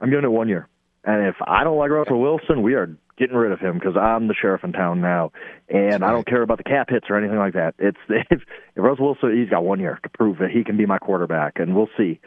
[0.03, 0.69] I'm doing it one year.
[1.05, 4.27] And if I don't like Russell Wilson, we are getting rid of him because I'm
[4.27, 5.31] the sheriff in town now,
[5.69, 6.03] and right.
[6.03, 7.75] I don't care about the cap hits or anything like that.
[7.79, 8.43] It's if, if
[8.77, 11.77] Russell Wilson, he's got one year to prove that he can be my quarterback, and
[11.77, 12.21] we'll see.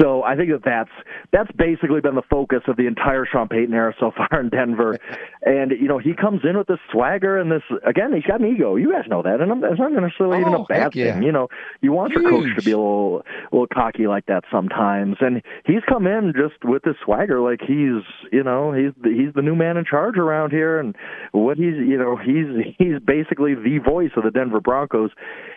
[0.00, 0.90] So I think that that's
[1.32, 4.98] that's basically been the focus of the entire Sean Payton era so far in Denver.
[5.42, 8.46] and you know, he comes in with this swagger and this again, he's got an
[8.46, 8.76] ego.
[8.76, 11.12] You guys know that, and it's not necessarily oh, even a oh, bad yeah.
[11.12, 11.24] thing.
[11.24, 11.48] You know,
[11.82, 12.22] you want Huge.
[12.22, 16.06] your coach to be a little a little cocky like that sometimes, and he's come
[16.06, 18.02] in just with this swagger, like he's
[18.32, 20.94] you know he's he's the new man in charge around here, and
[21.32, 25.10] what he's you know he's he's basically the voice of the Denver Broncos,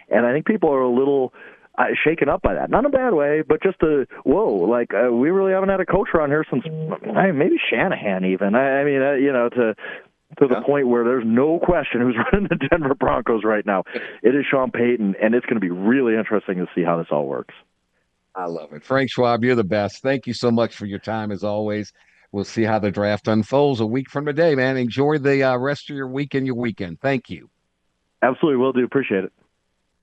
[0.10, 1.34] and I think people are a little
[1.78, 2.70] uh, shaken up by that.
[2.70, 5.80] Not in a bad way, but just a whoa, like uh, we really haven't had
[5.80, 6.64] a coach around here since
[7.16, 8.56] I maybe Shanahan even.
[8.56, 9.76] I, I mean, uh, you know, to
[10.40, 10.66] to the yeah.
[10.66, 13.84] point where there's no question who's running the Denver Broncos right now.
[14.24, 17.08] It is Sean Payton, and it's going to be really interesting to see how this
[17.12, 17.54] all works.
[18.36, 18.84] I love it.
[18.84, 20.02] Frank Schwab, you're the best.
[20.02, 21.92] Thank you so much for your time as always.
[22.32, 24.78] We'll see how the draft unfolds a week from today, man.
[24.78, 27.02] Enjoy the uh, rest of your week and your weekend.
[27.02, 27.50] Thank you.
[28.22, 28.86] Absolutely, will do.
[28.86, 29.34] Appreciate it.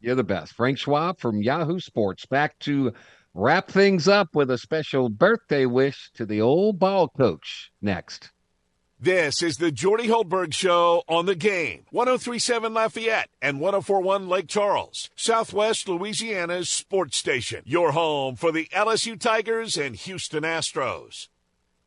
[0.00, 0.54] You're the best.
[0.54, 2.26] Frank Schwab from Yahoo Sports.
[2.26, 2.92] Back to
[3.34, 8.30] wrap things up with a special birthday wish to the old ball coach next.
[9.00, 11.84] This is the Jordy Hultberg Show on the game.
[11.90, 17.62] 1037 Lafayette and 1041 Lake Charles, Southwest Louisiana's sports station.
[17.64, 21.28] Your home for the LSU Tigers and Houston Astros.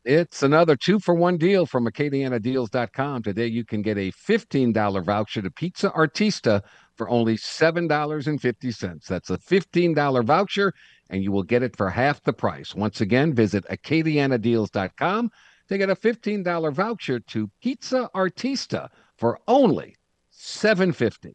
[0.04, 3.22] It's another two for one deal from AcadianaDeals.com.
[3.22, 6.60] Today you can get a $15 voucher to Pizza Artista
[6.96, 9.06] for only $7.50.
[9.06, 10.72] That's a $15 voucher,
[11.08, 12.74] and you will get it for half the price.
[12.74, 15.30] Once again, visit AcadianaDeals.com
[15.68, 19.94] to get a $15 voucher to Pizza Artista for only
[20.34, 21.34] $7.50.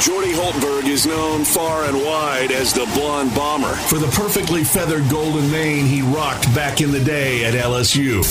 [0.00, 5.08] Jordy Hultberg is known far and wide as the blonde bomber for the perfectly feathered
[5.08, 8.22] golden mane he rocked back in the day at LSU.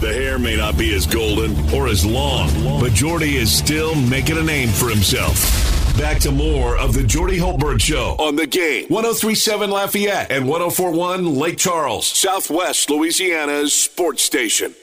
[0.00, 2.48] The hair may not be as golden or as long,
[2.80, 5.61] but Jordy is still making a name for himself.
[5.98, 8.86] Back to more of the Jordy Hultberg Show on the game.
[8.88, 14.74] 1037 Lafayette and 1041 Lake Charles, Southwest Louisiana's sports station.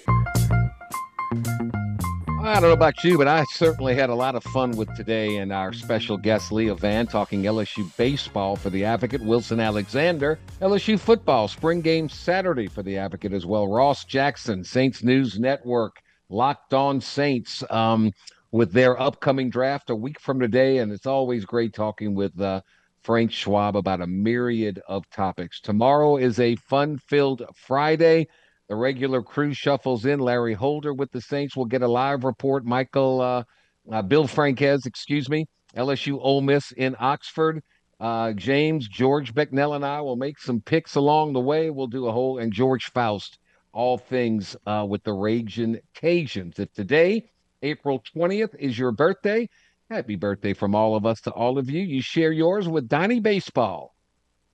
[2.41, 5.37] I don't know about you, but I certainly had a lot of fun with today
[5.37, 10.99] and our special guest, Leah Vann, talking LSU baseball for the Advocate, Wilson Alexander, LSU
[10.99, 13.67] football, spring game Saturday for the Advocate as well.
[13.67, 15.97] Ross Jackson, Saints News Network,
[16.29, 18.13] Locked On Saints, um,
[18.51, 20.79] with their upcoming draft a week from today.
[20.79, 22.61] And it's always great talking with uh,
[23.03, 25.59] Frank Schwab about a myriad of topics.
[25.61, 28.27] Tomorrow is a fun filled Friday.
[28.67, 30.19] The regular crew shuffles in.
[30.19, 32.65] Larry Holder with the Saints will get a live report.
[32.65, 33.43] Michael, uh,
[33.91, 37.61] uh, Bill Franques, excuse me, LSU Ole Miss in Oxford.
[37.99, 41.69] Uh, James, George Becknell, and I will make some picks along the way.
[41.69, 43.39] We'll do a whole, and George Faust,
[43.73, 46.59] all things uh, with the Raging Cajuns.
[46.59, 47.29] If today,
[47.61, 49.49] April 20th, is your birthday,
[49.89, 51.81] happy birthday from all of us to all of you.
[51.81, 53.93] You share yours with Donnie Baseball.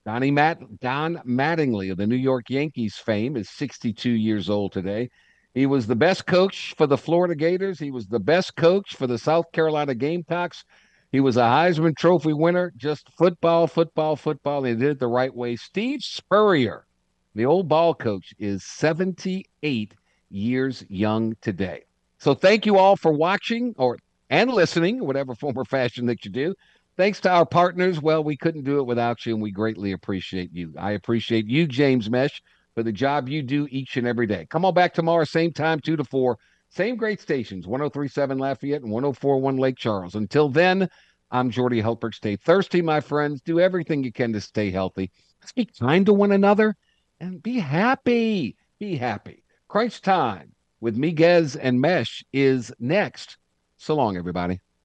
[0.04, 5.10] Donnie Matt Don Mattingly of the New York Yankees fame is 62 years old today.
[5.52, 7.78] He was the best coach for the Florida Gators.
[7.78, 10.64] He was the best coach for the South Carolina Gamecocks.
[11.10, 12.72] He was a Heisman Trophy winner.
[12.76, 14.62] Just football, football, football.
[14.62, 15.56] They did it the right way.
[15.56, 16.86] Steve Spurrier,
[17.34, 19.94] the old ball coach, is 78
[20.28, 21.84] years young today.
[22.18, 23.98] So thank you all for watching or
[24.30, 26.54] and listening, whatever form or fashion that you do.
[26.96, 28.00] Thanks to our partners.
[28.00, 30.74] Well, we couldn't do it without you, and we greatly appreciate you.
[30.78, 32.42] I appreciate you, James Mesh,
[32.74, 34.46] for the job you do each and every day.
[34.48, 36.38] Come on back tomorrow, same time, 2 to 4.
[36.70, 40.14] Same great stations, 1037 Lafayette and 1041 Lake Charles.
[40.14, 40.88] Until then,
[41.30, 42.14] I'm Jordy Hultberg.
[42.14, 43.40] Stay thirsty, my friends.
[43.42, 45.10] Do everything you can to stay healthy.
[45.40, 46.74] Let's be kind to one another
[47.20, 48.56] and be happy.
[48.80, 49.44] Be happy.
[49.68, 53.38] Crunch time with Miguez and Mesh is next.
[53.76, 54.60] So long, everybody.